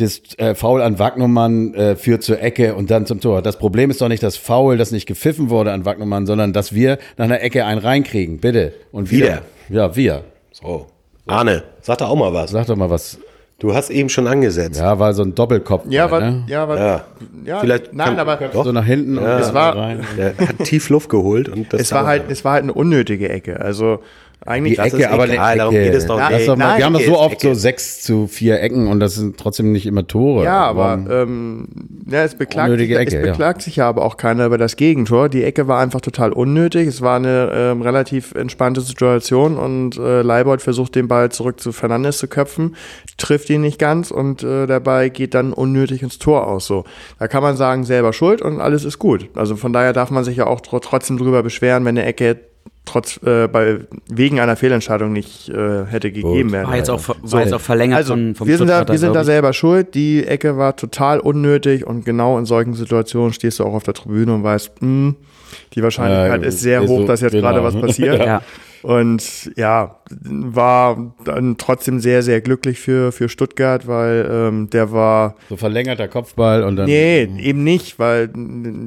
Das 0.00 0.20
äh, 0.38 0.54
Foul 0.54 0.82
an 0.82 0.98
Wagnumann 0.98 1.74
äh, 1.74 1.94
führt 1.96 2.22
zur 2.22 2.40
Ecke 2.40 2.74
und 2.74 2.90
dann 2.90 3.06
zum 3.06 3.20
Tor. 3.20 3.42
Das 3.42 3.58
Problem 3.58 3.90
ist 3.90 4.00
doch 4.00 4.08
nicht 4.08 4.22
das 4.22 4.36
Foul, 4.36 4.76
das 4.78 4.90
nicht 4.92 5.06
gepfiffen 5.06 5.50
wurde 5.50 5.72
an 5.72 5.84
Wagnumann, 5.84 6.26
sondern 6.26 6.52
dass 6.52 6.74
wir 6.74 6.98
nach 7.16 7.26
einer 7.26 7.40
Ecke 7.42 7.64
einen 7.66 7.80
reinkriegen. 7.80 8.38
Bitte. 8.38 8.72
Und 8.92 9.10
wir. 9.10 9.42
Ja, 9.68 9.94
wir. 9.96 10.24
So. 10.52 10.86
Arne, 11.26 11.62
sag 11.82 11.98
doch 11.98 12.08
auch 12.08 12.16
mal 12.16 12.32
was. 12.32 12.50
Sag 12.50 12.66
doch 12.66 12.76
mal 12.76 12.90
was. 12.90 13.18
Du 13.58 13.74
hast 13.74 13.90
eben 13.90 14.08
schon 14.08 14.26
angesetzt. 14.26 14.80
Ja, 14.80 14.98
war 14.98 15.12
so 15.12 15.22
ein 15.22 15.34
Doppelkopf. 15.34 15.84
Ja, 15.90 16.10
war, 16.10 16.20
ne? 16.22 16.44
ja, 16.48 16.66
war, 16.66 16.78
Ja. 16.78 17.04
ja, 17.44 17.60
Vielleicht 17.60 17.92
nein, 17.92 18.16
kann- 18.16 18.18
aber 18.18 18.36
Doch. 18.36 18.64
So 18.64 18.72
nach 18.72 18.86
hinten 18.86 19.18
und 19.18 19.24
Es 19.26 19.52
war- 19.52 19.76
rein. 19.76 20.00
Der 20.16 20.34
hat 20.38 20.60
tief 20.64 20.88
Luft 20.88 21.10
geholt 21.10 21.48
und 21.50 21.70
das 21.72 21.82
es 21.82 21.92
war 21.92 22.06
halt, 22.06 22.30
es 22.30 22.42
war 22.42 22.54
halt 22.54 22.62
eine 22.62 22.72
unnötige 22.72 23.28
Ecke. 23.28 23.60
Also 23.60 23.98
eigentlich 24.46 24.72
Die 24.72 24.76
Das 24.76 24.86
Ecke, 24.94 25.02
ist 25.02 25.08
aber 25.08 25.28
egal, 25.28 25.58
darum 25.58 25.74
geht 25.74 25.94
es 25.94 26.06
doch 26.06 26.18
Ja, 26.18 26.30
nicht. 26.30 26.48
Doch 26.48 26.56
mal, 26.56 26.68
Nein, 26.68 26.78
wir 26.78 26.84
haben 26.86 26.92
doch 26.94 27.00
so 27.00 27.18
oft 27.18 27.34
Ecke. 27.34 27.48
so 27.48 27.60
sechs 27.60 28.02
zu 28.02 28.26
vier 28.26 28.60
Ecken 28.60 28.86
und 28.88 29.00
das 29.00 29.14
sind 29.14 29.36
trotzdem 29.36 29.70
nicht 29.72 29.86
immer 29.86 30.06
Tore. 30.06 30.44
Ja, 30.44 30.64
aber 30.64 30.98
ähm, 31.10 31.68
ja, 32.10 32.22
es 32.22 32.34
beklagt, 32.34 32.72
Ecke, 32.72 33.06
es 33.06 33.12
ja. 33.12 33.20
beklagt 33.20 33.62
sich 33.62 33.76
ja 33.76 33.88
aber 33.88 34.02
auch 34.04 34.16
keiner 34.16 34.46
über 34.46 34.56
das 34.56 34.76
Gegentor. 34.76 35.28
Die 35.28 35.44
Ecke 35.44 35.68
war 35.68 35.80
einfach 35.80 36.00
total 36.00 36.32
unnötig. 36.32 36.88
Es 36.88 37.02
war 37.02 37.16
eine 37.16 37.50
ähm, 37.52 37.82
relativ 37.82 38.34
entspannte 38.34 38.80
Situation 38.80 39.58
und 39.58 39.98
äh, 39.98 40.22
Leibold 40.22 40.62
versucht 40.62 40.94
den 40.94 41.06
Ball 41.06 41.30
zurück 41.30 41.60
zu 41.60 41.72
Fernandes 41.72 42.18
zu 42.18 42.26
köpfen, 42.26 42.76
trifft 43.18 43.50
ihn 43.50 43.60
nicht 43.60 43.78
ganz 43.78 44.10
und 44.10 44.42
äh, 44.42 44.66
der 44.66 44.80
Ball 44.80 45.10
geht 45.10 45.34
dann 45.34 45.52
unnötig 45.52 46.02
ins 46.02 46.18
Tor 46.18 46.46
aus. 46.46 46.66
So, 46.66 46.84
da 47.18 47.28
kann 47.28 47.42
man 47.42 47.56
sagen 47.56 47.84
selber 47.84 48.12
Schuld 48.14 48.40
und 48.40 48.60
alles 48.60 48.84
ist 48.84 48.98
gut. 48.98 49.28
Also 49.34 49.56
von 49.56 49.72
daher 49.72 49.92
darf 49.92 50.10
man 50.10 50.24
sich 50.24 50.38
ja 50.38 50.46
auch 50.46 50.60
tr 50.60 50.80
trotzdem 50.80 51.18
drüber 51.18 51.42
beschweren, 51.42 51.84
wenn 51.84 51.98
eine 51.98 52.06
Ecke 52.06 52.49
trotz 52.84 53.20
äh, 53.22 53.46
bei 53.46 53.80
wegen 54.08 54.40
einer 54.40 54.56
Fehlentscheidung 54.56 55.12
nicht 55.12 55.48
äh, 55.48 55.84
hätte 55.86 56.10
gegeben 56.10 56.50
werden. 56.52 56.68
war 56.68 56.76
jetzt 56.76 56.90
auch, 56.90 57.00
So. 57.22 57.32
war 57.36 57.42
jetzt 57.42 57.52
auch 57.52 57.60
verlängert 57.60 57.98
Also, 57.98 58.14
von, 58.14 58.34
vom 58.34 58.48
wir 58.48 58.58
sind, 58.58 58.68
da, 58.68 58.86
wir 58.88 58.98
sind 58.98 59.14
da 59.14 59.24
selber 59.24 59.52
schuld. 59.52 59.94
Die 59.94 60.26
Ecke 60.26 60.56
war 60.56 60.76
total 60.76 61.20
unnötig 61.20 61.86
und 61.86 62.04
genau 62.04 62.38
in 62.38 62.46
solchen 62.46 62.74
Situationen 62.74 63.32
stehst 63.32 63.58
du 63.60 63.64
auch 63.64 63.74
auf 63.74 63.82
der 63.84 63.94
Tribüne 63.94 64.34
und 64.34 64.42
weißt, 64.42 64.72
mh, 64.80 65.14
die 65.74 65.82
Wahrscheinlichkeit 65.82 66.42
Ja, 66.42 66.48
ist 66.48 66.60
sehr 66.60 66.82
ist 66.82 66.88
hoch, 66.90 67.00
so, 67.02 67.06
dass 67.06 67.20
jetzt 67.20 67.32
genau. 67.32 67.48
gerade 67.48 67.62
was 67.62 67.74
passiert. 67.80 68.18
Ja. 68.24 68.42
Und 68.82 69.50
ja, 69.56 69.96
war 70.10 71.14
dann 71.24 71.56
trotzdem 71.58 72.00
sehr, 72.00 72.22
sehr 72.22 72.40
glücklich 72.40 72.78
für, 72.80 73.12
für 73.12 73.28
Stuttgart, 73.28 73.86
weil 73.86 74.28
ähm, 74.30 74.70
der 74.70 74.90
war. 74.92 75.34
So 75.48 75.56
verlängerter 75.56 76.08
Kopfball 76.08 76.62
und 76.64 76.76
dann. 76.76 76.86
Nee, 76.86 77.28
eben 77.40 77.62
nicht, 77.62 77.98
weil 77.98 78.28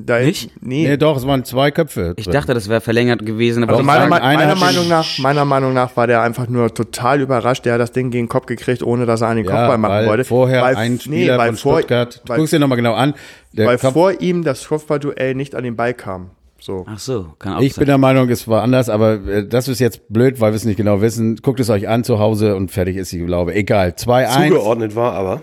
da 0.06 0.19
Nicht? 0.19 0.49
Nee. 0.62 0.88
Nee, 0.88 0.97
doch, 0.97 1.15
es 1.17 1.27
waren 1.27 1.45
zwei 1.45 1.69
Köpfe. 1.71 2.13
Ich 2.17 2.25
drin. 2.25 2.34
dachte, 2.34 2.53
das 2.53 2.69
wäre 2.69 2.82
verlängert 2.82 3.25
gewesen, 3.25 3.63
aber 3.63 3.73
Also 3.73 3.84
meiner, 3.84 3.99
sagen, 4.01 4.10
Me- 4.15 4.21
einer 4.21 4.39
meiner 4.39 4.56
Meinung 4.56 4.88
nach, 4.88 5.17
meiner 5.19 5.45
Meinung 5.45 5.73
nach 5.73 5.95
war 5.95 6.08
der 6.08 6.21
einfach 6.23 6.47
nur 6.47 6.73
total 6.73 7.21
überrascht. 7.21 7.65
Der 7.65 7.73
hat 7.73 7.82
das 7.82 7.91
Ding 7.91 8.10
gegen 8.10 8.25
den 8.25 8.29
Kopf 8.29 8.47
gekriegt, 8.47 8.82
ohne 8.84 9.06
dass 9.06 9.21
er 9.21 9.27
einen 9.27 9.45
Kopfball 9.45 9.77
machen 9.77 9.93
weil 9.93 10.08
wollte. 10.08 10.23
Vorher 10.25 10.63
weil, 10.63 10.75
ein 10.75 10.99
Spieler 10.99 11.38
weil 11.38 11.47
von 11.49 11.58
vor, 11.58 11.77
Stuttgart. 11.79 12.21
Guck's 12.27 12.49
dir 12.51 12.60
nochmal 12.60 12.77
genau 12.77 12.93
an. 12.95 13.13
Der 13.51 13.67
weil 13.67 13.77
Kopf, 13.77 13.93
vor 13.93 14.19
ihm 14.19 14.43
das 14.43 14.67
Kopfballduell 14.67 15.36
nicht 15.36 15.53
an 15.53 15.63
den 15.63 15.75
Ball 15.75 15.93
kam. 15.93 16.32
So. 16.63 16.86
Ach 16.88 16.97
so, 16.97 17.28
kann 17.39 17.56
auch 17.56 17.62
ich 17.62 17.73
sein. 17.73 17.82
bin 17.82 17.88
der 17.88 17.97
Meinung, 17.97 18.30
es 18.30 18.47
war 18.47 18.63
anders, 18.63 18.88
aber 18.88 19.15
äh, 19.28 19.45
das 19.45 19.67
ist 19.67 19.80
jetzt 19.80 20.08
blöd, 20.08 20.39
weil 20.39 20.54
wir 20.54 20.56
es 20.56 20.63
nicht 20.63 20.78
genau 20.78 21.02
wissen. 21.02 21.36
Guckt 21.41 21.60
es 21.60 21.69
euch 21.69 21.89
an 21.89 22.06
zu 22.06 22.19
Hause 22.19 22.56
und 22.56 22.71
fertig 22.71 22.95
ist 22.95 23.12
die 23.12 23.19
Glaube. 23.19 23.54
Egal. 23.54 23.89
2-1. 23.89 24.47
zugeordnet 24.47 24.95
war, 24.95 25.12
aber 25.12 25.41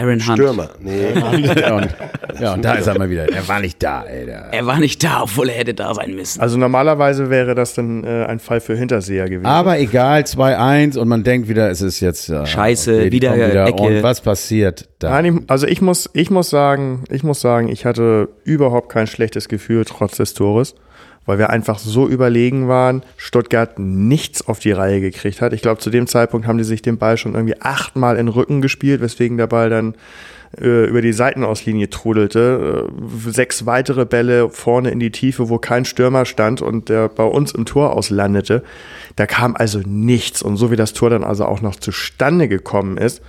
Aaron 0.00 0.20
Hunt. 0.26 0.38
Stürmer. 0.38 0.70
Nee. 0.80 1.12
Und 1.70 1.88
Ja, 2.40 2.54
und 2.54 2.64
da 2.64 2.74
ist 2.74 2.86
er 2.86 2.98
mal 2.98 3.10
wieder. 3.10 3.28
Er 3.30 3.46
war 3.48 3.60
nicht 3.60 3.82
da, 3.82 4.02
ey. 4.04 4.26
Der 4.26 4.52
Er 4.52 4.66
war 4.66 4.78
nicht 4.78 5.02
da, 5.02 5.22
obwohl 5.22 5.48
er 5.48 5.58
hätte 5.58 5.74
da 5.74 5.94
sein 5.94 6.14
müssen. 6.14 6.40
Also 6.40 6.56
normalerweise 6.56 7.30
wäre 7.30 7.54
das 7.54 7.74
dann 7.74 8.04
äh, 8.04 8.24
ein 8.24 8.38
Fall 8.38 8.60
für 8.60 8.76
Hinterseher 8.76 9.28
gewesen. 9.28 9.46
Aber 9.46 9.78
egal, 9.78 10.22
2-1 10.22 10.98
und 10.98 11.08
man 11.08 11.22
denkt 11.22 11.48
wieder, 11.48 11.70
es 11.70 11.80
ist 11.82 12.00
jetzt 12.00 12.28
äh, 12.28 12.46
Scheiße, 12.46 13.04
die 13.04 13.12
wieder 13.12 13.30
kommen 13.30 13.66
Ecke. 13.66 13.82
Und 13.82 14.02
was 14.02 14.20
passiert 14.20 14.88
da? 14.98 15.10
Nein, 15.10 15.24
ich, 15.24 15.50
also 15.50 15.66
ich 15.66 15.82
muss, 15.82 16.08
ich 16.12 16.30
muss 16.30 16.50
sagen, 16.50 17.04
ich 17.10 17.22
muss 17.22 17.40
sagen, 17.40 17.68
ich 17.68 17.84
hatte 17.84 18.28
überhaupt 18.44 18.90
kein 18.90 19.06
schlechtes 19.06 19.48
Gefühl 19.48 19.84
trotz 19.84 20.16
des 20.16 20.34
Tores, 20.34 20.74
weil 21.26 21.38
wir 21.38 21.50
einfach 21.50 21.78
so 21.78 22.08
überlegen 22.08 22.68
waren, 22.68 23.02
Stuttgart 23.16 23.78
nichts 23.78 24.46
auf 24.46 24.58
die 24.58 24.72
Reihe 24.72 25.00
gekriegt 25.00 25.40
hat. 25.40 25.52
Ich 25.52 25.62
glaube, 25.62 25.80
zu 25.80 25.90
dem 25.90 26.06
Zeitpunkt 26.06 26.46
haben 26.46 26.58
die 26.58 26.64
sich 26.64 26.82
den 26.82 26.98
Ball 26.98 27.16
schon 27.16 27.34
irgendwie 27.34 27.60
achtmal 27.60 28.16
in 28.16 28.26
den 28.26 28.32
Rücken 28.32 28.60
gespielt, 28.60 29.00
weswegen 29.00 29.36
der 29.36 29.46
Ball 29.46 29.70
dann 29.70 29.94
äh, 30.58 30.86
über 30.86 31.02
die 31.02 31.12
Seitenauslinie 31.12 31.90
trudelte. 31.90 32.88
Äh, 32.90 33.30
sechs 33.30 33.66
weitere 33.66 34.04
Bälle 34.06 34.50
vorne 34.50 34.90
in 34.90 34.98
die 34.98 35.12
Tiefe, 35.12 35.48
wo 35.48 35.58
kein 35.58 35.84
Stürmer 35.84 36.24
stand 36.24 36.62
und 36.62 36.88
der 36.88 37.08
bei 37.08 37.24
uns 37.24 37.52
im 37.52 37.66
Tor 37.66 37.94
auslandete. 37.96 38.64
Da 39.16 39.26
kam 39.26 39.54
also 39.54 39.80
nichts. 39.84 40.42
Und 40.42 40.56
so 40.56 40.70
wie 40.70 40.76
das 40.76 40.92
Tor 40.92 41.10
dann 41.10 41.22
also 41.22 41.44
auch 41.44 41.60
noch 41.60 41.76
zustande 41.76 42.48
gekommen 42.48 42.96
ist, 42.96 43.22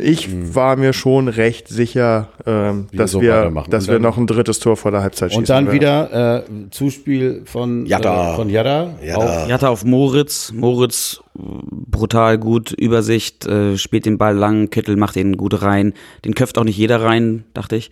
ich 0.00 0.54
war 0.54 0.76
mir 0.76 0.92
schon 0.92 1.28
recht 1.28 1.68
sicher, 1.68 2.28
ähm, 2.46 2.86
dass, 2.92 3.12
so 3.12 3.20
wir, 3.20 3.52
dass 3.68 3.88
wir 3.88 3.98
noch 3.98 4.16
ein 4.16 4.26
drittes 4.26 4.60
Tor 4.60 4.76
vor 4.76 4.90
der 4.90 5.02
Halbzeit 5.02 5.30
schießen. 5.30 5.42
Und 5.42 5.48
dann 5.48 5.66
werden. 5.66 5.74
wieder 5.74 6.38
äh, 6.38 6.70
Zuspiel 6.70 7.42
von 7.44 7.84
Jatta. 7.84 8.32
Äh, 8.32 8.36
von 8.36 8.48
Jada. 8.48 8.94
Jatta. 9.02 9.46
Jatta 9.46 9.68
auf 9.68 9.84
Moritz. 9.84 10.52
Moritz 10.54 11.20
brutal 11.34 12.38
gut, 12.38 12.72
Übersicht, 12.72 13.46
äh, 13.46 13.76
spielt 13.76 14.06
den 14.06 14.18
Ball 14.18 14.36
lang, 14.36 14.70
Kittel 14.70 14.96
macht 14.96 15.16
den 15.16 15.36
gut 15.36 15.62
rein. 15.62 15.92
Den 16.24 16.34
köpft 16.34 16.58
auch 16.58 16.64
nicht 16.64 16.76
jeder 16.76 17.02
rein, 17.02 17.44
dachte 17.54 17.76
ich. 17.76 17.90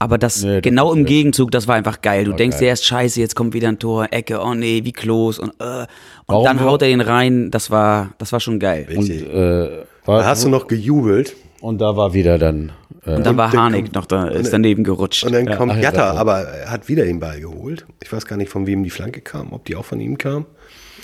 Aber 0.00 0.16
das 0.16 0.44
Nee, 0.44 0.60
genau 0.60 0.92
im 0.92 1.04
Gegenzug, 1.04 1.50
das 1.50 1.66
war 1.66 1.74
einfach 1.74 2.02
geil. 2.02 2.24
Du 2.24 2.32
denkst 2.32 2.58
dir 2.58 2.68
erst, 2.68 2.84
scheiße, 2.86 3.20
jetzt 3.20 3.34
kommt 3.34 3.52
wieder 3.52 3.68
ein 3.68 3.80
Tor, 3.80 4.06
Ecke, 4.12 4.40
oh 4.40 4.54
nee, 4.54 4.84
wie 4.84 4.92
Klos 4.92 5.38
und 5.38 5.50
äh. 5.60 5.82
Und 5.82 5.86
Warum 6.26 6.44
dann 6.44 6.60
haut 6.60 6.82
er 6.82 6.88
den 6.88 7.00
rein, 7.00 7.50
das 7.50 7.70
war, 7.70 8.10
das 8.18 8.32
war 8.32 8.38
schon 8.38 8.60
geil. 8.60 8.86
Und, 8.94 9.10
äh, 9.10 9.84
war, 10.08 10.20
Da 10.22 10.26
hast 10.26 10.44
du 10.44 10.48
noch 10.48 10.66
gejubelt 10.66 11.36
und 11.60 11.80
da 11.80 11.96
war 11.96 12.14
wieder 12.14 12.38
dann. 12.38 12.72
Äh, 13.04 13.14
Und 13.16 13.26
dann 13.26 13.36
war 13.36 13.52
Harnik 13.52 13.94
noch 13.94 14.06
da, 14.06 14.28
ist 14.28 14.52
daneben 14.52 14.82
gerutscht. 14.84 15.24
und 15.24 15.32
dann 15.32 15.46
kommt 15.56 15.72
Ach, 15.72 15.76
ja, 15.76 15.82
Jatta, 15.82 16.14
ja. 16.14 16.20
aber 16.20 16.40
er 16.40 16.70
hat 16.70 16.88
wieder 16.88 17.04
den 17.04 17.20
Ball 17.20 17.40
geholt. 17.40 17.86
Ich 18.02 18.12
weiß 18.12 18.26
gar 18.26 18.36
nicht, 18.36 18.48
von 18.50 18.66
wem 18.66 18.82
die 18.82 18.90
Flanke 18.90 19.20
kam, 19.20 19.52
ob 19.52 19.64
die 19.64 19.76
auch 19.76 19.84
von 19.84 20.00
ihm 20.00 20.18
kam. 20.18 20.46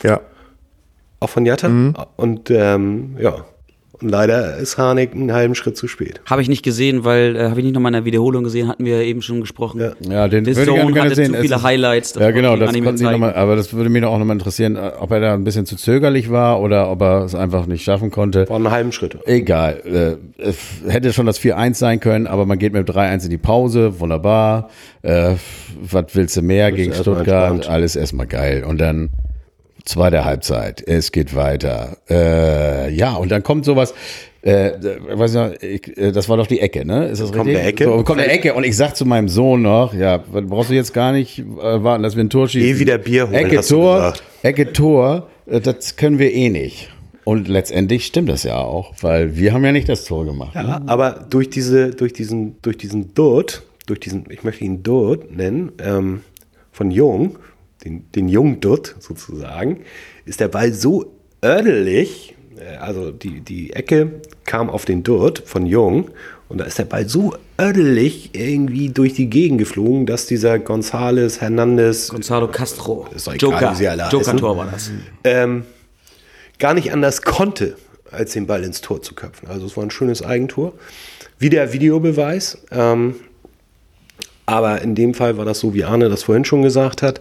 Ja. 0.02 0.20
Auch 1.20 1.30
von 1.30 1.46
Jatta. 1.46 1.68
Und 2.16 2.50
ähm, 2.50 3.16
ja, 3.18 3.44
und 4.00 4.10
leider 4.10 4.56
ist 4.56 4.76
Harnik 4.78 5.12
einen 5.14 5.32
halben 5.32 5.54
Schritt 5.54 5.76
zu 5.76 5.88
spät. 5.88 6.20
Habe 6.26 6.42
ich 6.42 6.48
nicht 6.48 6.62
gesehen, 6.62 7.04
weil 7.04 7.36
äh, 7.36 7.48
habe 7.50 7.60
ich 7.60 7.64
nicht 7.64 7.74
nochmal 7.74 7.90
in 7.90 7.94
der 7.94 8.04
Wiederholung 8.04 8.44
gesehen, 8.44 8.68
hatten 8.68 8.84
wir 8.84 9.00
eben 9.02 9.22
schon 9.22 9.40
gesprochen. 9.40 9.80
Ja. 9.80 9.92
ja, 10.08 10.28
den 10.28 10.44
The 10.44 10.56
würde 10.56 10.72
ich 10.72 10.78
Zone 10.80 10.92
gerne 10.92 11.10
hatte 11.10 11.14
sehen. 11.16 11.26
zu 11.26 11.34
Es 11.36 11.40
viele 11.42 11.54
ist- 11.56 11.62
Highlights. 11.62 12.12
das 12.14 12.22
ja, 12.22 12.30
genau, 12.32 12.54
ich 12.54 12.60
das 12.60 12.72
konnten 12.72 12.96
die 12.96 13.02
noch 13.04 13.18
mal, 13.18 13.34
aber 13.34 13.56
das 13.56 13.72
würde 13.72 13.88
mich 13.90 14.04
auch 14.04 14.18
nochmal 14.18 14.36
interessieren, 14.36 14.76
äh, 14.76 14.92
ob 14.98 15.10
er 15.12 15.20
da 15.20 15.34
ein 15.34 15.44
bisschen 15.44 15.66
zu 15.66 15.76
zögerlich 15.76 16.30
war 16.30 16.60
oder 16.60 16.90
ob 16.90 17.00
er 17.02 17.24
es 17.24 17.34
einfach 17.34 17.66
nicht 17.66 17.84
schaffen 17.84 18.10
konnte. 18.10 18.48
War 18.48 18.56
einen 18.56 18.70
halben 18.70 18.92
Schritt. 18.92 19.16
Egal, 19.26 19.80
äh, 20.38 20.42
es 20.42 20.56
hätte 20.88 21.12
schon 21.12 21.26
das 21.26 21.38
4-1 21.40 21.74
sein 21.78 22.00
können, 22.00 22.26
aber 22.26 22.46
man 22.46 22.58
geht 22.58 22.72
mit 22.72 22.88
3-1 22.88 23.24
in 23.24 23.30
die 23.30 23.38
Pause, 23.38 24.00
wunderbar. 24.00 24.70
Äh, 25.02 25.34
was 25.80 26.04
willst 26.14 26.36
du 26.36 26.42
mehr 26.42 26.72
gegen 26.72 26.92
Stuttgart? 26.94 27.68
Alles 27.68 27.96
erstmal 27.96 28.26
geil. 28.26 28.64
Und 28.64 28.80
dann 28.80 29.10
zweite 29.84 30.24
Halbzeit, 30.24 30.82
es 30.86 31.12
geht 31.12 31.34
weiter. 31.34 31.98
Äh, 32.08 32.92
ja, 32.94 33.14
und 33.14 33.30
dann 33.30 33.42
kommt 33.42 33.64
sowas, 33.64 33.94
äh, 34.42 34.72
weiß 35.12 35.30
ich 35.30 35.36
noch, 35.36 35.52
ich, 35.62 35.96
äh, 35.96 36.12
das 36.12 36.28
war 36.28 36.36
doch 36.36 36.46
die 36.46 36.60
Ecke, 36.60 36.84
ne? 36.84 37.06
Ist 37.06 37.22
das 37.22 37.32
Kommt 37.32 37.46
richtig? 37.46 37.60
eine 37.60 37.68
Ecke. 37.68 37.84
So, 37.84 38.02
kommt 38.02 38.20
eine 38.20 38.30
Ecke 38.30 38.54
und 38.54 38.64
ich 38.64 38.76
sag 38.76 38.94
zu 38.96 39.06
meinem 39.06 39.28
Sohn 39.28 39.62
noch, 39.62 39.94
ja, 39.94 40.18
brauchst 40.18 40.70
du 40.70 40.74
jetzt 40.74 40.92
gar 40.92 41.12
nicht 41.12 41.38
äh, 41.38 41.44
warten, 41.82 42.02
dass 42.02 42.16
wir 42.16 42.24
ein 42.24 42.30
Tor 42.30 42.48
schießen. 42.48 42.74
Geh 42.74 42.78
wieder 42.78 42.98
Bier 42.98 43.28
holen, 43.28 43.34
Ecke 43.34 43.60
Tor. 43.62 44.14
Ecke 44.42 44.72
Tor, 44.72 45.28
äh, 45.46 45.60
das 45.60 45.96
können 45.96 46.18
wir 46.18 46.32
eh 46.32 46.50
nicht. 46.50 46.90
Und 47.24 47.48
letztendlich 47.48 48.04
stimmt 48.04 48.28
das 48.28 48.42
ja 48.42 48.58
auch, 48.58 48.92
weil 49.00 49.36
wir 49.36 49.54
haben 49.54 49.64
ja 49.64 49.72
nicht 49.72 49.88
das 49.88 50.04
Tor 50.04 50.26
gemacht. 50.26 50.54
Ja, 50.54 50.82
aber 50.86 51.26
durch 51.30 51.48
diese, 51.48 51.90
durch 51.90 52.12
diesen, 52.12 52.60
durch 52.60 52.76
diesen 52.76 53.14
Durt, 53.14 53.62
durch 53.86 54.00
diesen, 54.00 54.26
ich 54.28 54.44
möchte 54.44 54.62
ihn 54.64 54.82
Durt 54.82 55.34
nennen, 55.34 55.72
ähm, 55.82 56.20
von 56.70 56.90
Jung, 56.90 57.36
den, 57.84 58.10
den 58.12 58.28
Jung 58.28 58.60
Durt 58.60 58.96
sozusagen, 59.00 59.80
ist 60.24 60.40
der 60.40 60.48
Ball 60.48 60.72
so 60.72 61.12
ördelig, 61.42 62.34
äh, 62.58 62.76
also 62.76 63.10
die, 63.10 63.40
die 63.40 63.72
Ecke 63.72 64.20
kam 64.44 64.70
auf 64.70 64.84
den 64.84 65.02
Durt 65.02 65.42
von 65.46 65.66
Jung 65.66 66.10
und 66.48 66.58
da 66.58 66.64
ist 66.64 66.78
der 66.78 66.84
Ball 66.84 67.08
so 67.08 67.34
ördelig 67.58 68.30
irgendwie 68.32 68.90
durch 68.90 69.14
die 69.14 69.30
Gegend 69.30 69.58
geflogen, 69.58 70.06
dass 70.06 70.26
dieser 70.26 70.54
González 70.54 71.40
Hernandez 71.40 72.08
Gonzalo 72.08 72.48
Castro. 72.48 73.08
Egal, 73.12 73.36
Joker. 73.36 74.08
Joker-Tor 74.10 74.56
war 74.56 74.68
das. 74.70 74.90
ähm, 75.24 75.64
gar 76.58 76.74
nicht 76.74 76.92
anders 76.92 77.22
konnte, 77.22 77.76
als 78.10 78.32
den 78.32 78.46
Ball 78.46 78.62
ins 78.64 78.80
Tor 78.80 79.02
zu 79.02 79.14
köpfen. 79.14 79.48
Also 79.48 79.66
es 79.66 79.76
war 79.76 79.84
ein 79.84 79.90
schönes 79.90 80.22
Eigentor. 80.22 80.74
Wieder 81.38 81.72
Videobeweis. 81.72 82.58
Ähm, 82.70 83.16
aber 84.46 84.82
in 84.82 84.94
dem 84.94 85.14
Fall 85.14 85.36
war 85.36 85.44
das 85.44 85.60
so, 85.60 85.74
wie 85.74 85.84
Arne 85.84 86.08
das 86.08 86.24
vorhin 86.24 86.44
schon 86.44 86.62
gesagt 86.62 87.02
hat. 87.02 87.20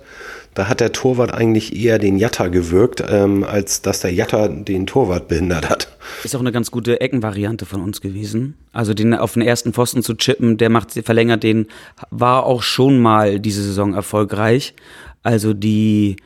Da 0.53 0.67
hat 0.67 0.79
der 0.79 0.91
Torwart 0.91 1.33
eigentlich 1.33 1.75
eher 1.75 1.97
den 1.97 2.17
Jatta 2.17 2.47
gewirkt, 2.47 3.03
ähm, 3.07 3.43
als 3.43 3.81
dass 3.81 4.01
der 4.01 4.13
Jatta 4.13 4.47
den 4.47 4.85
Torwart 4.85 5.27
behindert 5.27 5.69
hat. 5.69 5.87
Ist 6.23 6.35
auch 6.35 6.41
eine 6.41 6.51
ganz 6.51 6.69
gute 6.69 7.01
Eckenvariante 7.01 7.65
von 7.65 7.81
uns 7.81 8.01
gewesen. 8.01 8.55
Also 8.71 8.93
den 8.93 9.15
auf 9.15 9.33
den 9.33 9.41
ersten 9.41 9.73
Pfosten 9.73 10.03
zu 10.03 10.13
chippen, 10.13 10.57
der 10.57 10.69
macht, 10.69 10.91
verlängert 10.91 11.43
den, 11.43 11.67
war 12.11 12.45
auch 12.45 12.61
schon 12.61 13.01
mal 13.01 13.39
diese 13.39 13.63
Saison 13.63 13.93
erfolgreich. 13.93 14.75
Also 15.23 15.53
die 15.53 16.17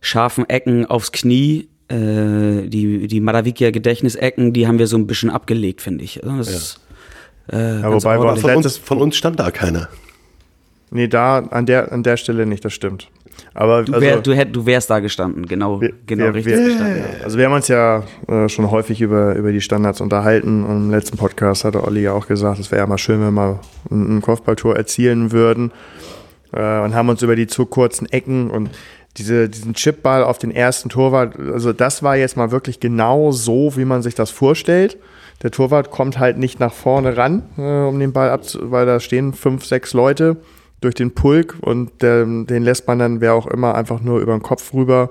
scharfen 0.00 0.48
Ecken 0.48 0.86
aufs 0.86 1.12
Knie, 1.12 1.68
äh, 1.88 2.68
die, 2.68 3.06
die 3.06 3.20
Madavikia 3.20 3.70
Gedächtnisecken, 3.70 4.52
die 4.52 4.66
haben 4.66 4.78
wir 4.78 4.86
so 4.88 4.96
ein 4.96 5.06
bisschen 5.06 5.30
abgelegt, 5.30 5.80
finde 5.80 6.04
ich. 6.04 6.24
Also 6.24 6.36
das 6.38 6.48
ist, 6.48 6.80
äh, 7.52 7.80
Ja, 7.80 7.92
wobei. 7.92 8.16
Von 8.36 8.56
uns, 8.56 8.76
von 8.78 8.98
uns 8.98 9.16
stand 9.16 9.38
da 9.38 9.50
keiner. 9.52 9.88
nee, 10.90 11.06
da 11.06 11.38
an 11.38 11.66
der, 11.66 11.92
an 11.92 12.02
der 12.02 12.16
Stelle 12.16 12.46
nicht, 12.46 12.64
das 12.64 12.72
stimmt. 12.72 13.08
Aber 13.58 13.84
du, 13.84 13.94
also, 13.94 14.04
wär, 14.04 14.20
du, 14.20 14.34
hätt, 14.34 14.54
du 14.54 14.66
wärst 14.66 14.90
da 14.90 14.98
gestanden, 14.98 15.46
genau, 15.46 15.80
wir, 15.80 15.94
genau 16.06 16.24
wir, 16.24 16.34
richtig 16.34 16.56
wir, 16.56 16.64
gestanden. 16.64 16.98
ja. 16.98 17.24
Also 17.24 17.38
wir 17.38 17.46
haben 17.46 17.54
uns 17.54 17.68
ja 17.68 18.02
äh, 18.28 18.50
schon 18.50 18.70
häufig 18.70 19.00
über, 19.00 19.34
über 19.34 19.50
die 19.50 19.62
Standards 19.62 20.02
unterhalten 20.02 20.62
und 20.62 20.76
im 20.76 20.90
letzten 20.90 21.16
Podcast 21.16 21.64
hatte 21.64 21.82
Olli 21.82 22.02
ja 22.02 22.12
auch 22.12 22.26
gesagt, 22.26 22.58
es 22.60 22.70
wäre 22.70 22.82
ja 22.82 22.86
mal 22.86 22.98
schön, 22.98 23.18
wenn 23.20 23.28
wir 23.28 23.30
mal 23.30 23.60
ein, 23.90 24.18
ein 24.18 24.20
Kopfballtor 24.20 24.76
erzielen 24.76 25.32
würden 25.32 25.72
äh, 26.52 26.80
und 26.80 26.94
haben 26.94 27.08
uns 27.08 27.22
über 27.22 27.34
die 27.34 27.46
zu 27.46 27.64
kurzen 27.64 28.04
Ecken 28.12 28.50
und 28.50 28.68
diese, 29.16 29.48
diesen 29.48 29.72
Chipball 29.72 30.22
auf 30.22 30.36
den 30.36 30.50
ersten 30.50 30.90
Torwart, 30.90 31.38
also 31.38 31.72
das 31.72 32.02
war 32.02 32.14
jetzt 32.14 32.36
mal 32.36 32.50
wirklich 32.50 32.78
genau 32.78 33.32
so, 33.32 33.74
wie 33.74 33.86
man 33.86 34.02
sich 34.02 34.14
das 34.14 34.30
vorstellt. 34.30 34.98
Der 35.42 35.50
Torwart 35.50 35.90
kommt 35.90 36.18
halt 36.18 36.36
nicht 36.36 36.60
nach 36.60 36.74
vorne 36.74 37.16
ran, 37.16 37.42
äh, 37.56 37.62
um 37.62 37.98
den 37.98 38.12
Ball 38.12 38.28
abzu, 38.28 38.70
weil 38.70 38.84
da 38.84 39.00
stehen 39.00 39.32
fünf, 39.32 39.64
sechs 39.64 39.94
Leute 39.94 40.36
durch 40.80 40.94
den 40.94 41.12
Pulk 41.12 41.56
und 41.60 42.02
der, 42.02 42.24
den 42.24 42.62
lässt 42.62 42.86
man 42.86 42.98
dann, 42.98 43.20
wer 43.20 43.34
auch 43.34 43.46
immer, 43.46 43.74
einfach 43.74 44.00
nur 44.00 44.20
über 44.20 44.32
den 44.32 44.42
Kopf 44.42 44.74
rüber, 44.74 45.10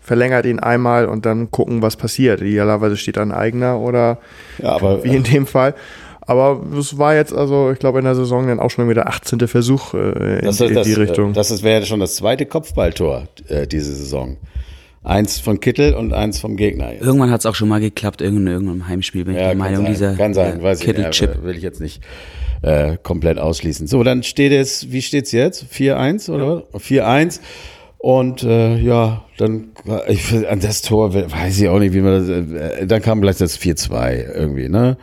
verlängert 0.00 0.44
ihn 0.44 0.58
einmal 0.58 1.06
und 1.06 1.24
dann 1.24 1.50
gucken, 1.50 1.80
was 1.82 1.96
passiert. 1.96 2.40
Idealerweise 2.40 2.96
steht 2.96 3.16
da 3.16 3.22
ein 3.22 3.32
eigener 3.32 3.78
oder 3.80 4.18
Ja, 4.58 4.70
aber- 4.72 5.02
wie 5.04 5.14
in 5.16 5.22
dem 5.22 5.46
Fall. 5.46 5.74
Aber 6.26 6.62
es 6.78 6.96
war 6.96 7.14
jetzt 7.14 7.34
also, 7.34 7.70
ich 7.70 7.78
glaube, 7.78 7.98
in 7.98 8.06
der 8.06 8.14
Saison 8.14 8.46
dann 8.46 8.58
auch 8.58 8.70
schon 8.70 8.88
wieder 8.88 9.06
18. 9.08 9.46
Versuch 9.46 9.92
äh, 9.92 10.38
in, 10.38 10.44
Das, 10.46 10.60
in 10.60 10.74
das, 10.74 10.86
die 10.86 10.94
Richtung. 10.94 11.34
Das, 11.34 11.62
wäre 11.62 11.84
schon 11.84 12.00
das 12.00 12.16
zweite 12.16 12.46
Kopfballtor 12.46 13.24
äh, 13.48 13.66
diese 13.66 13.94
Saison. 13.94 14.38
Eins 15.02 15.38
von 15.38 15.60
Kittel 15.60 15.92
und 15.92 16.14
eins 16.14 16.40
vom 16.40 16.56
Gegner. 16.56 16.92
Jetzt. 16.92 17.02
Irgendwann 17.04 17.30
hat 17.30 17.40
es 17.40 17.46
auch 17.46 17.54
schon 17.54 17.68
mal 17.68 17.78
geklappt, 17.80 18.22
in 18.22 18.46
irgendeinem 18.46 18.88
Heimspiel, 18.88 19.26
bin 19.26 19.34
ich 19.34 19.40
der 19.40 19.54
Meinung, 19.54 19.84
sein, 19.84 19.92
dieser 19.92 20.14
kann 20.14 20.32
sein, 20.32 20.60
äh, 20.60 20.62
weiß 20.62 20.80
ich. 20.80 20.86
Kittel-Chip. 20.86 21.30
aber 21.34 21.42
Will 21.44 21.56
ich 21.56 21.62
jetzt 21.62 21.82
nicht 21.82 22.02
äh, 22.64 22.96
komplett 23.02 23.38
ausschließen. 23.38 23.86
So, 23.86 24.02
dann 24.02 24.22
steht 24.22 24.52
es, 24.52 24.90
wie 24.90 25.02
steht's 25.02 25.32
jetzt? 25.32 25.66
4-1 25.72 26.30
oder? 26.30 26.64
was? 26.72 26.82
4-1. 26.82 27.40
Und 27.98 28.42
äh, 28.42 28.76
ja, 28.76 29.24
dann 29.38 29.72
ich, 30.08 30.48
an 30.48 30.60
das 30.60 30.82
Tor 30.82 31.14
weiß 31.14 31.60
ich 31.60 31.68
auch 31.68 31.78
nicht, 31.78 31.94
wie 31.94 32.00
man 32.00 32.12
das. 32.12 32.28
Äh, 32.28 32.86
dann 32.86 33.00
kam 33.00 33.20
gleich 33.20 33.38
das 33.38 33.58
4-2 33.58 34.34
irgendwie, 34.34 34.68
ne? 34.68 34.98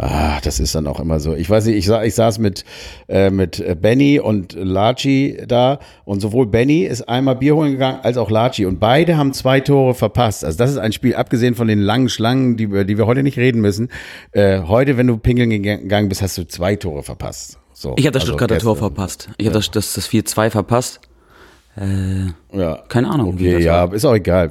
Ah, 0.00 0.38
das 0.44 0.60
ist 0.60 0.74
dann 0.76 0.86
auch 0.86 1.00
immer 1.00 1.18
so. 1.18 1.34
Ich 1.34 1.50
weiß 1.50 1.66
nicht, 1.66 1.76
ich, 1.76 1.86
sa 1.86 2.04
ich 2.04 2.14
saß 2.14 2.38
mit, 2.38 2.64
äh, 3.08 3.30
mit 3.30 3.58
äh, 3.58 3.74
Benny 3.74 4.20
und 4.20 4.52
Laci 4.52 5.38
da 5.48 5.80
und 6.04 6.20
sowohl 6.20 6.46
Benny 6.46 6.84
ist 6.84 7.08
einmal 7.08 7.34
Bier 7.34 7.56
holen 7.56 7.72
gegangen 7.72 7.98
als 8.04 8.16
auch 8.16 8.30
Laci 8.30 8.64
und 8.64 8.78
beide 8.78 9.16
haben 9.16 9.32
zwei 9.32 9.58
Tore 9.58 9.94
verpasst. 9.94 10.44
Also 10.44 10.56
das 10.56 10.70
ist 10.70 10.78
ein 10.78 10.92
Spiel, 10.92 11.16
abgesehen 11.16 11.56
von 11.56 11.66
den 11.66 11.80
langen 11.80 12.08
Schlangen, 12.08 12.56
die, 12.56 12.70
wir- 12.70 12.84
die 12.84 12.96
wir 12.96 13.06
heute 13.06 13.24
nicht 13.24 13.38
reden 13.38 13.60
müssen. 13.60 13.88
Äh, 14.30 14.60
heute, 14.62 14.96
wenn 14.96 15.08
du 15.08 15.18
pinkeln 15.18 15.50
gegangen 15.50 16.08
bist, 16.08 16.22
hast 16.22 16.38
du 16.38 16.46
zwei 16.46 16.76
Tore 16.76 17.02
verpasst. 17.02 17.58
So, 17.72 17.94
Ich 17.96 18.06
habe 18.06 18.12
das 18.12 18.22
also 18.22 18.34
Stuttgarter 18.34 18.58
Tor 18.58 18.74
gestern. 18.74 18.94
verpasst. 18.94 19.28
Ich 19.36 19.46
habe 19.46 19.54
das, 19.54 19.70
das, 19.72 19.94
das 19.94 20.08
4-2 20.08 20.50
verpasst. 20.50 21.00
Äh, 21.80 22.58
ja. 22.58 22.78
Keine 22.88 23.08
Ahnung. 23.08 23.34
Okay, 23.34 23.58
ja, 23.58 23.84
ist 23.84 24.04
auch 24.04 24.14
egal. 24.14 24.50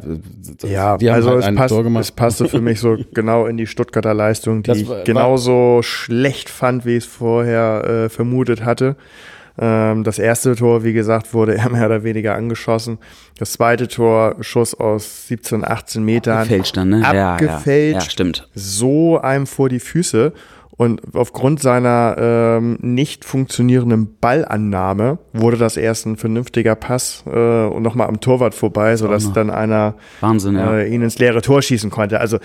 Ja, 0.64 0.98
also 1.14 1.32
halt 1.32 1.46
es, 1.46 1.56
passt, 1.56 1.74
es 1.74 2.12
passte 2.12 2.48
für 2.48 2.62
mich 2.62 2.80
so 2.80 2.98
genau 3.14 3.46
in 3.48 3.58
die 3.58 3.68
Stuttgarter 3.68 4.14
Leistung, 4.14 4.64
die 4.64 4.68
das 4.68 4.88
war, 4.88 5.00
ich 5.00 5.06
genauso 5.06 5.82
schlecht 5.82 6.50
fand, 6.50 6.86
wie 6.86 6.98
ich 6.98 7.04
es 7.04 7.10
vorher 7.10 7.84
äh, 8.06 8.10
vermutet 8.10 8.64
hatte. 8.64 8.96
Ähm, 9.60 10.04
das 10.04 10.20
erste 10.20 10.56
Tor, 10.56 10.84
wie 10.84 10.94
gesagt, 10.94 11.34
wurde 11.34 11.56
er 11.58 11.70
mehr 11.70 11.88
oder 11.88 12.04
weniger 12.04 12.36
angeschossen. 12.36 13.00
Das 13.40 13.54
zweite 13.54 13.88
Tor, 13.88 14.36
Schuss 14.42 14.74
aus 14.74 15.28
17, 15.28 15.66
18 15.66 16.04
Metern. 16.04 16.38
Abgefälscht 16.38 16.78
dann, 16.78 16.90
ne? 16.90 17.06
Abgefälscht. 17.06 17.66
Ja, 17.68 17.74
ja. 17.74 17.92
ja, 17.94 18.02
stimmt. 18.02 18.48
So 18.54 19.20
einem 19.20 19.48
vor 19.48 19.70
die 19.70 19.80
Füße. 19.80 20.34
Und 20.78 21.02
aufgrund 21.16 21.60
seiner 21.60 22.16
ähm, 22.20 22.78
nicht 22.82 23.26
funktionierenden 23.26 24.18
Ballannahme 24.20 25.18
wurde 25.34 25.58
das 25.58 25.76
erst 25.76 26.06
ein 26.06 26.18
vernünftiger 26.18 26.76
Pass 26.76 27.24
äh, 27.26 27.66
und 27.66 27.82
nochmal 27.82 28.08
am 28.08 28.20
Torwart 28.20 28.54
vorbei, 28.54 28.96
sodass 28.96 29.34
dann 29.34 29.50
einer 29.50 29.96
Wahnsinn, 30.22 30.56
ja. 30.56 30.78
äh, 30.78 30.94
ihn 30.94 31.02
ins 31.02 31.18
leere 31.18 31.42
Tor 31.42 31.64
schießen 31.64 31.90
konnte. 31.90 32.20
Also 32.20 32.38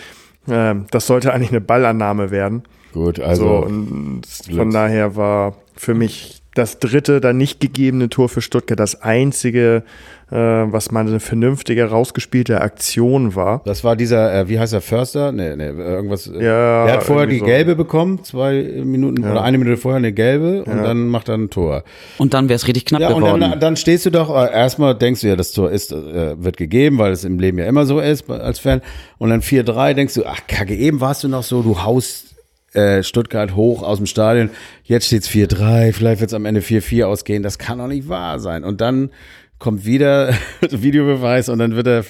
äh, 0.49 0.74
das 0.91 1.07
sollte 1.07 1.33
eigentlich 1.33 1.51
eine 1.51 1.61
Ballannahme 1.61 2.30
werden. 2.30 2.62
Gut, 2.95 3.20
also. 3.20 3.45
So, 3.45 3.66
und 3.66 4.22
von 4.55 4.70
daher 4.70 5.14
war 5.14 5.55
für 5.76 5.95
mich 5.95 6.41
das 6.55 6.78
dritte, 6.78 7.20
dann 7.20 7.38
nicht 7.38 7.61
gegebene 7.61 8.09
Tor 8.09 8.28
für 8.28 8.42
Stuttgart 8.42 8.78
das 8.78 9.00
einzige, 9.00 9.84
äh, 10.30 10.36
was 10.36 10.90
mal 10.90 11.00
eine 11.00 11.18
vernünftige, 11.18 11.84
rausgespielte 11.86 12.61
Aktion 12.61 13.34
war. 13.34 13.62
Das 13.64 13.84
war 13.84 13.96
dieser, 13.96 14.34
äh, 14.34 14.48
wie 14.48 14.59
heißt 14.59 14.74
der, 14.74 14.82
Förster? 14.82 15.32
Nee, 15.32 15.57
nee, 15.57 15.68
irgendwas. 15.68 16.26
Äh, 16.26 16.44
ja, 16.44 16.86
er 16.86 16.92
hat 16.94 17.03
vorher 17.05 17.26
die 17.26 17.38
so. 17.38 17.46
gelbe 17.46 17.74
bekommen, 17.74 18.22
zwei 18.22 18.82
Minuten 18.84 19.22
ja. 19.22 19.30
oder 19.30 19.42
eine 19.42 19.57
Minute 19.57 19.78
vorher 19.78 19.96
eine 19.96 20.12
gelbe 20.12 20.64
und 20.64 20.76
ja. 20.76 20.82
dann 20.82 21.09
macht 21.09 21.28
er 21.28 21.36
ein 21.36 21.48
Tor. 21.48 21.84
Und 22.18 22.34
dann 22.34 22.50
wäre 22.50 22.57
es 22.57 22.66
richtig 22.66 22.84
knapp 22.84 23.00
ja, 23.00 23.09
geworden. 23.09 23.32
Und 23.32 23.40
dann, 23.40 23.59
dann 23.59 23.76
stehst 23.76 24.05
du 24.05 24.11
doch, 24.11 24.28
äh, 24.28 24.53
erstmal 24.53 24.94
denkst 24.94 25.22
du 25.22 25.28
ja, 25.28 25.36
das 25.36 25.53
Tor 25.53 25.70
ist, 25.70 25.92
äh, 25.92 26.42
wird 26.42 26.59
gegeben, 26.59 26.98
weil 26.98 27.12
es 27.12 27.24
im 27.24 27.38
Leben 27.38 27.59
ja 27.59 27.64
immer 27.64 27.86
so 27.86 27.98
ist 27.98 28.28
als 28.30 28.59
Fan. 28.59 28.82
Und 29.16 29.30
dann 29.30 29.40
4-3 29.40 29.94
denkst 29.94 30.14
du, 30.14 30.26
ach 30.26 30.40
kacke, 30.46 30.74
eben 30.74 31.00
warst 31.00 31.24
du 31.24 31.28
noch 31.28 31.44
so, 31.44 31.62
du 31.62 31.82
haust 31.82 32.32
äh, 32.72 33.02
Stuttgart 33.02 33.54
hoch 33.54 33.82
aus 33.82 33.98
dem 33.98 34.06
Stadion. 34.06 34.50
Jetzt 34.84 35.06
steht's 35.06 35.28
4-3, 35.28 35.92
vielleicht 35.92 36.20
wird's 36.20 36.34
am 36.34 36.46
Ende 36.46 36.60
4-4 36.60 37.04
ausgehen. 37.04 37.42
Das 37.42 37.58
kann 37.58 37.78
doch 37.78 37.86
nicht 37.86 38.08
wahr 38.08 38.38
sein. 38.38 38.64
Und 38.64 38.80
dann 38.80 39.10
kommt 39.58 39.84
wieder 39.84 40.34
Videobeweis 40.70 41.48
und 41.48 41.58
dann 41.58 41.76
wird 41.76 41.86
er, 41.86 42.04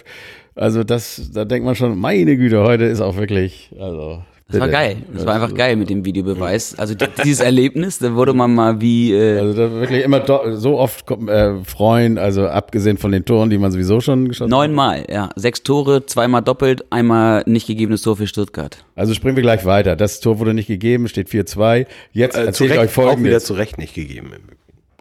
also 0.55 0.85
das, 0.85 1.31
da 1.33 1.45
denkt 1.45 1.65
man 1.65 1.75
schon, 1.75 1.99
meine 1.99 2.37
Güte, 2.37 2.63
heute 2.63 2.85
ist 2.85 3.01
auch 3.01 3.17
wirklich, 3.17 3.75
also 3.79 4.23
das 4.53 4.61
war 4.61 4.69
geil. 4.69 4.97
Das 5.13 5.27
war 5.27 5.35
einfach 5.35 5.55
geil 5.55 5.77
mit 5.77 5.91
dem 5.91 6.05
Videobeweis. 6.05 6.79
Also 6.79 6.95
dieses 7.25 7.41
Erlebnis, 7.41 7.99
da 7.99 8.15
wurde 8.15 8.35
man 8.35 8.55
mal 8.55 8.81
wie. 8.81 9.13
Äh 9.13 9.39
also 9.39 9.55
da 9.55 9.73
wirklich 9.73 10.05
immer 10.05 10.23
so 10.57 10.79
oft 10.79 11.11
äh, 11.11 11.55
freuen, 11.65 12.19
also 12.19 12.47
abgesehen 12.47 12.99
von 12.99 13.13
den 13.13 13.25
Toren, 13.25 13.51
die 13.51 13.59
man 13.59 13.73
sowieso 13.73 14.01
schon 14.01 14.29
geschossen 14.29 14.53
hat. 14.53 14.59
Neunmal, 14.59 15.07
ja. 15.11 15.31
Sechs 15.37 15.63
Tore, 15.63 16.07
zweimal 16.07 16.43
doppelt, 16.43 16.85
einmal 16.91 17.43
nicht 17.47 17.67
gegebenes 17.67 18.03
Tor 18.03 18.17
für 18.17 18.27
Stuttgart. 18.27 18.85
Also 18.95 19.15
springen 19.15 19.37
wir 19.37 19.43
gleich 19.43 19.65
weiter. 19.65 19.97
Das 19.97 20.21
Tor 20.21 20.39
wurde 20.39 20.55
nicht 20.55 20.67
gegeben, 20.67 21.09
steht 21.09 21.29
4-2. 21.29 21.87
Jetzt 22.13 22.37
äh, 22.37 22.45
erzähle 22.45 22.75
ich 22.75 22.81
euch 22.81 22.91
folgendes. 22.91 23.21
Auch 23.21 23.25
wieder 23.25 23.41
zu 23.41 23.55
Recht 23.55 23.79
nicht 23.79 23.95
gegeben. 23.95 24.33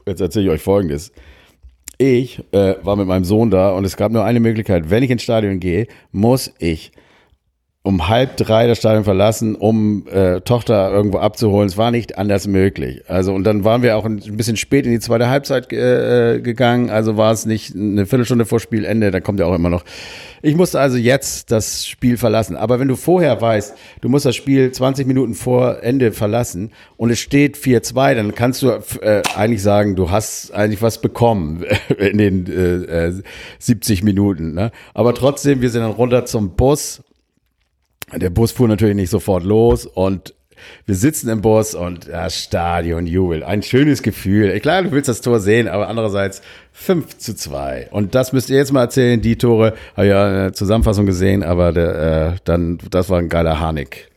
Jetzt 0.08 0.22
erzähle 0.22 0.46
ich 0.46 0.52
euch 0.52 0.62
folgendes. 0.62 1.12
Ich 1.98 2.42
äh, 2.52 2.76
war 2.82 2.96
mit 2.96 3.06
meinem 3.06 3.26
Sohn 3.26 3.52
da 3.52 3.72
und 3.72 3.86
es 3.86 3.96
gab 3.96 4.12
nur 4.12 4.24
eine 4.24 4.40
Möglichkeit. 4.40 4.90
Wenn 4.90 5.04
ich 5.04 5.12
ins 5.12 5.22
Stadion 5.22 5.60
gehe, 5.60 5.88
muss 6.12 6.52
ich 6.58 6.92
um 7.84 8.08
halb 8.08 8.38
drei 8.38 8.68
das 8.68 8.78
Stadion 8.78 9.04
verlassen, 9.04 9.56
um 9.56 10.06
äh, 10.08 10.42
Tochter 10.42 10.92
irgendwo 10.92 11.18
abzuholen. 11.18 11.68
Es 11.68 11.78
war 11.78 11.90
nicht 11.90 12.16
anders 12.16 12.46
möglich. 12.46 13.02
Also 13.08 13.34
und 13.34 13.44
dann 13.44 13.64
waren 13.64 13.82
wir 13.82 13.98
auch 13.98 14.06
ein 14.06 14.20
bisschen 14.38 14.56
spät 14.56 14.86
in 14.86 14.92
die 14.92 15.00
zweite 15.00 15.30
Halbzeit 15.30 15.74
äh, 15.74 16.40
gegangen. 16.42 16.92
Also 16.92 17.18
war 17.18 17.32
es 17.32 17.48
nicht 17.48 17.76
eine 17.76 18.06
Viertelstunde 18.06 18.46
vor 18.46 18.60
Spielende. 18.60 19.10
Da 19.10 19.20
kommt 19.20 19.40
ja 19.40 19.48
auch 19.48 19.56
immer 19.56 19.72
noch. 19.72 19.84
Ich 20.44 20.56
musste 20.56 20.80
also 20.80 20.96
jetzt 20.98 21.52
das 21.52 21.88
Spiel 21.88 22.18
verlassen. 22.18 22.56
Aber 22.56 22.80
wenn 22.80 22.88
du 22.88 22.96
vorher 22.96 23.42
weißt, 23.42 23.76
du 24.02 24.10
musst 24.10 24.28
das 24.28 24.36
Spiel 24.36 24.72
20 24.72 25.08
Minuten 25.08 25.34
vor 25.34 25.82
Ende 25.82 26.12
verlassen 26.12 26.72
und 26.98 27.10
es 27.10 27.20
steht 27.20 27.58
4-2, 27.58 28.14
dann 28.14 28.36
kannst 28.36 28.62
du 28.62 28.70
äh, 29.02 29.24
eigentlich 29.36 29.64
sagen, 29.64 29.96
du 29.96 30.12
hast 30.12 30.54
eigentlich 30.54 30.84
was 30.84 31.02
bekommen 31.02 31.66
in 31.98 32.20
den 32.20 32.46
äh, 32.46 33.12
70 33.58 34.04
Minuten. 34.04 34.54
Ne? 34.54 34.72
Aber 34.94 35.16
trotzdem, 35.16 35.62
wir 35.62 35.72
sind 35.72 35.82
dann 35.82 35.92
runter 35.92 36.26
zum 36.26 36.56
Bus 36.56 37.02
der 38.16 38.30
Bus 38.30 38.52
fuhr 38.52 38.68
natürlich 38.68 38.96
nicht 38.96 39.10
sofort 39.10 39.44
los 39.44 39.86
und 39.86 40.34
wir 40.86 40.96
sitzen 40.96 41.30
im 41.30 41.42
Bus 41.42 41.74
und 41.76 42.08
das 42.08 42.36
Stadion 42.36 43.08
jubelt. 43.08 43.44
Ein 43.44 43.64
schönes 43.64 44.04
Gefühl. 44.04 44.60
Klar, 44.60 44.84
du 44.84 44.92
willst 44.92 45.10
das 45.10 45.22
Tor 45.22 45.40
sehen, 45.40 45.68
aber 45.68 45.88
andererseits 45.88 46.42
5 46.74 47.18
zu 47.18 47.36
2. 47.36 47.90
Und 47.92 48.16
das 48.16 48.34
müsst 48.34 48.50
ihr 48.50 48.58
jetzt 48.58 48.72
mal 48.72 48.82
erzählen. 48.82 49.22
Die 49.22 49.38
Tore, 49.38 49.74
habe 49.96 50.08
ja 50.08 50.26
eine 50.26 50.52
Zusammenfassung 50.52 51.06
gesehen, 51.06 51.44
aber 51.44 51.72
der, 51.72 52.34
äh, 52.34 52.38
dann, 52.44 52.80
das 52.90 53.10
war 53.10 53.20
ein 53.20 53.30
geiler 53.30 53.60
Harnik. 53.60 54.10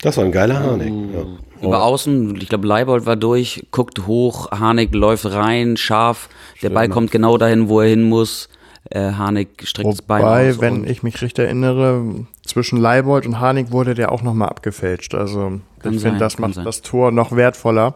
Das 0.00 0.16
war 0.16 0.24
ein 0.24 0.32
geiler 0.32 0.58
Harnik. 0.58 0.92
Ja. 1.14 1.66
Über 1.66 1.84
außen, 1.84 2.36
ich 2.36 2.48
glaube, 2.48 2.66
Leibold 2.66 3.06
war 3.06 3.14
durch, 3.14 3.66
guckt 3.70 4.06
hoch, 4.06 4.50
Harnik 4.50 4.92
läuft 4.94 5.26
rein, 5.26 5.76
scharf. 5.76 6.28
Der 6.60 6.70
Ball 6.70 6.88
kommt 6.88 7.12
genau 7.12 7.38
dahin, 7.38 7.68
wo 7.68 7.80
er 7.80 7.88
hin 7.88 8.02
muss. 8.02 8.48
Äh, 8.90 9.12
Harnik 9.12 9.66
streckt 9.66 9.86
Wobei, 9.86 9.96
das 9.96 10.06
Bein 10.06 10.50
aus. 10.50 10.60
wenn 10.60 10.84
ich 10.86 11.02
mich 11.02 11.20
richtig 11.22 11.44
erinnere, 11.44 12.26
zwischen 12.44 12.78
Leibold 12.78 13.26
und 13.26 13.40
Harnik 13.40 13.70
wurde 13.70 13.94
der 13.94 14.12
auch 14.12 14.22
nochmal 14.22 14.48
abgefälscht. 14.48 15.14
Also 15.14 15.60
ich 15.84 16.00
finde, 16.00 16.18
das 16.18 16.38
macht 16.38 16.54
sein. 16.54 16.64
das 16.64 16.82
Tor 16.82 17.12
noch 17.12 17.34
wertvoller. 17.34 17.94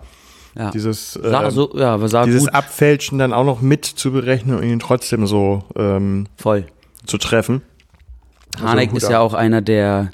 Ja. 0.56 0.70
Dieses, 0.70 1.16
äh, 1.16 1.50
so, 1.50 1.76
ja, 1.76 1.98
dieses 2.24 2.44
gut. 2.44 2.54
Abfälschen 2.54 3.18
dann 3.18 3.34
auch 3.34 3.44
noch 3.44 3.60
mit 3.60 3.84
zu 3.84 4.10
berechnen 4.10 4.56
und 4.56 4.62
ihn 4.62 4.78
trotzdem 4.78 5.26
so 5.26 5.64
ähm, 5.76 6.28
voll 6.36 6.64
zu 7.04 7.18
treffen. 7.18 7.62
Harnik 8.58 8.90
also, 8.94 9.06
ist 9.06 9.10
ja 9.10 9.20
auch 9.20 9.34
einer 9.34 9.60
der 9.60 10.10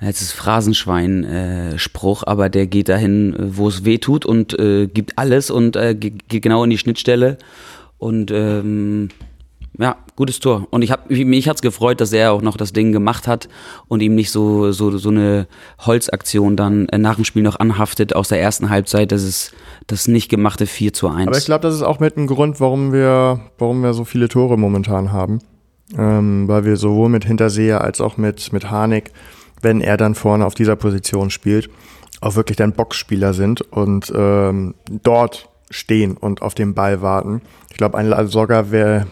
jetzt 0.00 0.20
ist 0.20 0.32
Phrasenschwein-Spruch, 0.32 2.22
äh, 2.22 2.26
aber 2.26 2.48
der 2.48 2.66
geht 2.66 2.88
dahin, 2.88 3.34
wo 3.38 3.68
es 3.68 3.84
weh 3.84 3.98
tut 3.98 4.26
und 4.26 4.58
äh, 4.58 4.86
gibt 4.86 5.18
alles 5.18 5.50
und 5.50 5.76
äh, 5.76 5.94
geht 5.94 6.42
genau 6.42 6.62
in 6.62 6.70
die 6.70 6.78
Schnittstelle. 6.78 7.38
Und 7.98 8.30
ähm, 8.30 9.08
ja, 9.78 9.96
gutes 10.14 10.38
Tor. 10.38 10.68
Und 10.70 10.82
ich 10.82 10.92
hab, 10.92 11.10
mich 11.10 11.48
hat's 11.48 11.62
gefreut, 11.62 12.00
dass 12.00 12.12
er 12.12 12.32
auch 12.32 12.42
noch 12.42 12.56
das 12.56 12.72
Ding 12.72 12.92
gemacht 12.92 13.26
hat 13.26 13.48
und 13.88 14.02
ihm 14.02 14.14
nicht 14.14 14.30
so, 14.30 14.70
so, 14.70 14.96
so 14.96 15.08
eine 15.08 15.48
Holzaktion 15.80 16.56
dann 16.56 16.88
äh, 16.90 16.98
nach 16.98 17.16
dem 17.16 17.24
Spiel 17.24 17.42
noch 17.42 17.58
anhaftet 17.58 18.14
aus 18.14 18.28
der 18.28 18.40
ersten 18.40 18.70
Halbzeit. 18.70 19.10
Das 19.10 19.22
ist 19.24 19.52
das 19.86 20.06
nicht 20.06 20.28
gemachte 20.28 20.66
4 20.66 20.92
zu 20.92 21.08
1. 21.08 21.26
Aber 21.26 21.36
ich 21.36 21.46
glaube, 21.46 21.62
das 21.62 21.74
ist 21.74 21.82
auch 21.82 21.98
mit 21.98 22.16
ein 22.16 22.26
Grund, 22.26 22.60
warum 22.60 22.92
wir, 22.92 23.40
warum 23.58 23.82
wir 23.82 23.94
so 23.94 24.04
viele 24.04 24.28
Tore 24.28 24.56
momentan 24.56 25.12
haben. 25.12 25.40
Ähm, 25.98 26.48
weil 26.48 26.64
wir 26.64 26.76
sowohl 26.76 27.08
mit 27.08 27.24
Hinterseher 27.24 27.82
als 27.82 28.00
auch 28.00 28.16
mit, 28.16 28.52
mit 28.52 28.70
Harnik, 28.70 29.10
wenn 29.60 29.80
er 29.80 29.96
dann 29.96 30.14
vorne 30.14 30.46
auf 30.46 30.54
dieser 30.54 30.76
Position 30.76 31.30
spielt, 31.30 31.68
auch 32.20 32.36
wirklich 32.36 32.56
dann 32.56 32.72
Boxspieler 32.72 33.34
sind 33.34 33.60
und 33.60 34.12
ähm, 34.16 34.74
dort 35.02 35.48
stehen 35.74 36.16
und 36.16 36.40
auf 36.40 36.54
den 36.54 36.74
Ball 36.74 37.02
warten. 37.02 37.42
Ich 37.74 37.78
glaube, 37.78 37.98
ein 37.98 38.06
Lasogga 38.06 38.64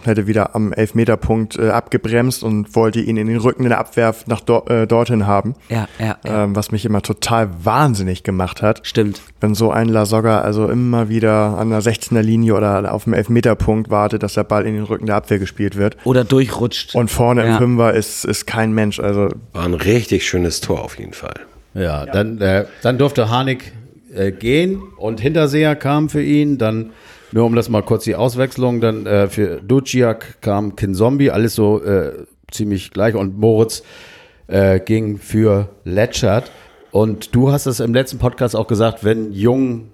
hätte 0.04 0.28
wieder 0.28 0.54
am 0.54 0.72
Elfmeterpunkt 0.72 1.58
äh, 1.58 1.70
abgebremst 1.70 2.44
und 2.44 2.76
wollte 2.76 3.00
ihn 3.00 3.16
in 3.16 3.26
den 3.26 3.38
Rücken 3.38 3.64
in 3.64 3.70
der 3.70 3.80
Abwehr 3.80 4.14
nach 4.26 4.38
do, 4.38 4.64
äh, 4.68 4.86
dorthin 4.86 5.26
haben. 5.26 5.56
Ja, 5.68 5.88
ja, 5.98 6.16
ja. 6.24 6.44
Ähm, 6.44 6.54
was 6.54 6.70
mich 6.70 6.84
immer 6.84 7.02
total 7.02 7.50
wahnsinnig 7.64 8.22
gemacht 8.22 8.62
hat. 8.62 8.86
Stimmt. 8.86 9.20
Wenn 9.40 9.56
so 9.56 9.72
ein 9.72 9.88
Lasogga 9.88 10.42
also 10.42 10.68
immer 10.68 11.08
wieder 11.08 11.58
an 11.58 11.70
der 11.70 11.82
16er 11.82 12.20
Linie 12.20 12.54
oder 12.54 12.94
auf 12.94 13.02
dem 13.04 13.14
Elfmeterpunkt 13.14 13.90
wartet, 13.90 14.22
dass 14.22 14.34
der 14.34 14.44
Ball 14.44 14.64
in 14.64 14.74
den 14.74 14.84
Rücken 14.84 15.06
der 15.06 15.16
Abwehr 15.16 15.40
gespielt 15.40 15.76
wird. 15.76 15.96
Oder 16.04 16.22
durchrutscht. 16.22 16.94
Und 16.94 17.10
vorne 17.10 17.44
ja. 17.44 17.54
im 17.54 17.58
Fünfer 17.58 17.94
ist, 17.94 18.24
ist 18.24 18.46
kein 18.46 18.72
Mensch. 18.72 19.00
Also 19.00 19.28
War 19.52 19.64
ein 19.64 19.74
richtig 19.74 20.24
schönes 20.24 20.60
Tor 20.60 20.84
auf 20.84 21.00
jeden 21.00 21.14
Fall. 21.14 21.40
Ja, 21.74 22.04
ja. 22.04 22.06
Dann, 22.06 22.40
äh, 22.40 22.66
dann 22.82 22.96
durfte 22.96 23.28
Harnik 23.28 23.72
äh, 24.14 24.32
gehen 24.32 24.82
und 24.96 25.20
Hinterseher 25.20 25.76
kam 25.76 26.08
für 26.08 26.22
ihn, 26.22 26.58
dann 26.58 26.92
nur 27.32 27.46
um 27.46 27.54
das 27.54 27.68
mal 27.68 27.82
kurz 27.82 28.04
die 28.04 28.14
Auswechslung, 28.14 28.80
dann 28.80 29.06
äh, 29.06 29.28
für 29.28 29.60
Duciak 29.60 30.40
kam 30.42 30.76
Kinzombie, 30.76 31.30
alles 31.30 31.54
so 31.54 31.82
äh, 31.82 32.12
ziemlich 32.50 32.90
gleich 32.90 33.14
und 33.14 33.38
Moritz 33.38 33.82
äh, 34.48 34.80
ging 34.80 35.18
für 35.18 35.70
Letschert. 35.84 36.52
Und 36.90 37.34
du 37.34 37.50
hast 37.50 37.66
es 37.66 37.80
im 37.80 37.94
letzten 37.94 38.18
Podcast 38.18 38.54
auch 38.54 38.66
gesagt, 38.66 39.02
wenn 39.02 39.32
Jung 39.32 39.88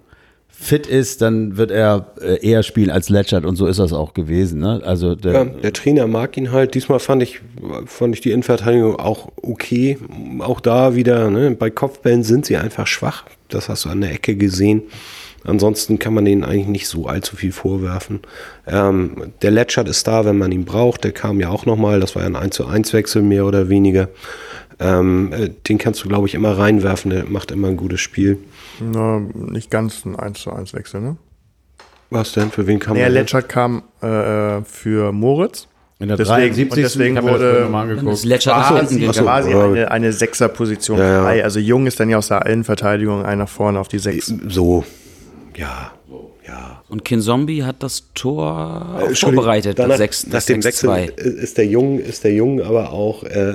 fit 0.61 0.89
ist, 0.89 1.23
dann 1.23 1.57
wird 1.57 1.71
er 1.71 2.13
äh, 2.21 2.45
eher 2.45 2.65
spielen 2.65 2.91
als 2.91 3.09
Letschert 3.09 3.45
und 3.45 3.55
so 3.55 3.67
ist 3.67 3.79
das 3.79 3.93
auch 3.93 4.13
gewesen. 4.13 4.59
Ne? 4.59 4.83
Also 4.85 5.15
der, 5.15 5.33
ja, 5.33 5.45
der 5.45 5.73
Trainer 5.73 6.09
mag 6.09 6.37
ihn 6.37 6.51
halt. 6.51 6.75
Diesmal 6.75 6.99
fand 6.99 7.23
ich, 7.23 7.41
fand 7.87 8.15
ich 8.15 8.21
die 8.23 8.33
Innenverteidigung 8.33 8.97
auch 8.97 9.31
okay. 9.41 9.99
Auch 10.41 10.61
da 10.61 10.97
wieder, 10.97 11.31
ne? 11.31 11.53
bei 11.53 11.71
Kopfbällen 11.71 12.25
sind 12.25 12.45
sie 12.45 12.57
einfach 12.57 12.89
schwach. 12.89 13.25
Das 13.49 13.69
hast 13.69 13.85
du 13.85 13.89
an 13.89 14.01
der 14.01 14.13
Ecke 14.13 14.35
gesehen. 14.35 14.83
Ansonsten 15.45 16.01
kann 16.01 16.13
man 16.13 16.25
denen 16.25 16.43
eigentlich 16.43 16.67
nicht 16.67 16.89
so 16.89 17.07
allzu 17.07 17.37
viel 17.37 17.53
vorwerfen. 17.53 18.21
Ähm, 18.67 19.33
der 19.41 19.53
Letschert 19.53 19.89
ist 19.89 20.09
da, 20.09 20.25
wenn 20.25 20.37
man 20.37 20.51
ihn 20.51 20.65
braucht. 20.65 21.05
Der 21.05 21.13
kam 21.13 21.39
ja 21.39 21.51
auch 21.51 21.67
nochmal. 21.67 22.01
Das 22.01 22.17
war 22.17 22.23
ja 22.23 22.29
ein 22.29 22.37
1 22.37 22.57
zu 22.57 22.67
1 22.67 22.93
Wechsel 22.93 23.23
mehr 23.23 23.47
oder 23.47 23.69
weniger. 23.69 24.09
Ähm, 24.81 25.33
äh, 25.33 25.51
den 25.69 25.79
kannst 25.79 26.03
du, 26.03 26.09
glaube 26.09 26.27
ich, 26.27 26.35
immer 26.35 26.59
reinwerfen. 26.59 27.13
Der 27.13 27.25
macht 27.27 27.53
immer 27.53 27.69
ein 27.69 27.77
gutes 27.77 28.01
Spiel. 28.01 28.39
Na, 28.81 29.21
nicht 29.35 29.71
ganz 29.71 30.05
ein 30.05 30.17
1 30.17 30.41
zu 30.41 30.53
1 30.53 30.75
Wechsel, 30.75 31.01
ne? 31.01 31.17
Was 32.11 32.33
denn? 32.33 32.51
Für 32.51 32.67
wen 32.67 32.79
kam 32.79 32.95
Nee, 32.95 33.03
er? 33.03 33.11
Letschert 33.11 33.49
kam 33.49 33.83
äh, 34.01 34.63
für 34.65 35.13
Moritz. 35.13 35.69
In 36.01 36.07
der 36.09 36.17
Deswegen- 36.17 36.55
73. 36.55 36.71
und 36.71 36.77
deswegen 36.79 37.15
das 37.17 37.25
wurde- 37.25 38.11
ist 38.13 38.25
Letschert 38.25 38.57
nach 38.57 38.69
hinten 38.69 38.85
Quasi, 38.85 39.01
gegangen. 39.01 39.25
quasi 39.27 39.51
eine, 39.53 39.91
eine 39.91 40.13
Sechserposition 40.13 40.97
Ja, 40.99 41.13
ja. 41.13 41.23
frei. 41.23 41.43
Also 41.45 41.59
Jung 41.59 41.87
ist 41.89 41.99
dann 41.99 42.09
ja 42.09 42.19
aus 42.19 42.29
der 42.29 42.47
Innenverteidigung 42.47 43.25
einer 43.25 43.49
vorne 43.49 43.81
auf 43.81 43.89
die 43.89 43.99
Sechs. 43.99 44.33
So. 44.47 44.85
Ja. 45.57 45.91
Ja. 46.47 46.78
Und 46.89 47.05
Kin 47.05 47.21
Zombie 47.21 47.65
hat 47.65 47.83
das 47.83 48.05
Tor 48.15 48.99
Äh, 49.11 49.15
vorbereitet. 49.15 49.79
Danach, 49.79 49.99
das 49.99 50.23
6, 50.23 50.27
nach 50.29 50.43
dem 50.45 50.63
6 50.63 50.85
Wechsel 50.85 51.15
ist 51.19 51.59
der 51.59 51.67
Jung, 51.67 51.99
ist 51.99 52.25
der 52.25 52.33
Jung 52.33 52.63
aber 52.63 52.93
auch, 52.93 53.25
äh, 53.25 53.55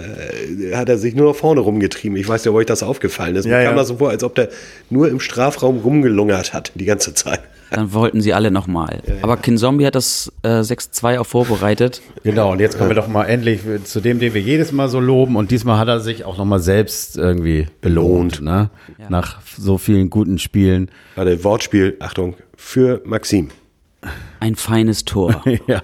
hat 0.76 0.88
er 0.90 0.98
sich 1.00 1.16
nur 1.16 1.30
nach 1.32 1.36
vorne 1.36 1.62
rumgetrieben. 1.62 2.16
Ich 2.18 2.28
weiß 2.28 2.44
nicht, 2.44 2.50
ob 2.52 2.56
euch 2.58 2.68
das 2.68 2.84
aufgefallen 2.84 3.36
ist. 3.36 3.46
Ja, 3.46 3.58
Mir 3.58 3.64
kam 3.66 3.74
ja. 3.74 3.80
das 3.80 3.88
so 3.88 3.98
vor, 3.98 4.10
als 4.12 4.24
ob 4.24 4.36
der 4.36 4.50
nur 4.92 5.10
im 5.10 5.20
Strafraum 5.20 5.80
rumgelungert 5.80 6.54
hat 6.54 6.72
die 6.76 6.86
ganze 6.86 7.14
Zeit. 7.16 7.42
Dann 7.74 7.94
wollten 7.94 8.22
sie 8.22 8.34
alle 8.34 8.52
nochmal. 8.52 9.02
Aber 9.22 9.38
Kin 9.38 9.58
Zombie 9.58 9.86
hat 9.86 9.96
das 9.96 10.32
äh, 10.44 10.60
6-2 10.60 11.20
auch 11.20 11.26
vorbereitet. 11.26 12.02
Genau, 12.24 12.52
und 12.52 12.60
jetzt 12.60 12.78
kommen 12.78 12.90
wir 12.90 12.96
doch 12.96 13.08
mal 13.08 13.26
endlich 13.26 13.62
zu 13.84 14.00
dem, 14.00 14.20
den 14.20 14.34
wir 14.34 14.42
jedes 14.42 14.72
Mal 14.72 14.90
so 14.90 15.00
loben. 15.00 15.36
Und 15.36 15.52
diesmal 15.52 15.78
hat 15.80 15.88
er 15.88 16.00
sich 16.00 16.24
auch 16.26 16.38
nochmal 16.38 16.60
selbst 16.60 17.18
irgendwie 17.18 17.68
belohnt, 17.82 18.42
ne? 18.42 18.70
Nach 19.10 19.42
so 19.58 19.78
vielen 19.78 20.10
guten 20.10 20.40
Spielen. 20.40 20.90
Warte, 21.16 21.44
Wortspiel, 21.44 21.98
Achtung, 22.00 22.36
für 22.56 23.02
Maxim. 23.06 23.50
Ein 24.40 24.56
feines 24.56 25.06
Tor. 25.06 25.42
Ja. 25.68 25.82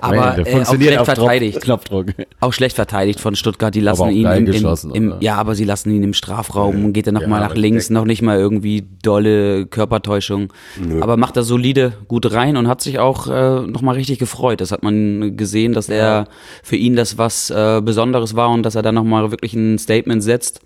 Aber 0.00 0.42
Der 0.42 0.46
äh, 0.46 0.62
auch 0.62 0.74
schlecht 0.74 1.04
verteidigt. 1.04 1.60
Knopfdruck. 1.60 2.06
Auch 2.40 2.52
schlecht 2.54 2.76
verteidigt 2.76 3.20
von 3.20 3.34
Stuttgart. 3.34 3.74
Die 3.74 3.80
lassen 3.80 4.08
ihn 4.10 4.26
im, 4.26 4.94
im, 4.94 5.14
ja, 5.20 5.34
aber 5.36 5.54
sie 5.54 5.64
lassen 5.64 5.90
ihn 5.94 6.02
im 6.02 6.14
Strafraum, 6.14 6.94
geht 6.94 7.06
er 7.06 7.12
nochmal 7.12 7.42
Ja, 7.42 7.48
nach 7.48 7.54
links, 7.54 7.90
noch 7.90 8.04
nicht 8.06 8.22
mal 8.22 8.38
irgendwie 8.38 8.86
dolle 9.02 9.66
Körpertäuschung. 9.66 10.52
Aber 11.00 11.16
macht 11.18 11.36
er 11.36 11.42
solide 11.42 11.92
gut 12.08 12.32
rein 12.32 12.56
und 12.56 12.66
hat 12.68 12.80
sich 12.80 12.98
auch 12.98 13.26
äh, 13.26 13.60
nochmal 13.66 13.96
richtig 13.96 14.18
gefreut. 14.18 14.60
Das 14.62 14.72
hat 14.72 14.82
man 14.82 15.36
gesehen, 15.36 15.74
dass 15.74 15.88
er 15.90 16.28
für 16.62 16.76
ihn 16.76 16.96
das 16.96 17.18
was 17.18 17.50
äh, 17.50 17.82
Besonderes 17.84 18.34
war 18.36 18.50
und 18.50 18.62
dass 18.62 18.74
er 18.74 18.82
dann 18.82 18.94
nochmal 18.94 19.30
wirklich 19.30 19.52
ein 19.52 19.78
Statement 19.78 20.22
setzt. 20.22 20.62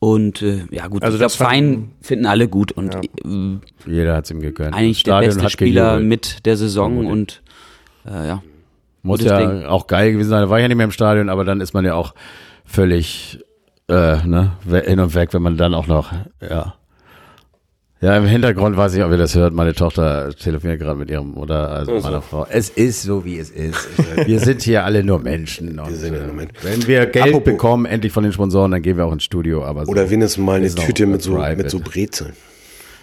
Und 0.00 0.42
äh, 0.42 0.64
ja 0.70 0.86
gut, 0.86 1.02
Also 1.02 1.16
ich 1.16 1.18
glaube, 1.18 1.24
das 1.24 1.34
Fein 1.36 1.90
finden 2.00 2.26
alle 2.26 2.48
gut 2.48 2.70
und 2.72 2.94
äh, 2.94 3.58
Jeder 3.90 4.14
hat's 4.14 4.30
ihm 4.30 4.40
gegönnt. 4.40 4.74
eigentlich 4.74 5.02
der 5.02 5.18
beste 5.20 5.42
hat 5.42 5.50
Spieler 5.50 5.90
gejubelt. 5.90 6.08
mit 6.08 6.46
der 6.46 6.56
Saison 6.56 7.06
und 7.06 7.42
äh, 8.06 8.28
ja. 8.28 8.42
Muss 9.02 9.22
ja 9.22 9.38
Ding. 9.38 9.64
auch 9.64 9.86
geil 9.86 10.12
gewesen 10.12 10.28
sein. 10.30 10.42
Da 10.42 10.50
war 10.50 10.58
ich 10.58 10.62
ja 10.62 10.68
nicht 10.68 10.76
mehr 10.76 10.84
im 10.84 10.92
Stadion, 10.92 11.28
aber 11.28 11.44
dann 11.44 11.60
ist 11.60 11.72
man 11.72 11.84
ja 11.84 11.94
auch 11.94 12.14
völlig 12.64 13.40
äh, 13.88 14.24
ne, 14.26 14.52
hin 14.84 15.00
und 15.00 15.14
weg, 15.14 15.32
wenn 15.32 15.42
man 15.42 15.56
dann 15.56 15.74
auch 15.74 15.86
noch, 15.86 16.12
ja. 16.48 16.74
Ja, 18.00 18.16
im 18.16 18.26
Hintergrund 18.26 18.76
weiß 18.76 18.94
ich, 18.94 19.02
ob 19.02 19.10
ihr 19.10 19.16
das 19.16 19.34
hört. 19.34 19.52
Meine 19.52 19.74
Tochter 19.74 20.32
telefoniert 20.32 20.78
gerade 20.78 20.96
mit 20.98 21.10
ihrem 21.10 21.36
oder 21.36 21.70
also 21.70 21.98
meiner 21.98 22.22
Frau. 22.22 22.46
Es 22.48 22.68
ist 22.70 23.02
so, 23.02 23.24
wie 23.24 23.38
es 23.38 23.50
ist. 23.50 23.88
Wir 24.24 24.38
sind 24.38 24.62
hier 24.62 24.84
alle 24.84 25.02
nur 25.02 25.18
Menschen. 25.18 25.80
Und, 25.80 25.92
sind 25.96 26.14
ja 26.14 26.20
nur 26.20 26.30
äh, 26.30 26.32
Menschen. 26.36 26.54
Wenn 26.62 26.86
wir 26.86 27.06
Geld 27.06 27.24
Apropos- 27.26 27.44
bekommen, 27.44 27.86
endlich 27.86 28.12
von 28.12 28.22
den 28.22 28.32
Sponsoren, 28.32 28.70
dann 28.70 28.82
gehen 28.82 28.96
wir 28.96 29.04
auch 29.04 29.12
ins 29.12 29.24
Studio. 29.24 29.64
Aber 29.64 29.84
so 29.84 29.90
Oder 29.90 30.08
wenigstens 30.10 30.44
mal 30.44 30.58
eine 30.58 30.72
Tüte 30.72 31.06
mit 31.06 31.22
so, 31.22 31.32
private. 31.34 31.56
mit 31.56 31.70
so 31.70 31.80
Brezeln. 31.80 32.34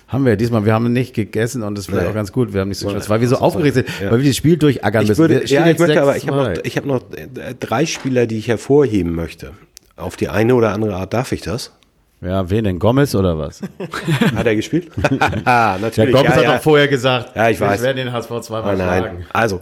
haben 0.08 0.24
wir 0.26 0.38
diesmal. 0.38 0.64
Wir 0.66 0.74
haben 0.74 0.94
nicht 0.94 1.14
gegessen 1.14 1.64
und 1.64 1.78
das 1.78 1.92
wäre 1.92 2.04
Nee. 2.04 2.10
auch 2.10 2.14
ganz 2.14 2.32
gut. 2.32 2.54
Wir 2.54 2.62
haben 2.62 2.70
nicht 2.70 2.78
so 2.80 2.88
Stress, 2.90 3.10
weil 3.10 3.20
wir 3.20 3.28
so 3.28 3.36
aufgeregt 3.36 3.74
sind, 3.76 3.88
ja. 4.02 4.12
weil 4.12 4.22
wir 4.22 4.30
das 4.30 4.38
Spiel 4.38 4.56
durchackern 4.56 5.02
Ich 5.04 5.10
müssen. 5.10 5.20
würde, 5.20 5.42
Wir 5.42 5.48
ja, 5.48 5.68
ich 5.68 5.78
möchte, 5.78 6.02
aber 6.02 6.16
ich 6.16 6.26
habe 6.26 6.38
6-2. 6.42 6.56
noch, 6.56 6.64
ich 6.64 6.78
habe 6.78 6.88
noch 6.88 7.02
äh, 7.18 7.54
drei 7.60 7.86
Spieler, 7.86 8.28
die 8.28 8.38
ich 8.38 8.48
hervorheben 8.48 9.14
möchte. 9.14 9.52
Auf 9.98 10.16
die 10.16 10.30
eine 10.30 10.56
oder 10.56 10.72
andere 10.72 10.96
Art 10.96 11.14
darf 11.14 11.34
ich 11.34 11.42
das. 11.42 11.74
Ja, 12.26 12.50
wen 12.50 12.64
denn? 12.64 12.80
Gomez 12.80 13.14
oder 13.16 13.38
was? 13.38 13.62
Hat 14.36 14.46
er 14.46 14.56
gespielt? 14.56 14.92
ah, 15.46 15.74
Der 15.74 15.80
natürlich. 15.80 16.14
Gomez 16.16 16.30
ja, 16.32 16.36
hat 16.38 16.44
ja. 16.44 16.56
auch 16.58 16.62
vorher 16.62 16.88
gesagt, 16.88 17.36
Ja, 17.36 17.50
ich 17.50 17.60
weiß. 17.60 17.82
werde 17.82 18.04
den 18.04 18.12
HSV 18.12 18.42
zweimal 18.42 18.76
Nein, 18.76 18.88
nein. 18.88 19.00
schlagen. 19.02 19.26
Also, 19.34 19.62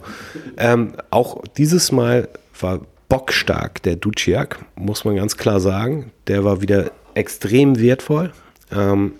ähm, 0.56 0.94
auch 1.10 1.42
dieses 1.56 1.92
Mal 1.92 2.28
war 2.60 2.80
bockstark 3.08 3.82
der 3.82 3.96
Duciak, 3.96 4.58
muss 4.76 5.04
man 5.04 5.16
ganz 5.16 5.36
klar 5.36 5.60
sagen. 5.60 6.12
Der 6.26 6.44
war 6.44 6.62
wieder 6.62 6.90
extrem 7.14 7.78
wertvoll. 7.78 8.32
Ähm, 8.74 9.12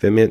wer 0.00 0.10
mir 0.10 0.30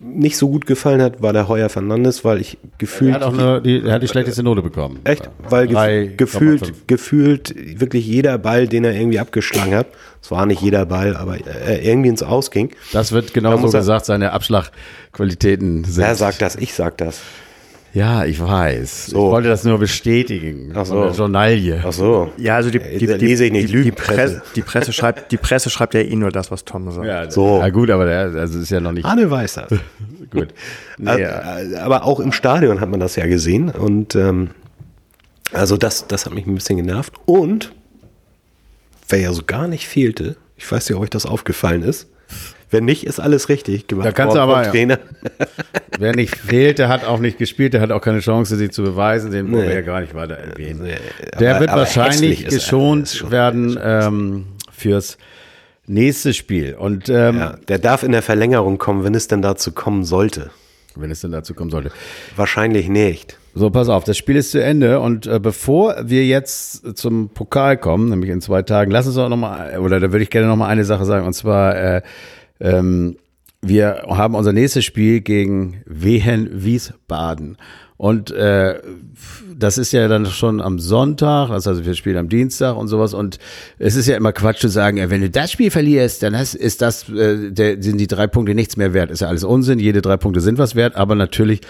nicht 0.00 0.36
so 0.36 0.48
gut 0.48 0.66
gefallen 0.66 1.00
hat, 1.02 1.22
war 1.22 1.32
der 1.32 1.46
Heuer 1.48 1.68
Fernandes, 1.68 2.24
weil 2.24 2.40
ich 2.40 2.54
Er 2.54 2.68
gefühlt. 2.78 3.14
hat 3.14 3.22
auch 3.22 3.32
nur 3.32 3.60
die, 3.60 3.82
er 3.84 3.92
hat 3.94 4.02
die 4.02 4.08
schlechteste 4.08 4.42
Note 4.42 4.62
bekommen. 4.62 5.00
Echt? 5.04 5.28
Weil 5.48 5.68
Drei 5.68 6.04
gef 6.06 6.16
gefühlt, 6.32 6.88
gefühlt 6.88 7.54
wirklich 7.80 8.06
jeder 8.06 8.38
Ball, 8.38 8.66
den 8.68 8.84
er 8.84 8.94
irgendwie 8.94 9.18
abgeschlagen 9.20 9.74
hat, 9.74 9.86
es 10.22 10.30
war 10.30 10.46
nicht 10.46 10.62
jeder 10.62 10.86
Ball, 10.86 11.16
aber 11.16 11.36
irgendwie 11.82 12.08
ins 12.08 12.22
Ausging. 12.22 12.70
Das 12.92 13.12
wird 13.12 13.30
Da 13.30 13.32
genau 13.34 13.52
so 13.56 13.58
muss 13.58 13.74
er- 13.74 13.80
gesagt, 13.80 14.06
seine 14.06 14.32
Abschlagqualitäten 14.32 15.84
sind. 15.84 15.96
Wer 16.04 16.14
sagt 16.14 16.40
das? 16.42 16.56
Ich 16.56 16.74
sag 16.74 16.96
das. 16.98 17.20
Ja, 17.94 18.24
ich 18.24 18.40
weiß. 18.40 19.06
So. 19.06 19.26
Ich 19.26 19.32
wollte 19.32 19.48
das 19.48 19.64
nur 19.64 19.78
bestätigen. 19.78 20.72
Ach 20.74 20.86
so. 20.86 21.08
Journalie. 21.10 21.82
Ach 21.84 21.92
so. 21.92 22.32
Ja, 22.38 22.56
also 22.56 22.70
die, 22.70 22.78
Äh, 22.78 22.98
die, 22.98 23.06
die, 23.06 23.12
lese 23.12 23.44
ich 23.44 23.52
nicht 23.52 23.64
die, 23.64 23.66
die, 23.66 23.72
Lügenpresse. 23.72 24.14
Presse, 24.14 24.42
die, 24.56 24.62
Presse 24.62 24.92
schreibt, 24.94 25.30
die 25.30 25.36
Presse 25.36 25.68
schreibt 25.68 25.92
ja 25.92 26.00
eh 26.00 26.16
nur 26.16 26.30
das, 26.30 26.50
was 26.50 26.64
Tom 26.64 26.90
sagt. 26.90 27.06
Ja, 27.06 27.30
So. 27.30 27.58
Ja 27.58 27.68
gut, 27.68 27.90
aber 27.90 28.06
der, 28.06 28.20
also 28.40 28.58
ist 28.60 28.70
ja 28.70 28.80
noch 28.80 28.92
nicht 28.92 29.04
Arne 29.04 29.30
weiß 29.30 29.54
das. 29.54 29.70
gut. 30.30 30.48
Äh, 31.04 31.20
äh, 31.20 31.76
Aber 31.76 32.04
auch 32.04 32.18
im 32.20 32.32
Stadion 32.32 32.80
hat 32.80 32.88
man 32.88 33.00
das 33.00 33.16
ja 33.16 33.26
gesehen. 33.26 33.68
Und 33.68 34.14
ähm, 34.14 34.50
also 35.52 35.76
das, 35.76 36.06
das 36.06 36.24
hat 36.24 36.32
mich 36.32 36.46
ein 36.46 36.54
bisschen 36.54 36.78
genervt. 36.78 37.12
Und 37.26 37.72
wer 39.08 39.20
ja 39.20 39.32
so 39.34 39.42
gar 39.46 39.68
nicht 39.68 39.86
fehlte, 39.86 40.36
ich 40.56 40.70
weiß 40.70 40.88
nicht, 40.88 40.96
ob 40.96 41.02
euch 41.02 41.10
das 41.10 41.26
aufgefallen 41.26 41.82
ist. 41.82 42.08
Wenn 42.72 42.84
nicht, 42.86 43.04
ist 43.06 43.20
alles 43.20 43.48
richtig 43.48 43.86
gemacht. 43.86 44.06
Da 44.06 44.12
kannst 44.12 44.34
du 44.34 44.40
aber, 44.40 44.62
Trainer. 44.64 44.98
Wer 45.98 46.16
nicht 46.16 46.34
fehlt, 46.36 46.78
der 46.78 46.88
hat 46.88 47.04
auch 47.04 47.20
nicht 47.20 47.38
gespielt, 47.38 47.74
der 47.74 47.80
hat 47.82 47.92
auch 47.92 48.00
keine 48.00 48.20
Chance, 48.20 48.56
sich 48.56 48.72
zu 48.72 48.82
beweisen. 48.82 49.30
Den 49.30 49.52
wollen 49.52 49.62
Nee. 49.62 49.68
wir 49.68 49.74
ja 49.76 49.80
gar 49.82 50.00
nicht 50.00 50.14
weiter 50.14 50.34
erwähnen. 50.34 50.80
Nee, 50.82 50.94
Der 51.38 51.50
aber- 51.52 51.60
wird 51.60 51.70
aber 51.70 51.80
wahrscheinlich 51.82 52.46
geschont 52.46 53.30
werden 53.30 53.78
ähm, 53.82 54.46
fürs 54.72 55.18
nächste 55.86 56.32
Spiel. 56.34 56.74
Und 56.74 57.08
ähm, 57.08 57.36
Ja, 57.38 57.56
der 57.68 57.78
darf 57.78 58.02
in 58.02 58.12
der 58.12 58.22
Verlängerung 58.22 58.78
kommen, 58.78 59.04
wenn 59.04 59.14
es 59.14 59.28
denn 59.28 59.42
dazu 59.42 59.72
kommen 59.72 60.04
sollte. 60.04 60.50
wenn 60.94 61.10
es 61.10 61.20
denn 61.20 61.32
dazu 61.32 61.54
kommen 61.54 61.70
sollte. 61.70 61.90
Wahrscheinlich 62.36 62.88
nicht. 62.88 63.38
So, 63.54 63.68
pass 63.70 63.88
auf, 63.90 64.04
das 64.04 64.16
Spiel 64.16 64.36
ist 64.36 64.50
zu 64.50 64.62
Ende 64.62 65.00
und 65.00 65.26
äh, 65.26 65.38
bevor 65.38 65.96
wir 66.04 66.24
jetzt 66.24 66.98
zum 66.98 67.28
Pokal 67.28 67.76
kommen, 67.76 68.08
nämlich 68.08 68.30
in 68.30 68.40
zwei 68.40 68.62
Tagen, 68.62 68.90
lass 68.90 69.06
uns 69.06 69.18
auch 69.18 69.28
noch 69.28 69.36
mal, 69.36 69.78
oder 69.78 70.00
da 70.00 70.10
würde 70.12 70.22
ich 70.22 70.30
gerne 70.30 70.46
noch 70.48 70.56
mal 70.56 70.68
eine 70.68 70.84
Sache 70.84 71.04
sagen, 71.04 71.26
und 71.26 71.34
zwar, 71.34 71.76
äh, 71.76 72.02
ähm, 72.62 73.16
wir 73.60 74.04
haben 74.08 74.34
unser 74.34 74.52
nächstes 74.52 74.84
Spiel 74.84 75.20
gegen 75.20 75.82
Wehen 75.86 76.64
Wiesbaden. 76.64 77.58
Und 77.96 78.32
äh, 78.32 78.80
das 79.56 79.78
ist 79.78 79.92
ja 79.92 80.08
dann 80.08 80.26
schon 80.26 80.60
am 80.60 80.80
Sonntag, 80.80 81.50
das 81.50 81.66
heißt, 81.66 81.86
wir 81.86 81.94
spielen 81.94 82.16
am 82.16 82.28
Dienstag 82.28 82.76
und 82.76 82.88
sowas. 82.88 83.14
Und 83.14 83.38
es 83.78 83.94
ist 83.94 84.08
ja 84.08 84.16
immer 84.16 84.32
Quatsch 84.32 84.58
zu 84.58 84.66
sagen, 84.66 84.96
äh, 84.96 85.08
wenn 85.08 85.20
du 85.20 85.30
das 85.30 85.52
Spiel 85.52 85.70
verlierst, 85.70 86.24
dann 86.24 86.36
hast, 86.36 86.54
ist 86.54 86.82
das, 86.82 87.08
äh, 87.10 87.52
der, 87.52 87.80
sind 87.80 87.98
die 87.98 88.08
drei 88.08 88.26
Punkte 88.26 88.56
nichts 88.56 88.76
mehr 88.76 88.92
wert. 88.92 89.12
Ist 89.12 89.20
ja 89.20 89.28
alles 89.28 89.44
Unsinn, 89.44 89.78
jede 89.78 90.02
drei 90.02 90.16
Punkte 90.16 90.40
sind 90.40 90.58
was 90.58 90.74
wert. 90.74 90.96
Aber 90.96 91.14
natürlich, 91.14 91.60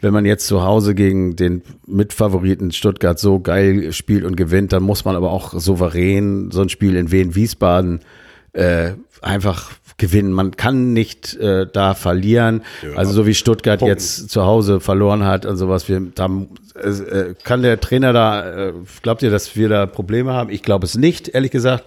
wenn 0.00 0.12
man 0.12 0.24
jetzt 0.24 0.46
zu 0.46 0.62
Hause 0.62 0.94
gegen 0.94 1.34
den 1.34 1.62
Mitfavoriten 1.88 2.70
Stuttgart 2.70 3.18
so 3.18 3.40
geil 3.40 3.92
spielt 3.92 4.24
und 4.24 4.36
gewinnt, 4.36 4.72
dann 4.72 4.84
muss 4.84 5.04
man 5.04 5.16
aber 5.16 5.32
auch 5.32 5.58
souverän 5.58 6.52
so 6.52 6.62
ein 6.62 6.68
Spiel 6.68 6.94
in 6.94 7.10
Wien-Wiesbaden 7.10 7.98
äh, 8.52 8.92
einfach 9.22 9.72
gewinnen. 10.00 10.32
Man 10.32 10.56
kann 10.56 10.92
nicht 10.92 11.36
äh, 11.36 11.66
da 11.72 11.94
verlieren. 11.94 12.62
also 12.96 13.12
so 13.12 13.26
wie 13.26 13.34
Stuttgart 13.34 13.82
jetzt 13.82 14.30
zu 14.30 14.44
Hause 14.44 14.80
verloren 14.80 15.24
hat 15.24 15.46
und 15.46 15.56
sowas. 15.56 15.88
Wir, 15.88 16.00
da, 16.14 16.28
äh, 16.74 17.34
kann 17.44 17.62
der 17.62 17.78
Trainer 17.78 18.12
da, 18.12 18.68
äh, 18.68 18.72
glaubt 19.02 19.22
ihr, 19.22 19.30
dass 19.30 19.54
wir 19.54 19.68
da 19.68 19.86
Probleme 19.86 20.32
haben? 20.32 20.50
Ich 20.50 20.62
glaube 20.62 20.86
es 20.86 20.96
nicht, 20.96 21.28
ehrlich 21.28 21.52
gesagt. 21.52 21.84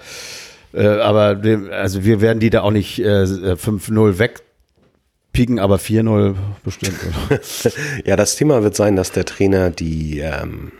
Äh, 0.73 0.87
aber 0.87 1.35
dem, 1.35 1.69
also 1.71 2.03
wir 2.05 2.21
werden 2.21 2.39
die 2.39 2.49
da 2.49 2.61
auch 2.61 2.71
nicht 2.71 2.99
äh, 2.99 3.23
5-0 3.23 4.19
wegpieken, 4.19 5.59
aber 5.59 5.77
4-0 5.77 6.35
bestimmt. 6.63 6.99
Ja, 8.05 8.15
das 8.15 8.35
Thema 8.35 8.63
wird 8.63 8.75
sein, 8.75 8.95
dass 8.95 9.11
der 9.11 9.25
Trainer 9.25 9.71
die, 9.71 10.19
ähm, 10.19 10.71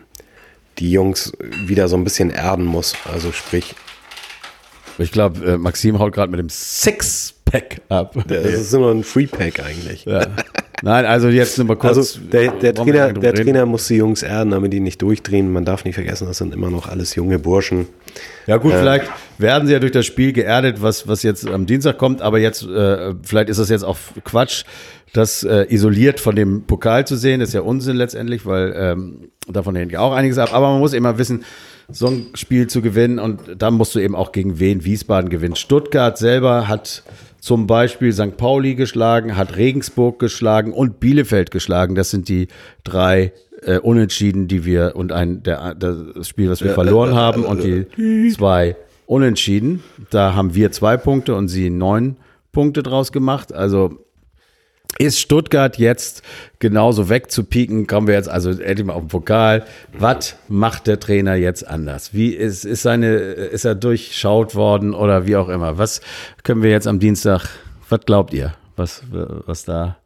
die 0.78 0.92
Jungs 0.92 1.34
wieder 1.66 1.88
so 1.88 1.96
ein 1.96 2.04
bisschen 2.04 2.30
erden 2.30 2.66
muss. 2.66 2.96
Also 3.12 3.32
sprich, 3.32 3.76
Ich 4.98 5.12
glaube, 5.12 5.46
äh, 5.46 5.58
Maxim 5.58 6.00
haut 6.00 6.14
gerade 6.14 6.32
mit 6.32 6.39
dem 6.39 6.50
Six-Pack 6.50 7.82
ab. 7.89 8.16
das 8.28 8.46
ist 8.46 8.74
nur 8.74 8.91
ein 8.91 9.04
Free-Pack 9.04 9.60
eigentlich. 9.60 10.06
Ja. 10.06 10.28
Nein, 10.84 11.06
also 11.06 11.30
jetzt 11.30 11.58
nur 11.58 11.68
mal 11.68 11.78
kurz. 11.78 11.96
Also 11.96 12.20
der, 12.20 12.52
der, 12.52 12.74
Trainer, 12.74 13.14
der 13.14 13.32
reden? 13.32 13.46
Trainer 13.46 13.66
muss 13.66 13.88
die 13.88 13.96
Jungs 13.96 14.22
erden, 14.22 14.52
damit 14.52 14.74
die 14.74 14.82
nicht 14.82 15.02
durchdrehen. 15.02 15.50
Man 15.50 15.64
darf 15.64 15.86
nicht 15.86 15.96
vergessen, 15.96 16.28
das 16.28 16.39
sind 16.39 16.54
immer 16.54 16.70
noch 16.70 16.89
alles 16.89 17.16
junge 17.16 17.39
Burschen. 17.39 17.88
Ja 18.48 18.58
gut, 18.58 18.74
vielleicht 18.74 19.06
werden 19.38 19.66
sie 19.66 19.74
ja 19.74 19.80
durch 19.80 19.94
das 19.94 20.06
Spiel 20.06 20.34
geerdet, 20.34 20.82
was, 20.82 21.08
was 21.08 21.24
jetzt 21.24 21.48
am 21.48 21.66
Dienstag 21.66 21.98
kommt, 21.98 22.22
aber 22.22 22.38
jetzt, 22.38 22.64
äh, 22.64 23.14
vielleicht 23.24 23.48
ist 23.48 23.60
das 23.60 23.70
jetzt 23.70 23.84
auch 23.84 23.98
Quatsch, 24.26 24.66
das 25.14 25.44
äh, 25.44 25.66
isoliert 25.70 26.20
von 26.20 26.36
dem 26.36 26.64
Pokal 26.64 27.08
zu 27.08 27.16
sehen, 27.16 27.39
ist 27.39 27.54
ja 27.54 27.62
Unsinn 27.62 27.96
letztendlich, 27.96 28.46
weil 28.46 28.74
ähm, 28.76 29.30
davon 29.48 29.76
hängt 29.76 29.94
ja 29.94 30.02
auch 30.02 30.12
einiges 30.12 30.38
ab. 30.38 30.54
Aber 30.54 30.70
man 30.72 30.80
muss 30.80 30.91
immer 30.91 31.18
wissen, 31.18 31.46
so 31.90 32.08
ein 32.08 32.28
Spiel 32.34 32.68
zu 32.68 32.82
gewinnen. 32.82 33.20
Und 33.20 33.42
dann 33.58 33.74
musst 33.76 33.96
du 33.96 34.00
eben 34.00 34.16
auch 34.16 34.32
gegen 34.32 34.60
wen 34.60 34.84
Wiesbaden 34.86 35.30
gewinnen. 35.30 35.56
Stuttgart 35.56 36.18
selber 36.18 36.68
hat 36.68 37.04
zum 37.40 37.68
Beispiel 37.68 38.14
St. 38.14 38.38
Pauli 38.38 38.76
geschlagen, 38.76 39.36
hat 39.36 39.58
Regensburg 39.58 40.18
geschlagen 40.20 40.72
und 40.72 41.00
Bielefeld 41.00 41.52
geschlagen. 41.52 41.96
Das 41.96 42.10
sind 42.10 42.30
die 42.30 42.48
drei 42.84 43.34
äh, 43.64 43.80
Unentschieden, 43.80 44.48
die 44.48 44.66
wir 44.66 44.96
und 44.96 45.12
ein 45.12 45.44
der, 45.44 45.76
das 45.76 46.28
Spiel, 46.28 46.50
was 46.50 46.64
wir 46.64 46.74
verloren 46.74 47.16
haben 47.16 47.44
und 47.44 47.64
die 47.64 48.32
zwei 48.32 48.76
Unentschieden. 49.06 49.84
Da 50.10 50.34
haben 50.36 50.56
wir 50.56 50.72
zwei 50.72 50.98
Punkte 50.98 51.36
und 51.36 51.50
sie 51.50 51.70
neun 51.70 52.16
Punkte 52.54 52.82
draus 52.82 53.12
gemacht. 53.12 53.52
Also 53.52 54.03
ist 54.98 55.20
Stuttgart 55.20 55.78
jetzt 55.78 56.22
genauso 56.60 57.10
wegzupieken? 57.10 57.88
Kommen 57.88 58.08
wir 58.08 58.16
jetzt 58.16 58.30
also 58.30 58.52
endlich 58.52 58.86
mal 58.86 58.94
auf 58.94 59.04
den 59.04 59.08
Pokal. 59.10 59.66
Was 59.98 60.36
macht 60.48 60.88
der 60.88 61.00
Trainer 61.00 61.36
jetzt 61.36 61.68
anders? 61.68 62.14
Wie 62.14 62.30
ist, 62.30 62.66
ist 62.66 62.84
seine, 62.84 63.16
ist 63.16 63.66
er 63.66 63.76
durchschaut 63.76 64.56
worden 64.56 64.94
oder 64.94 65.26
wie 65.26 65.36
auch 65.36 65.50
immer? 65.50 65.78
Was 65.78 66.02
können 66.44 66.64
wir 66.64 66.72
jetzt 66.72 66.88
am 66.88 67.00
Dienstag, 67.00 67.50
was 67.89 68.02
glaubt 68.06 68.34
ihr? 68.34 68.54
Was, 68.76 69.04
was 69.12 69.66
da? 69.66 69.98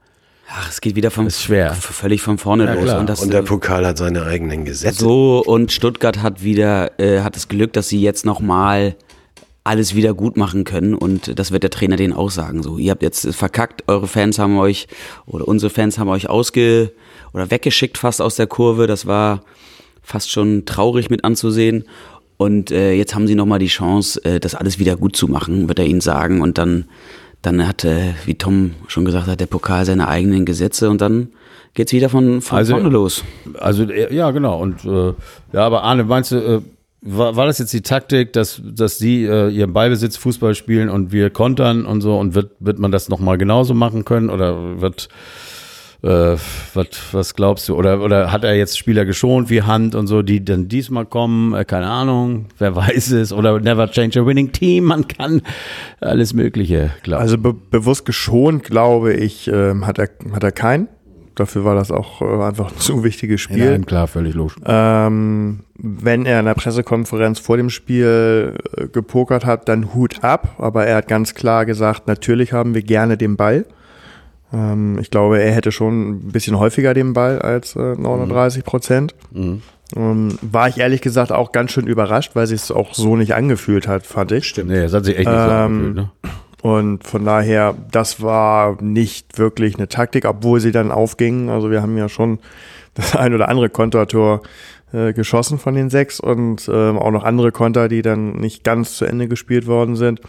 Ach, 0.50 0.70
es 0.70 0.80
geht 0.80 0.96
wieder 0.96 1.12
vom, 1.12 1.28
ist 1.28 1.42
schwer. 1.42 1.74
völlig 1.74 2.22
von 2.22 2.38
vorne 2.38 2.66
ja, 2.66 2.74
los. 2.74 2.94
Und, 2.94 3.10
das, 3.10 3.22
und, 3.22 3.34
der 3.34 3.42
Pokal 3.42 3.86
hat 3.86 3.98
seine 3.98 4.24
eigenen 4.24 4.64
Gesetze. 4.64 5.00
So, 5.00 5.44
und 5.46 5.74
Stuttgart 5.74 6.22
hat 6.22 6.42
wieder, 6.42 6.98
äh, 7.00 7.20
hat 7.22 7.36
das 7.36 7.50
Glück, 7.50 7.74
dass 7.74 7.90
sie 7.90 8.02
jetzt 8.02 8.26
nochmal 8.26 8.96
alles 9.68 9.96
wieder 9.96 10.14
gut 10.14 10.38
machen 10.38 10.64
können 10.64 10.94
und 10.94 11.38
das 11.38 11.52
wird 11.52 11.64
der 11.64 11.70
Trainer 11.70 11.98
denen 11.98 12.14
auch 12.14 12.32
sagen. 12.32 12.64
So, 12.64 12.78
ihr 12.78 12.92
habt 12.92 13.04
jetzt 13.04 13.36
verkackt, 13.36 13.84
eure 13.88 14.08
Fans 14.08 14.40
haben 14.40 14.58
euch 14.58 14.88
oder 15.26 15.48
unsere 15.48 15.70
Fans 15.70 15.98
haben 16.00 16.10
euch 16.10 16.30
ausge 16.30 16.94
oder 17.34 17.52
weggeschickt 17.52 17.98
fast 17.98 18.22
aus 18.22 18.36
der 18.36 18.48
Kurve. 18.48 18.88
Das 18.88 19.06
war 19.06 19.42
fast 20.02 20.32
schon 20.32 20.66
traurig 20.66 21.10
mit 21.10 21.24
anzusehen. 21.24 21.84
Und 22.38 22.72
äh, 22.72 22.94
jetzt 22.94 23.16
haben 23.16 23.28
sie 23.28 23.36
nochmal 23.36 23.60
die 23.60 23.68
Chance, 23.68 24.24
äh, 24.24 24.40
das 24.40 24.56
alles 24.56 24.80
wieder 24.80 24.96
gut 24.96 25.16
zu 25.16 25.28
machen, 25.28 25.68
wird 25.68 25.80
er 25.80 25.86
ihnen 25.86 26.02
sagen. 26.02 26.42
Und 26.42 26.58
dann, 26.58 26.86
dann 27.42 27.68
hat, 27.68 27.84
äh, 27.84 28.14
wie 28.26 28.36
Tom 28.36 28.76
schon 28.88 29.06
gesagt 29.06 29.28
hat, 29.28 29.40
der 29.40 29.48
Pokal 29.48 29.86
seine 29.86 30.08
eigenen 30.08 30.46
Gesetze 30.46 30.90
und 30.90 31.02
dann 31.02 31.30
geht's 31.74 31.92
wieder 31.92 32.10
von, 32.10 32.42
von 32.42 32.60
also, 32.60 32.74
vorne 32.74 32.90
los. 32.90 33.24
Also 33.60 33.84
ja, 33.84 34.32
genau. 34.32 34.62
Und 34.62 34.86
äh, 34.86 35.14
ja, 35.52 35.66
aber 35.66 35.84
Arne, 35.84 36.04
meinst 36.04 36.32
du, 36.32 36.38
äh, 36.38 36.62
war, 37.02 37.36
war 37.36 37.46
das 37.46 37.60
jetzt 37.60 37.74
die 37.74 37.82
Taktik, 37.82 38.34
dass, 38.34 38.62
dass 38.64 38.98
die 38.98 39.26
äh, 39.26 39.50
ihren 39.50 39.74
Ballbesitz 39.74 40.18
Fußball 40.18 40.56
spielen 40.56 40.90
und 40.90 41.12
wir 41.12 41.30
kontern 41.30 41.86
und 41.86 42.02
so 42.02 42.18
und 42.18 42.34
wird, 42.36 42.52
wird 42.60 42.80
man 42.80 42.92
das 42.92 43.10
nochmal 43.10 43.38
genauso 43.38 43.74
machen 43.74 44.04
können 44.04 44.30
oder 44.30 44.82
wird 44.82 45.10
äh, 46.04 46.36
was, 46.74 46.88
was 47.12 47.36
glaubst 47.36 47.70
du? 47.70 47.76
Oder, 47.76 48.02
oder 48.02 48.32
hat 48.32 48.44
er 48.44 48.56
jetzt 48.56 48.78
Spieler 48.78 49.06
geschont 49.06 49.50
wie 49.50 49.64
Hand 49.64 49.96
und 49.96 50.08
so, 50.08 50.22
die 50.22 50.44
dann 50.44 50.68
diesmal 50.68 51.06
kommen? 51.06 51.54
Äh, 51.54 51.66
keine 51.66 51.88
Ahnung, 51.88 52.48
wer 52.58 52.76
weiß 52.76 53.12
es. 53.12 53.34
Oder 53.34 53.60
never 53.60 53.90
change 53.90 54.20
a 54.20 54.26
winning 54.26 54.52
team. 54.52 54.86
Man 54.86 55.08
kann 55.08 55.42
alles 56.00 56.34
Mögliche, 56.34 56.92
glaube 57.04 57.22
Also 57.22 57.38
be 57.38 57.54
bewusst 57.54 58.06
geschont, 58.06 58.64
glaube 58.64 59.14
ich, 59.14 59.48
äh, 59.48 59.74
hat, 59.82 59.98
er, 59.98 60.10
hat 60.34 60.44
er 60.44 60.52
keinen. 60.52 60.88
Dafür 61.38 61.64
war 61.66 61.76
das 61.76 61.92
auch 61.92 62.22
äh, 62.22 62.44
einfach 62.44 62.72
ein 62.72 62.78
zu 62.80 63.04
wichtiges 63.04 63.42
Spiel. 63.42 63.72
Ja, 63.72 63.78
klar, 63.78 64.08
völlig 64.08 64.34
logisch. 64.34 64.56
Ähm, 64.66 65.60
wenn 65.76 66.26
er 66.26 66.40
in 66.40 66.46
der 66.46 66.56
Pressekonferenz 66.56 67.40
vor 67.40 67.58
dem 67.58 67.70
Spiel 67.70 68.56
äh, 68.76 68.88
gepokert 68.88 69.46
hat, 69.46 69.70
dann 69.70 69.94
Hut 69.94 70.24
ab. 70.24 70.56
Aber 70.58 70.86
er 70.86 70.98
hat 70.98 71.08
ganz 71.08 71.36
klar 71.36 71.66
gesagt, 71.66 72.08
natürlich 72.08 72.54
haben 72.54 72.74
wir 72.74 72.82
gerne 72.82 73.18
den 73.18 73.38
Ball. 73.38 73.66
Ähm, 74.52 74.98
ich 75.00 75.12
glaube, 75.12 75.40
er 75.40 75.52
hätte 75.52 75.72
schon 75.72 76.10
ein 76.10 76.32
bisschen 76.32 76.58
häufiger 76.58 76.96
den 76.96 77.14
Ball 77.14 77.40
als 77.40 77.76
äh, 77.76 77.96
39 77.96 78.64
Prozent. 78.64 79.14
Mhm. 79.32 79.62
Ähm, 79.96 80.40
war 80.42 80.68
ich 80.68 80.80
ehrlich 80.80 81.02
gesagt 81.02 81.32
auch 81.32 81.52
ganz 81.52 81.72
schön 81.72 81.86
überrascht, 81.86 82.32
weil 82.34 82.48
sich 82.48 82.62
es 82.62 82.72
auch 82.72 82.96
so 82.96 83.16
nicht 83.16 83.36
angefühlt 83.36 83.88
hat, 83.88 84.08
fand 84.08 84.32
ich. 84.32 84.48
Stimmt. 84.48 84.72
Nee, 84.72 84.80
es 84.80 84.94
hat 84.94 85.06
sich 85.06 85.18
echt 85.18 85.28
nicht 85.28 85.38
so 85.38 85.50
ähm, 85.50 85.52
angefühlt, 85.52 85.96
ne? 85.96 86.12
Und 86.62 87.04
von 87.04 87.24
daher, 87.24 87.76
das 87.92 88.22
war 88.22 88.82
nicht 88.82 89.38
wirklich 89.38 89.76
eine 89.76 89.88
Taktik, 89.88 90.26
obwohl 90.26 90.60
sie 90.60 90.72
dann 90.72 90.92
aufgingen. 90.92 91.50
Also 91.50 91.70
wir 91.70 91.82
haben 91.82 91.98
ja 91.98 92.10
schon 92.10 92.40
das 92.94 93.16
ein 93.16 93.34
oder 93.34 93.50
andere 93.50 93.70
Kontertor 93.70 94.42
äh, 94.92 95.14
geschossen 95.14 95.60
von 95.60 95.76
den 95.76 95.90
sechs 95.90 96.20
und 96.20 96.68
äh, 96.68 96.72
auch 96.72 97.12
noch 97.12 97.24
andere 97.24 97.52
Konter, 97.52 97.90
die 97.90 98.02
dann 98.02 98.34
nicht 98.34 98.64
ganz 98.64 98.96
zu 98.96 99.06
Ende 99.06 99.28
gespielt 99.28 99.68
worden 99.68 99.96
sind. 99.96 100.22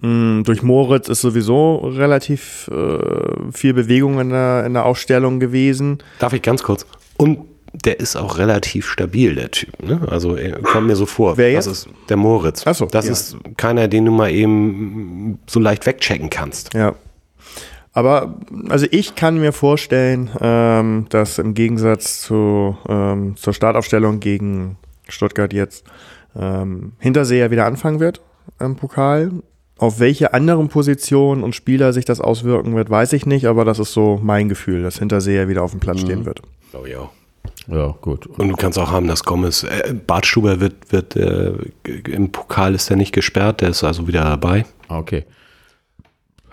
Mm, 0.00 0.42
durch 0.42 0.62
Moritz 0.62 1.08
ist 1.08 1.22
sowieso 1.22 1.76
relativ 1.76 2.68
äh, 2.68 3.52
viel 3.52 3.72
Bewegung 3.72 4.20
in 4.20 4.30
der, 4.30 4.66
in 4.66 4.74
der 4.74 4.84
Aufstellung 4.84 5.40
gewesen. 5.40 5.98
Darf 6.18 6.32
ich 6.32 6.42
ganz 6.42 6.62
kurz? 6.62 6.86
Und 7.16 7.46
der 7.72 8.00
ist 8.00 8.16
auch 8.16 8.38
relativ 8.38 8.86
stabil, 8.88 9.34
der 9.34 9.50
Typ. 9.50 9.82
Ne? 9.82 10.00
Also 10.10 10.36
kommt 10.62 10.86
mir 10.86 10.96
so 10.96 11.06
vor. 11.06 11.36
Wer 11.36 11.52
jetzt? 11.52 11.66
Das 11.66 11.78
ist 11.78 11.88
der 12.08 12.16
Moritz. 12.16 12.62
Ach 12.66 12.74
so, 12.74 12.86
das 12.86 13.06
ja. 13.06 13.12
ist 13.12 13.36
keiner, 13.56 13.88
den 13.88 14.04
du 14.04 14.12
mal 14.12 14.30
eben 14.30 15.38
so 15.46 15.60
leicht 15.60 15.86
wegchecken 15.86 16.30
kannst. 16.30 16.74
Ja. 16.74 16.94
Aber 17.92 18.36
also 18.68 18.86
ich 18.90 19.14
kann 19.14 19.38
mir 19.38 19.52
vorstellen, 19.52 20.30
ähm, 20.40 21.06
dass 21.08 21.38
im 21.38 21.54
Gegensatz 21.54 22.20
zu, 22.20 22.76
ähm, 22.88 23.36
zur 23.36 23.54
Startaufstellung 23.54 24.20
gegen 24.20 24.76
Stuttgart 25.08 25.52
jetzt 25.52 25.86
ähm, 26.38 26.92
Hinterseher 26.98 27.50
wieder 27.50 27.64
anfangen 27.64 28.00
wird 28.00 28.20
im 28.60 28.76
Pokal. 28.76 29.30
Auf 29.78 29.98
welche 29.98 30.32
anderen 30.32 30.68
Positionen 30.68 31.42
und 31.42 31.54
Spieler 31.54 31.92
sich 31.92 32.04
das 32.04 32.20
auswirken 32.20 32.74
wird, 32.74 32.88
weiß 32.88 33.12
ich 33.12 33.26
nicht, 33.26 33.46
aber 33.46 33.64
das 33.64 33.78
ist 33.78 33.92
so 33.92 34.18
mein 34.22 34.48
Gefühl, 34.48 34.82
dass 34.82 34.98
Hinterseher 34.98 35.48
wieder 35.48 35.62
auf 35.62 35.72
dem 35.72 35.80
Platz 35.80 36.02
mhm. 36.02 36.06
stehen 36.06 36.24
wird. 36.26 36.42
Glaube 36.70 36.88
ich 36.88 36.96
auch. 36.96 37.10
Ja, 37.68 37.94
gut. 38.00 38.26
Und 38.26 38.48
du 38.48 38.56
kannst 38.56 38.78
auch 38.78 38.90
haben, 38.90 39.08
dass 39.08 39.24
Gomez, 39.24 39.64
äh, 39.64 39.92
Bartstuber 39.94 40.60
wird, 40.60 40.92
wird 40.92 41.16
äh, 41.16 41.52
im 42.08 42.30
Pokal 42.30 42.74
ist 42.74 42.90
er 42.90 42.96
nicht 42.96 43.12
gesperrt, 43.12 43.60
der 43.60 43.70
ist 43.70 43.82
also 43.82 44.06
wieder 44.06 44.22
dabei. 44.22 44.64
Ah, 44.88 44.98
okay. 44.98 45.24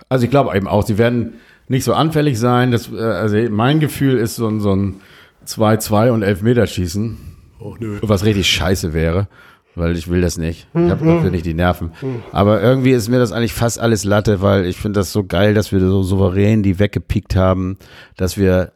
Also 0.08 0.24
ich 0.24 0.30
glaube 0.30 0.56
eben 0.56 0.68
auch, 0.68 0.84
sie 0.84 0.98
werden 0.98 1.34
nicht 1.68 1.84
so 1.84 1.94
anfällig 1.94 2.38
sein. 2.38 2.72
Das, 2.72 2.90
äh, 2.92 3.00
also 3.00 3.36
mein 3.50 3.80
Gefühl 3.80 4.18
ist 4.18 4.36
so 4.36 4.48
ein, 4.48 4.60
so 4.60 4.74
ein 4.74 5.00
2-2 5.46 6.10
und 6.10 6.22
Elfmeterschießen, 6.22 7.16
oh, 7.60 7.76
nö. 7.78 7.98
was 8.02 8.24
richtig 8.24 8.48
scheiße 8.48 8.92
wäre, 8.92 9.28
weil 9.76 9.96
ich 9.96 10.08
will 10.08 10.20
das 10.20 10.36
nicht. 10.36 10.68
Ich 10.74 10.90
habe 10.90 11.04
dafür 11.04 11.30
nicht 11.30 11.46
die 11.46 11.54
Nerven. 11.54 11.92
Aber 12.32 12.60
irgendwie 12.60 12.92
ist 12.92 13.08
mir 13.08 13.18
das 13.18 13.32
eigentlich 13.32 13.54
fast 13.54 13.78
alles 13.78 14.04
Latte, 14.04 14.40
weil 14.40 14.66
ich 14.66 14.78
finde 14.78 15.00
das 15.00 15.12
so 15.12 15.24
geil, 15.24 15.54
dass 15.54 15.70
wir 15.70 15.80
so 15.80 16.02
souverän 16.02 16.62
die 16.62 16.78
weggepickt 16.78 17.36
haben, 17.36 17.76
dass 18.16 18.36
wir 18.36 18.72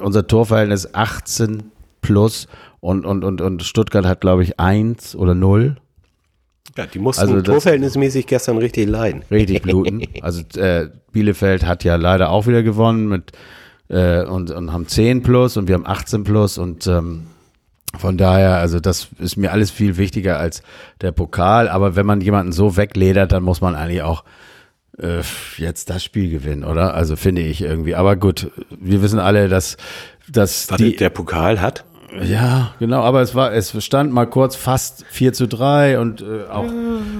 unser 0.00 0.26
Torverhältnis 0.26 0.94
18 0.94 1.70
plus 2.00 2.48
und, 2.80 3.04
und, 3.04 3.24
und, 3.24 3.40
und 3.40 3.62
Stuttgart 3.62 4.06
hat, 4.06 4.20
glaube 4.20 4.42
ich, 4.42 4.58
1 4.60 5.16
oder 5.16 5.34
0. 5.34 5.76
Ja, 6.76 6.86
die 6.86 6.98
mussten 6.98 7.22
also 7.22 7.40
torverhältnismäßig 7.40 8.26
gestern 8.26 8.58
richtig 8.58 8.88
leiden. 8.88 9.22
Richtig 9.30 9.62
bluten. 9.62 10.02
Also 10.22 10.42
äh, 10.58 10.90
Bielefeld 11.12 11.66
hat 11.66 11.84
ja 11.84 11.96
leider 11.96 12.30
auch 12.30 12.46
wieder 12.46 12.62
gewonnen 12.62 13.08
mit 13.08 13.32
äh, 13.88 14.22
und, 14.22 14.50
und 14.50 14.72
haben 14.72 14.86
10 14.86 15.22
plus 15.22 15.56
und 15.56 15.68
wir 15.68 15.74
haben 15.74 15.86
18 15.86 16.24
plus 16.24 16.58
und 16.58 16.86
ähm, 16.86 17.26
von 17.96 18.18
daher, 18.18 18.56
also 18.56 18.80
das 18.80 19.08
ist 19.18 19.36
mir 19.36 19.52
alles 19.52 19.70
viel 19.70 19.96
wichtiger 19.96 20.38
als 20.38 20.62
der 21.00 21.12
Pokal. 21.12 21.68
Aber 21.68 21.96
wenn 21.96 22.04
man 22.04 22.20
jemanden 22.20 22.52
so 22.52 22.76
wegledert, 22.76 23.32
dann 23.32 23.42
muss 23.42 23.60
man 23.60 23.74
eigentlich 23.74 24.02
auch 24.02 24.24
äh, 24.98 25.22
jetzt 25.56 25.88
das 25.90 26.04
Spiel 26.04 26.30
gewinnen, 26.30 26.64
oder? 26.64 26.94
Also 26.94 27.16
finde 27.16 27.42
ich 27.42 27.62
irgendwie. 27.62 27.94
Aber 27.94 28.16
gut, 28.16 28.50
wir 28.70 29.00
wissen 29.00 29.18
alle, 29.18 29.48
dass, 29.48 29.78
dass 30.28 30.66
die, 30.66 30.96
der 30.96 31.10
Pokal 31.10 31.60
hat. 31.60 31.84
Ja, 32.22 32.72
genau, 32.78 33.02
aber 33.02 33.20
es 33.20 33.34
war, 33.34 33.52
es 33.52 33.84
stand 33.84 34.12
mal 34.12 34.26
kurz 34.26 34.56
fast 34.56 35.04
4 35.10 35.32
zu 35.32 35.46
3 35.46 35.98
und 35.98 36.22
äh, 36.22 36.48
auch, 36.50 36.64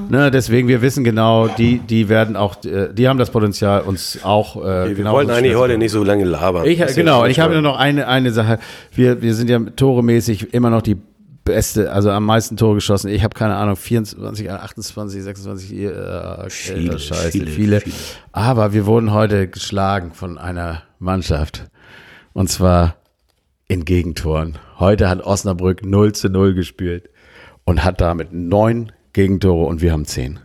ne, 0.09 0.31
deswegen, 0.31 0.67
wir 0.69 0.83
wissen 0.83 1.05
genau, 1.05 1.49
die, 1.49 1.79
die 1.79 2.09
werden 2.09 2.37
auch, 2.37 2.65
äh, 2.65 2.93
die 2.93 3.07
haben 3.09 3.19
das 3.19 3.31
Potenzial, 3.31 3.83
uns 3.83 4.21
auch 4.23 4.57
äh, 4.57 4.59
okay, 4.59 4.95
genau. 4.95 5.11
Wir 5.11 5.17
wollten 5.17 5.31
eigentlich 5.31 5.57
heute 5.57 5.79
nicht 5.79 5.93
so 5.93 6.03
lange 6.03 6.25
labern. 6.25 6.65
Ich, 6.65 6.85
genau, 6.95 7.27
ich 7.27 7.39
habe 7.41 7.53
nur 7.53 7.63
noch 7.63 7.79
eine, 7.79 8.09
eine 8.09 8.33
Sache. 8.33 8.59
Wir, 8.93 9.21
wir 9.21 9.35
sind 9.35 9.51
ja 9.51 9.59
toremäßig 9.59 10.55
immer 10.55 10.71
noch 10.71 10.83
die 10.83 10.97
beste, 11.45 11.93
also 11.93 12.11
am 12.11 12.25
meisten 12.25 12.57
Tore 12.57 12.77
geschossen. 12.77 13.09
Ich 13.09 13.25
habe 13.25 13.35
keine 13.35 13.57
Ahnung, 13.57 13.77
24, 13.77 14.51
28, 14.51 15.23
26, 15.23 15.73
äh, 15.73 16.51
viele, 16.51 16.99
Scheiße, 16.99 17.31
viele, 17.31 17.47
viele. 17.47 17.81
viele. 17.81 17.97
Aber 18.33 18.73
wir 18.73 18.87
wurden 18.87 19.13
heute 19.13 19.49
geschlagen 19.49 20.13
von 20.13 20.39
einer 20.39 20.83
Mannschaft. 20.99 21.65
Und 22.35 22.49
zwar 22.51 22.97
in 23.69 23.85
Gegentoren. 23.85 24.59
Heute 24.79 25.11
hat 25.11 25.23
Osnabrück 25.23 25.85
0 25.85 26.13
zu 26.13 26.31
0 26.31 26.55
gespielt 26.55 27.11
und 27.65 27.85
hat 27.85 28.01
damit 28.01 28.33
neun 28.33 28.93
Gegentore 29.13 29.67
und 29.67 29.83
wir 29.83 29.93
haben 29.93 30.07
zehn. 30.07 30.41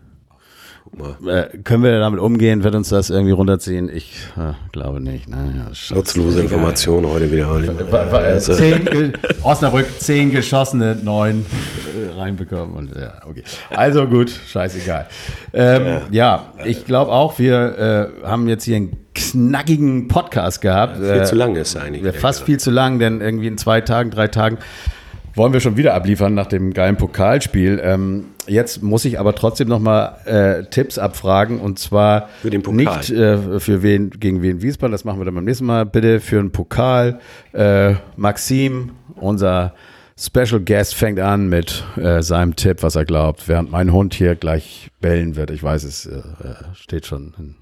Äh, 1.27 1.57
können 1.63 1.83
wir 1.83 1.99
damit 1.99 2.19
umgehen? 2.19 2.63
Wird 2.63 2.75
uns 2.75 2.89
das 2.89 3.09
irgendwie 3.09 3.31
runterziehen? 3.31 3.89
Ich 3.89 4.13
äh, 4.37 4.53
glaube 4.71 4.99
nicht. 4.99 5.27
Naja, 5.27 5.71
Nutzlose 5.89 6.41
Informationen 6.41 7.07
heute 7.07 7.31
wieder. 7.31 7.47
Also 8.13 8.53
zehn, 8.53 9.13
Osnabrück 9.41 9.87
zehn 9.99 10.29
geschossene, 10.29 10.97
neun 11.01 11.45
äh, 11.95 12.19
reinbekommen. 12.19 12.75
Und, 12.75 12.95
ja, 12.95 13.21
okay. 13.27 13.43
Also 13.71 14.05
gut, 14.05 14.29
scheißegal. 14.29 15.07
Ähm, 15.53 15.83
ja. 15.83 16.01
ja. 16.11 16.65
ich 16.65 16.85
glaube 16.85 17.11
auch, 17.11 17.39
wir 17.39 18.11
äh, 18.23 18.27
haben 18.27 18.47
jetzt 18.47 18.65
hier 18.65 18.75
einen 18.75 19.02
knackigen 19.13 20.07
Podcast 20.07 20.61
gehabt. 20.61 20.99
Ja, 21.01 21.13
viel 21.15 21.25
zu 21.25 21.35
lang 21.35 21.55
ist 21.55 21.75
eigentlich. 21.75 22.15
Fast 22.15 22.43
viel 22.43 22.59
zu 22.59 22.71
lang, 22.71 22.99
denn 22.99 23.21
irgendwie 23.21 23.47
in 23.47 23.57
zwei 23.57 23.81
Tagen, 23.81 24.11
drei 24.11 24.27
Tagen 24.27 24.57
wollen 25.35 25.53
wir 25.53 25.59
schon 25.59 25.77
wieder 25.77 25.93
abliefern 25.93 26.33
nach 26.33 26.45
dem 26.47 26.73
geilen 26.73 26.97
Pokalspiel. 26.97 27.81
Ähm, 27.83 28.25
jetzt 28.47 28.83
muss 28.83 29.05
ich 29.05 29.19
aber 29.19 29.33
trotzdem 29.35 29.67
nochmal 29.67 30.17
äh, 30.25 30.63
Tipps 30.65 30.97
abfragen 30.99 31.59
und 31.59 31.79
zwar 31.79 32.29
Für 32.41 32.49
den 32.49 32.61
Pokal. 32.61 32.97
nicht 32.97 33.09
äh, 33.09 33.59
für 33.59 33.81
wen 33.81 34.11
gegen 34.11 34.41
wen 34.41 34.61
Wiesbaden, 34.61 34.91
das 34.91 35.05
machen 35.05 35.19
wir 35.19 35.25
dann 35.25 35.35
beim 35.35 35.45
nächsten 35.45 35.65
Mal. 35.65 35.85
Bitte 35.85 36.19
für 36.19 36.39
einen 36.39 36.51
Pokal. 36.51 37.19
Äh, 37.53 37.95
Maxim, 38.15 38.91
unser 39.15 39.73
Special 40.19 40.59
Guest, 40.59 40.93
fängt 40.93 41.19
an 41.19 41.49
mit 41.49 41.83
äh, 41.97 42.21
seinem 42.21 42.55
Tipp, 42.55 42.83
was 42.83 42.95
er 42.95 43.05
glaubt, 43.05 43.47
während 43.47 43.71
mein 43.71 43.91
Hund 43.91 44.13
hier 44.13 44.35
gleich 44.35 44.91
bellen 45.01 45.35
wird. 45.35 45.49
Ich 45.49 45.63
weiß, 45.63 45.83
es 45.83 46.05
äh, 46.05 46.21
steht 46.75 47.07
schon. 47.07 47.33
In 47.39 47.55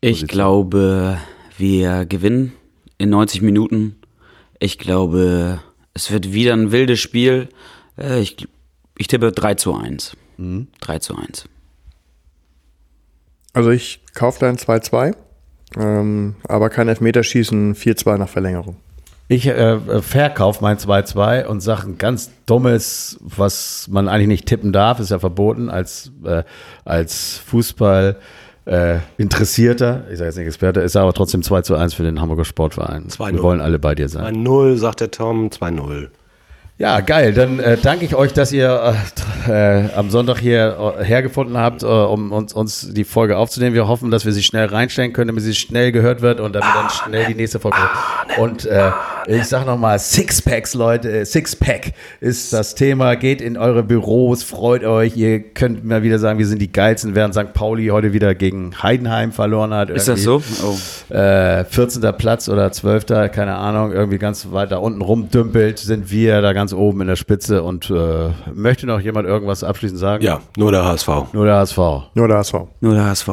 Ich 0.00 0.26
glaube, 0.28 1.18
wir 1.56 2.06
gewinnen 2.06 2.52
in 2.98 3.10
90 3.10 3.42
Minuten. 3.42 3.96
Ich 4.60 4.78
glaube, 4.78 5.60
es 5.94 6.12
wird 6.12 6.32
wieder 6.32 6.52
ein 6.52 6.70
wildes 6.70 7.00
Spiel. 7.00 7.48
Äh, 7.96 8.20
Ich, 8.20 8.46
ich 8.96 9.08
tippe 9.08 9.32
3 9.32 9.54
zu 9.54 9.74
1. 9.74 10.16
3 10.80 10.98
zu 11.00 11.16
1. 11.16 11.48
Also 13.52 13.70
ich 13.70 14.00
kaufe 14.14 14.38
da 14.38 14.48
ein 14.48 14.56
2-2, 14.56 15.16
ähm, 15.76 16.36
aber 16.46 16.70
kein 16.70 16.86
Elfmeterschießen, 16.86 17.74
4-2 17.74 18.18
nach 18.18 18.28
Verlängerung. 18.28 18.76
Ich 19.26 19.46
äh, 19.46 20.00
verkaufe 20.00 20.62
mein 20.62 20.78
2-2 20.78 21.46
und 21.46 21.60
sage 21.60 21.88
ein 21.88 21.98
ganz 21.98 22.30
dummes, 22.46 23.18
was 23.20 23.88
man 23.90 24.06
eigentlich 24.06 24.28
nicht 24.28 24.46
tippen 24.46 24.72
darf, 24.72 25.00
ist 25.00 25.10
ja 25.10 25.18
verboten 25.18 25.70
als, 25.70 26.12
äh, 26.24 26.44
als 26.84 27.38
Fußball 27.46 28.20
äh, 28.68 28.98
Interessierter, 29.16 30.04
ich 30.10 30.18
sage 30.18 30.28
jetzt 30.28 30.36
nicht 30.36 30.46
Experte, 30.46 30.80
ist 30.80 30.96
aber 30.96 31.12
trotzdem 31.12 31.42
2 31.42 31.62
zu 31.62 31.74
1 31.74 31.94
für 31.94 32.02
den 32.02 32.20
Hamburger 32.20 32.44
Sportverein. 32.44 33.06
2-0. 33.08 33.32
Wir 33.32 33.42
wollen 33.42 33.60
alle 33.60 33.78
bei 33.78 33.94
dir 33.94 34.08
sein. 34.08 34.46
2-0, 34.46 34.76
sagt 34.76 35.00
der 35.00 35.10
Tom, 35.10 35.48
2-0. 35.48 36.08
Ja, 36.80 37.00
geil. 37.00 37.32
Dann 37.32 37.58
äh, 37.58 37.76
danke 37.76 38.04
ich 38.04 38.14
euch, 38.14 38.32
dass 38.32 38.52
ihr 38.52 38.94
äh, 39.48 39.80
äh, 39.82 39.92
am 39.96 40.10
Sonntag 40.10 40.38
hier 40.38 40.96
äh, 41.00 41.04
hergefunden 41.04 41.58
habt, 41.58 41.82
äh, 41.82 41.86
um 41.86 42.30
uns, 42.30 42.52
uns 42.52 42.92
die 42.92 43.02
Folge 43.02 43.36
aufzunehmen. 43.36 43.74
Wir 43.74 43.88
hoffen, 43.88 44.12
dass 44.12 44.24
wir 44.24 44.32
sie 44.32 44.44
schnell 44.44 44.66
reinstellen 44.66 45.12
können, 45.12 45.26
damit 45.26 45.42
sie 45.42 45.56
schnell 45.56 45.90
gehört 45.90 46.22
wird 46.22 46.38
und 46.38 46.52
damit 46.54 46.68
dann 46.72 46.88
schnell 46.90 47.26
die 47.26 47.34
nächste 47.34 47.58
Folge. 47.58 47.78
Und 48.38 48.64
äh, 48.66 48.92
ich 49.26 49.44
sag 49.44 49.66
nochmal, 49.66 49.98
Sixpacks, 49.98 50.74
Leute, 50.74 51.26
Sixpack 51.26 51.92
ist 52.20 52.52
das 52.52 52.76
Thema. 52.76 53.16
Geht 53.16 53.40
in 53.40 53.56
eure 53.56 53.82
Büros, 53.82 54.44
freut 54.44 54.84
euch. 54.84 55.16
Ihr 55.16 55.40
könnt 55.40 55.84
mal 55.84 56.04
wieder 56.04 56.20
sagen, 56.20 56.38
wir 56.38 56.46
sind 56.46 56.62
die 56.62 56.70
geilsten, 56.70 57.16
während 57.16 57.34
St. 57.34 57.52
Pauli 57.54 57.88
heute 57.88 58.12
wieder 58.12 58.36
gegen 58.36 58.80
Heidenheim 58.82 59.32
verloren 59.32 59.74
hat. 59.74 59.90
Ist 59.90 60.06
das 60.06 60.24
Irgendwie 60.24 60.54
so? 60.54 60.78
Oh. 61.10 61.14
äh, 61.14 61.64
14. 61.64 62.02
Platz 62.16 62.48
oder 62.48 62.70
12. 62.70 63.06
keine 63.32 63.56
Ahnung, 63.56 63.92
irgendwie 63.92 64.18
ganz 64.18 64.46
weit 64.52 64.70
da 64.70 64.76
unten 64.76 65.02
rumdümpelt, 65.02 65.80
sind 65.80 66.10
wir 66.10 66.40
da 66.40 66.52
ganz 66.68 66.78
oben 66.78 67.00
in 67.00 67.06
der 67.06 67.16
Spitze 67.16 67.62
und 67.62 67.88
äh, 67.90 68.30
möchte 68.52 68.86
noch 68.86 69.00
jemand 69.00 69.26
irgendwas 69.26 69.64
abschließend 69.64 69.98
sagen? 69.98 70.22
Ja, 70.22 70.40
nur 70.56 70.70
der 70.70 70.84
HSV. 70.84 71.08
Nur 71.32 71.46
der 71.46 71.56
HSV. 71.56 71.78
Nur 72.14 72.28
der 72.28 72.38
HSV. 72.38 72.54
Nur 72.80 72.94
der 72.94 73.04
HSV. 73.06 73.28